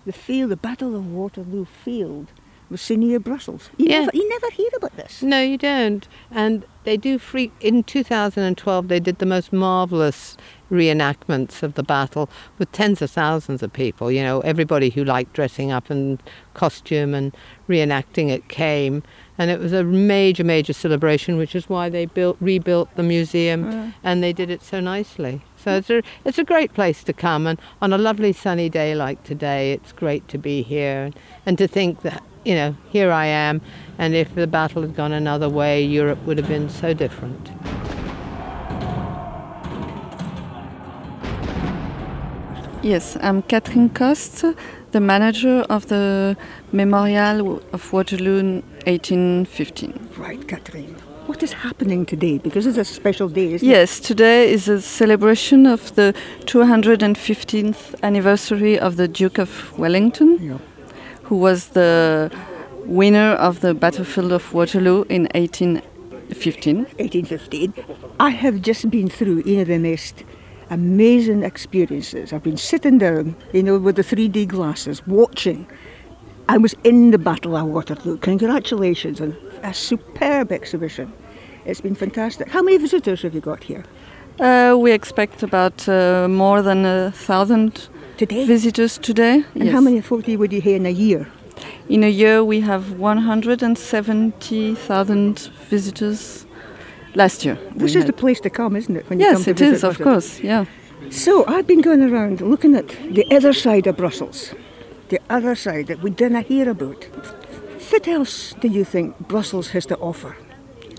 the 0.06 0.14
field, 0.14 0.52
the 0.52 0.56
Battle 0.56 0.96
of 0.96 1.12
Waterloo 1.12 1.66
field, 1.66 2.28
was 2.70 2.82
so 2.82 2.96
near 2.96 3.20
Brussels. 3.20 3.70
You, 3.78 3.88
Yeah. 3.90 4.00
never, 4.02 4.12
you 4.14 4.30
never 4.30 4.50
hear 4.52 4.70
about 4.78 4.96
this. 4.98 5.22
No, 5.22 5.42
you 5.42 5.58
don't. 5.58 6.08
And 6.32 6.66
they 6.84 6.98
do 6.98 7.18
free. 7.20 7.52
In 7.62 7.84
2012, 7.84 8.88
they 8.88 9.00
did 9.00 9.20
the 9.20 9.26
most 9.26 9.52
marvelous 9.54 10.38
reenactments 10.72 11.64
of 11.64 11.74
the 11.76 11.84
battle 11.84 12.30
with 12.60 12.72
tens 12.72 13.02
of 13.02 13.10
thousands 13.12 13.64
of 13.64 13.72
people. 13.74 14.12
You 14.12 14.22
know, 14.22 14.40
everybody 14.42 14.90
who 14.90 15.04
liked 15.04 15.34
dressing 15.34 15.72
up 15.72 15.90
in 15.92 16.20
costume 16.54 17.14
and 17.14 17.36
reenacting 17.70 18.30
it 18.30 18.48
came, 18.50 19.04
and 19.38 19.50
it 19.52 19.60
was 19.60 19.74
a 19.74 19.84
major, 19.84 20.44
major 20.44 20.74
celebration, 20.74 21.38
which 21.38 21.56
is 21.56 21.70
why 21.70 21.90
they 21.90 22.06
built, 22.06 22.38
rebuilt 22.40 22.90
the 22.96 23.04
museum, 23.04 23.66
Mm. 23.72 23.94
and 24.04 24.24
they 24.24 24.34
did 24.34 24.50
it 24.50 24.62
so 24.62 24.80
nicely. 24.80 25.42
So 25.58 25.76
it's 25.78 25.90
a, 25.90 26.02
it's 26.26 26.38
a 26.38 26.44
great 26.44 26.74
place 26.74 27.04
to 27.06 27.14
come, 27.14 27.48
and 27.48 27.60
on 27.82 27.94
a 27.94 27.98
lovely 27.98 28.34
sunny 28.34 28.70
day 28.70 28.96
like 28.96 29.24
today, 29.24 29.72
it's 29.74 29.92
great 29.92 30.28
to 30.30 30.38
be 30.38 30.62
here, 30.64 31.12
and 31.46 31.58
to 31.58 31.68
think 31.68 32.02
that 32.02 32.24
you 32.46 32.56
know 32.56 32.76
here 32.90 33.12
I 33.12 33.26
am, 33.26 33.62
and 33.98 34.16
if 34.16 34.34
the 34.36 34.48
battle 34.48 34.82
had 34.82 34.96
gone 34.96 35.12
another 35.12 35.50
way, 35.50 35.84
Europe 35.84 36.20
would 36.26 36.38
have 36.38 36.48
been 36.48 36.70
so 36.70 36.94
different. 36.94 37.52
Yes, 42.84 43.18
I'm 43.22 43.42
Catherine 43.42 43.90
Coste, 43.90 44.46
the 44.92 45.00
manager 45.02 45.66
of 45.70 45.88
the 45.88 46.38
Memorial 46.72 47.62
of 47.74 47.92
Waterloo 47.92 48.62
1815. 48.86 50.10
Right, 50.16 50.48
Catherine. 50.48 50.96
What 51.26 51.44
is 51.44 51.52
happening 51.52 52.06
today? 52.06 52.38
Because 52.38 52.66
it's 52.66 52.78
a 52.78 52.86
special 52.86 53.28
day, 53.28 53.54
isn't 53.56 53.68
Yes, 53.68 54.00
today 54.00 54.50
is 54.50 54.70
a 54.70 54.82
celebration 54.82 55.66
of 55.66 55.94
the 55.96 56.14
215th 56.46 58.02
anniversary 58.02 58.80
of 58.80 58.96
the 58.96 59.10
Duke 59.10 59.38
of 59.38 59.78
Wellington, 59.78 60.62
who 61.28 61.36
was 61.36 61.70
the 61.70 62.32
winner 62.86 63.34
of 63.34 63.60
the 63.60 63.74
battlefield 63.74 64.32
of 64.32 64.54
Waterloo 64.54 65.04
in 65.10 65.24
1815. 65.36 66.78
1815. 66.78 67.74
I 68.18 68.30
have 68.30 68.62
just 68.62 68.90
been 68.90 69.10
through 69.10 69.42
one 69.42 69.60
of 69.60 69.68
the 69.68 69.78
most 69.78 70.24
amazing 70.70 71.44
experiences. 71.44 72.32
I've 72.32 72.44
been 72.44 72.56
sitting 72.56 72.98
down, 72.98 73.36
you 73.52 73.62
know, 73.62 73.78
with 73.78 73.98
the 73.98 74.04
3D 74.04 74.48
glasses, 74.48 75.06
watching. 75.06 75.68
I 76.48 76.58
was 76.58 76.74
in 76.86 77.12
the 77.12 77.18
Battle 77.18 77.58
of 77.58 77.68
Waterloo. 77.68 78.18
Congratulations 78.20 79.20
on 79.20 79.36
a 79.64 79.74
superb 79.74 80.54
exhibition. 80.54 81.12
It's 81.66 81.82
been 81.82 81.96
fantastic. 81.96 82.48
How 82.48 82.62
many 82.62 82.78
visitors 82.78 83.22
have 83.24 83.36
you 83.36 83.42
got 83.42 83.66
here? 83.66 83.84
Uh, 84.40 84.78
we 84.80 84.94
expect 84.94 85.44
about 85.44 85.90
uh, 85.90 86.30
more 86.30 86.62
than 86.62 86.86
a 86.86 87.12
thousand 87.12 87.90
visitors 88.26 88.98
today. 88.98 89.44
And 89.56 89.70
how 89.70 89.82
many 89.82 90.02
folk 90.02 90.28
would 90.28 90.52
you 90.54 90.62
hear 90.62 90.76
in 90.76 90.86
a 90.86 90.90
year? 90.92 91.28
In 91.90 92.04
a 92.04 92.10
year, 92.10 92.44
we 92.44 92.60
have 92.62 93.00
170,000 93.00 95.40
visitors 95.70 96.46
last 97.16 97.46
year. 97.46 97.58
This 97.76 97.96
is 97.96 98.06
the 98.06 98.14
place 98.14 98.40
to 98.42 98.50
come, 98.50 98.76
isn't 98.76 98.96
it? 98.96 99.10
When 99.10 99.20
you 99.20 99.26
Yes, 99.26 99.34
come 99.36 99.44
to 99.46 99.50
it 99.52 99.62
is, 99.62 99.70
visit 99.72 99.88
of 99.88 99.94
Waterloo? 100.00 100.14
course, 100.14 100.40
yeah. 100.42 100.66
So 101.10 101.46
I've 101.48 101.68
been 101.68 101.82
going 101.82 102.02
around 102.04 102.42
looking 102.42 102.76
at 102.76 102.88
the 103.14 103.26
other 103.36 103.54
side 103.54 103.88
of 103.88 103.96
Brussels, 103.98 104.54
the 105.10 105.20
other 105.30 105.56
side 105.56 105.88
that 105.88 106.02
we 106.02 106.10
didn't 106.10 106.46
hear 106.48 106.70
about. 106.70 107.04
What 107.92 108.08
else 108.08 108.54
do 108.60 108.68
you 108.68 108.84
think 108.84 109.16
Brussels 109.28 109.70
has 109.70 109.86
to 109.88 109.96
offer? 109.98 110.36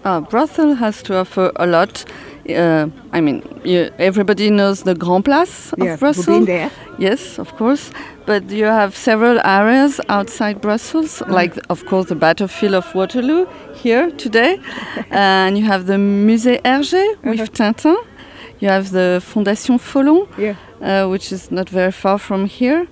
Uh, 0.05 0.21
Brussels 0.21 0.79
has 0.79 1.03
to 1.03 1.17
offer 1.17 1.51
a 1.57 1.67
lot. 1.67 2.05
Uh, 2.49 2.89
I 3.13 3.21
mean, 3.21 3.43
you, 3.65 3.91
everybody 3.99 4.49
knows 4.51 4.83
the 4.83 4.95
Grand 4.95 5.25
Place 5.25 5.73
of 5.73 5.79
Yeah, 5.79 5.91
we've 5.93 6.01
Brussels. 6.01 6.27
been 6.27 6.45
there. 6.47 6.71
Yes, 6.99 7.39
of 7.39 7.55
course. 7.57 7.91
But 8.27 8.49
you 8.51 8.65
have 8.65 8.97
several 8.97 9.39
areas 9.45 10.01
outside 10.09 10.61
Brussels, 10.61 11.21
Uh-huh. 11.23 11.35
like, 11.35 11.59
of 11.69 11.85
course, 11.87 12.09
the 12.09 12.15
battlefield 12.15 12.75
of 12.75 12.95
Waterloo 12.95 13.47
here 13.83 14.11
today. 14.17 14.59
and 15.11 15.59
you 15.59 15.65
have 15.67 15.85
the 15.87 15.97
Musée 15.99 16.61
Hergé 16.63 17.05
with 17.23 17.53
Tintin. 17.53 17.97
You 18.61 18.69
have 18.71 18.91
the 18.93 19.21
Fondation 19.21 19.79
Follon, 19.79 20.23
Uh-huh. 20.23 20.43
Yeah. 20.43 21.05
uh, 21.05 21.11
which 21.11 21.33
is 21.33 21.51
not 21.51 21.69
very 21.69 21.93
far 21.93 22.19
from 22.19 22.47
here. 22.47 22.87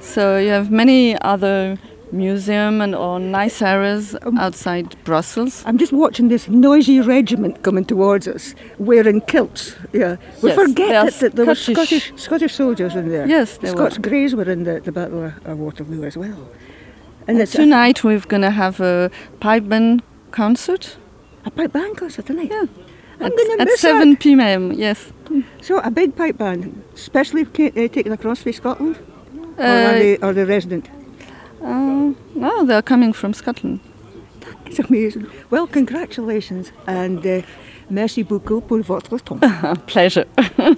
So 0.00 0.36
you 0.38 0.50
have 0.52 0.70
many 0.70 1.16
other 1.22 1.76
museum 2.12 2.80
and 2.80 2.94
or 2.94 3.18
nice 3.18 3.62
areas 3.62 4.16
outside 4.38 4.96
Brussels. 5.04 5.62
I'm 5.66 5.78
just 5.78 5.92
watching 5.92 6.28
this 6.28 6.48
noisy 6.48 7.00
regiment 7.00 7.62
coming 7.62 7.84
towards 7.84 8.26
us, 8.28 8.54
wearing 8.78 9.20
kilts. 9.22 9.74
Yeah, 9.92 10.16
we 10.42 10.50
Yes, 10.50 10.58
forget 10.58 10.88
that, 10.90 11.20
that 11.20 11.36
there 11.36 11.46
were 11.46 11.54
Scottish. 11.54 12.12
Scottish 12.16 12.54
soldiers 12.54 12.94
in 12.94 13.08
there. 13.08 13.26
Yes, 13.26 13.58
they 13.58 13.68
Scots 13.68 13.96
were. 13.96 14.02
Greys 14.08 14.34
were 14.34 14.50
in 14.50 14.64
the, 14.64 14.80
the 14.80 14.92
Battle 14.92 15.32
of 15.44 15.58
Waterloo 15.58 16.04
as 16.04 16.16
well. 16.16 16.48
And 17.26 17.38
And 17.38 17.48
tonight 17.48 18.02
we're 18.04 18.20
going 18.20 18.42
to 18.42 18.50
have 18.50 18.80
a 18.80 19.10
pipe 19.40 19.68
band 19.68 20.02
concert. 20.30 20.96
A 21.44 21.50
pipe 21.50 21.72
band 21.72 21.96
concert 21.96 22.26
tonight? 22.26 22.48
Yeah. 22.50 22.66
I'm 23.20 23.32
At, 23.32 23.60
at 23.60 23.66
miss 23.66 23.80
7 23.80 24.16
p.m., 24.16 24.72
yes. 24.72 25.12
So 25.60 25.78
a 25.80 25.90
big 25.90 26.14
pipe 26.16 26.38
band, 26.38 26.82
especially 26.94 27.42
uh, 27.42 27.88
taken 27.88 28.12
across 28.12 28.42
from 28.42 28.52
Scotland, 28.52 28.96
or, 29.58 29.64
Uh, 29.64 29.88
are 29.88 29.98
they, 29.98 30.16
are 30.18 30.32
they 30.32 30.44
resident? 30.44 30.88
Uh, 31.62 32.12
no, 32.34 32.64
they're 32.64 32.82
coming 32.82 33.12
from 33.12 33.34
Scotland. 33.34 33.80
It's 34.66 34.78
amazing. 34.78 35.26
Well, 35.50 35.66
congratulations 35.66 36.72
and 36.86 37.26
uh, 37.26 37.42
merci 37.90 38.22
beaucoup 38.22 38.60
pour 38.60 38.80
votre 38.82 39.18
temps. 39.18 39.40
Pleasure. 39.86 40.26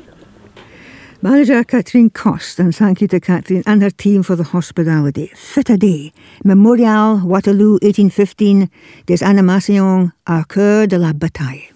Manager 1.22 1.62
Catherine 1.64 2.08
Coste, 2.08 2.60
and 2.60 2.74
thank 2.74 3.02
you 3.02 3.08
to 3.08 3.20
Catherine 3.20 3.62
and 3.66 3.82
her 3.82 3.90
team 3.90 4.22
for 4.22 4.36
the 4.36 4.42
hospitality. 4.42 5.30
Fit 5.34 5.68
a 5.68 5.76
day. 5.76 6.12
Memorial 6.44 7.20
Waterloo 7.22 7.78
1815, 7.82 8.68
des 9.04 9.22
animations 9.22 10.10
au 10.26 10.42
cœur 10.48 10.86
de 10.86 10.96
la 10.96 11.12
bataille. 11.12 11.68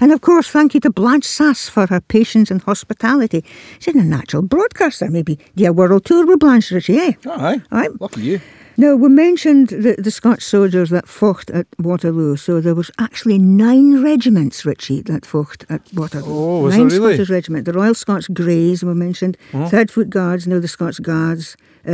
And 0.00 0.12
of 0.12 0.20
course, 0.20 0.48
thank 0.48 0.74
you 0.74 0.80
to 0.80 0.90
Blanche 0.90 1.24
Sass 1.26 1.68
for 1.68 1.86
her 1.88 2.00
patience 2.00 2.50
and 2.50 2.62
hospitality. 2.62 3.44
She's 3.80 3.94
a 3.94 4.02
natural 4.04 4.42
broadcaster, 4.42 5.10
maybe 5.10 5.38
do 5.56 5.66
a 5.66 5.72
world 5.72 6.04
tour 6.04 6.24
with 6.26 6.38
Blanche 6.38 6.70
Richie, 6.70 6.98
eh? 6.98 7.12
Aye. 7.26 7.60
Aye. 7.72 7.88
Lucky 8.00 8.20
you. 8.22 8.40
Now, 8.80 8.94
we 8.94 9.08
mentioned 9.08 9.70
the, 9.70 9.96
the 9.98 10.10
Scots 10.12 10.44
soldiers 10.44 10.90
that 10.90 11.08
fought 11.08 11.50
at 11.50 11.66
Waterloo, 11.80 12.36
so 12.36 12.60
there 12.60 12.76
was 12.76 12.92
actually 13.00 13.36
nine 13.36 14.04
regiments, 14.04 14.64
Richie, 14.64 15.02
that 15.02 15.26
fought 15.26 15.64
at 15.68 15.80
Waterloo. 15.94 16.26
Oh, 16.32 16.60
was 16.62 16.76
nine 16.76 16.86
there 16.86 17.00
really? 17.00 17.14
Scottish 17.14 17.30
regiment. 17.30 17.64
The 17.64 17.72
Royal 17.72 17.94
Scots 17.94 18.28
Greys, 18.28 18.84
we 18.84 18.94
mentioned, 18.94 19.36
Mhm. 19.50 19.68
Third 19.68 19.90
Foot 19.90 20.10
Guards, 20.10 20.46
now 20.46 20.60
the 20.60 20.68
Scots 20.68 21.00
Guards, 21.00 21.56
uh, 21.84 21.90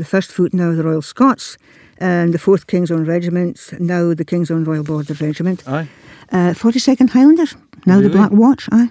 the 0.00 0.06
First 0.08 0.32
Foot, 0.32 0.54
now 0.54 0.72
the 0.74 0.82
Royal 0.82 1.02
Scots, 1.02 1.58
and 2.02 2.34
the 2.34 2.38
4th 2.38 2.66
King's 2.66 2.90
Own 2.90 3.04
Regiment, 3.04 3.72
now 3.78 4.12
the 4.12 4.24
King's 4.24 4.50
Own 4.50 4.64
Royal 4.64 4.82
Border 4.82 5.14
Regiment. 5.14 5.62
Aye. 5.68 5.88
Uh, 6.32 6.52
42nd 6.52 7.10
Highlanders, 7.10 7.54
now 7.86 8.00
the 8.00 8.08
Black 8.10 8.32
Watch, 8.32 8.68
aye. 8.72 8.90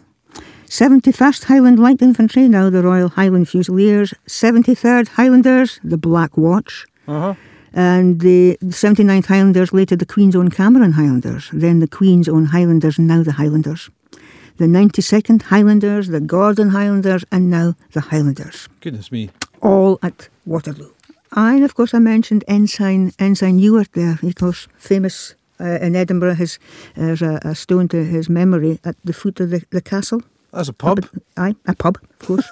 71st 0.68 1.44
Highland 1.46 1.78
Light 1.80 2.02
Infantry, 2.02 2.48
now 2.48 2.70
the 2.70 2.82
Royal 2.82 3.10
Highland 3.10 3.50
Fusiliers. 3.50 4.14
73rd 4.28 5.10
Highlanders, 5.10 5.80
the 5.84 5.98
Black 5.98 6.38
Watch. 6.38 6.86
Uh-huh. 7.08 7.34
And 7.74 8.22
the 8.22 8.58
79th 8.64 9.26
Highlanders, 9.26 9.74
later 9.74 9.98
the 9.98 10.06
Queen's 10.06 10.36
Own 10.36 10.50
Cameron 10.50 10.94
Highlanders, 10.94 11.50
then 11.52 11.80
the 11.80 11.88
Queen's 11.88 12.30
Own 12.30 12.46
Highlanders, 12.46 12.98
now 12.98 13.24
the 13.24 13.34
Highlanders. 13.34 13.90
The 14.58 14.68
92nd 14.68 15.42
Highlanders, 15.44 16.08
the 16.08 16.22
Gordon 16.22 16.70
Highlanders, 16.70 17.26
and 17.32 17.50
now 17.50 17.76
the 17.92 18.02
Highlanders 18.02 18.70
Goodness 18.80 19.12
me. 19.12 19.30
all 19.62 20.00
at 20.04 20.30
Waterloo. 20.46 20.92
And 21.34 21.64
of 21.64 21.76
course, 21.76 21.94
I 21.94 22.00
mentioned 22.00 22.44
Ensign 22.48 23.12
Ensign 23.18 23.60
Ewart 23.60 23.92
there, 23.94 24.20
of 24.22 24.36
course, 24.36 24.68
famous 24.78 25.36
uh, 25.60 25.80
in 25.82 25.96
Edinburgh. 25.96 26.36
His 26.36 26.60
there's 26.96 27.22
a, 27.22 27.40
a 27.44 27.56
stone 27.56 27.88
to 27.88 28.04
his 28.04 28.30
memory 28.30 28.80
at 28.84 28.96
the 29.06 29.14
foot 29.14 29.40
of 29.40 29.50
the, 29.50 29.64
the 29.70 29.82
castle. 29.82 30.22
That's 30.52 30.70
a 30.70 30.74
pub. 30.74 31.06
Aye, 31.38 31.56
a 31.66 31.76
pub, 31.76 31.98
of 32.20 32.28
course. 32.28 32.50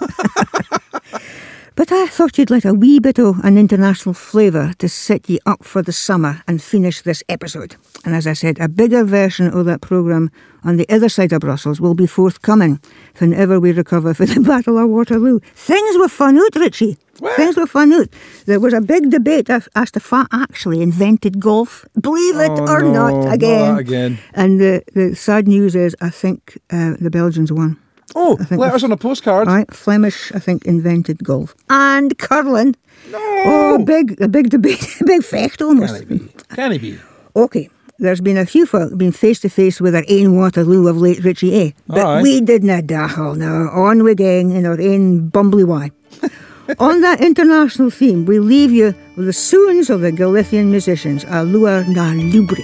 but 1.80 1.92
I 1.92 2.08
thought 2.08 2.36
you'd 2.36 2.50
like 2.50 2.66
a 2.66 2.74
wee 2.74 3.00
bit 3.00 3.18
of 3.18 3.42
an 3.42 3.56
international 3.56 4.12
flavour 4.14 4.74
to 4.80 4.86
set 4.86 5.30
you 5.30 5.38
up 5.46 5.64
for 5.64 5.80
the 5.80 5.92
summer 5.92 6.42
and 6.46 6.60
finish 6.62 7.00
this 7.00 7.22
episode. 7.26 7.76
And 8.04 8.14
as 8.14 8.26
I 8.26 8.34
said, 8.34 8.58
a 8.60 8.68
bigger 8.68 9.02
version 9.02 9.46
of 9.46 9.64
that 9.64 9.80
programme 9.80 10.30
on 10.62 10.76
the 10.76 10.86
other 10.94 11.08
side 11.08 11.32
of 11.32 11.40
Brussels 11.40 11.80
will 11.80 11.94
be 11.94 12.06
forthcoming 12.06 12.80
whenever 13.16 13.58
we 13.58 13.72
recover 13.72 14.12
from 14.12 14.26
the 14.26 14.40
Battle 14.46 14.76
of 14.76 14.90
Waterloo. 14.90 15.40
Things 15.54 15.96
were 15.96 16.08
fun 16.08 16.36
out, 16.36 16.54
Richie. 16.54 16.98
Things 17.36 17.56
were 17.56 17.66
fun 17.66 17.94
out. 17.94 18.08
There 18.44 18.60
was 18.60 18.74
a 18.74 18.82
big 18.82 19.08
debate 19.08 19.48
as 19.48 19.90
to 19.92 20.00
who 20.00 20.26
actually 20.32 20.82
invented 20.82 21.40
golf. 21.40 21.86
Believe 21.98 22.36
it 22.36 22.50
Oh, 22.50 22.68
or 22.74 22.82
no, 22.82 22.92
not, 22.92 23.24
not 23.24 23.32
again. 23.32 23.78
again. 23.78 24.18
And 24.34 24.60
the, 24.60 24.82
the 24.92 25.16
sad 25.16 25.48
news 25.48 25.74
is, 25.74 25.96
I 26.02 26.10
think 26.10 26.58
uh, 26.70 26.96
the 27.00 27.10
Belgians 27.10 27.50
won. 27.50 27.78
Oh, 28.14 28.38
letters 28.50 28.84
on 28.84 28.92
a 28.92 28.96
postcard. 28.96 29.46
Right, 29.46 29.72
Flemish, 29.72 30.32
I 30.32 30.38
think, 30.38 30.66
invented 30.66 31.22
golf 31.22 31.54
and 31.68 32.16
curling. 32.18 32.74
No. 33.10 33.18
Oh, 33.46 33.78
big, 33.84 34.20
a 34.20 34.28
big 34.28 34.50
debate, 34.50 34.82
a 35.00 35.04
big 35.04 35.22
fecht 35.22 35.62
almost. 35.62 36.04
Can 36.50 36.72
he 36.72 36.78
be? 36.78 36.98
Okay, 37.36 37.68
there's 37.98 38.20
been 38.20 38.36
a 38.36 38.46
few 38.46 38.66
folk 38.66 38.96
been 38.96 39.12
face 39.12 39.40
to 39.40 39.48
face 39.48 39.80
with 39.80 39.94
our 39.94 40.04
own 40.10 40.36
Waterloo 40.36 40.88
of 40.88 40.96
late 40.96 41.22
Richie 41.22 41.54
A. 41.54 41.74
But 41.86 42.06
Aye. 42.06 42.22
we 42.22 42.40
didn't 42.40 42.86
dackle 42.86 43.36
now. 43.36 43.68
On 43.70 44.02
we 44.02 44.14
gang 44.14 44.50
in 44.52 44.66
our 44.66 44.80
own 44.80 45.30
bumbly 45.30 45.64
way. 45.64 45.92
On 46.78 47.00
that 47.00 47.20
international 47.20 47.90
theme, 47.90 48.26
we 48.26 48.38
leave 48.38 48.70
you 48.70 48.94
with 49.16 49.26
the 49.26 49.32
soons 49.32 49.90
of 49.90 50.02
the 50.02 50.12
Galician 50.12 50.70
musicians, 50.70 51.24
a 51.24 51.44
Luar 51.44 51.84
na 51.88 52.12
Lubre, 52.12 52.62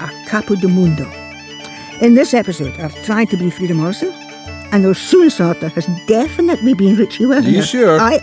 a 0.00 0.28
Cabo 0.28 0.56
do 0.56 0.68
Mundo. 0.68 1.04
In 2.00 2.14
this 2.14 2.34
episode, 2.34 2.74
I've 2.80 2.94
tried 3.04 3.30
to 3.30 3.36
be 3.36 3.50
Frieda 3.50 3.74
Morrison, 3.74 4.12
and 4.74 4.84
our 4.86 4.94
soon 4.94 5.30
sorter 5.30 5.68
has 5.68 5.86
definitely 6.06 6.74
been 6.74 6.96
Richie 6.96 7.26
Wagner. 7.26 7.48
you 7.48 7.62
sure? 7.62 8.00
I 8.00 8.18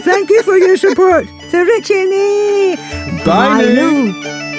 Thank 0.00 0.30
you 0.30 0.42
for 0.42 0.56
your 0.56 0.76
support. 0.76 1.26
To 1.50 1.58
Richie 1.64 2.00
and 2.02 2.10
me. 2.10 2.76
Bye 3.24 3.64
now. 3.74 3.90
now. 3.90 4.49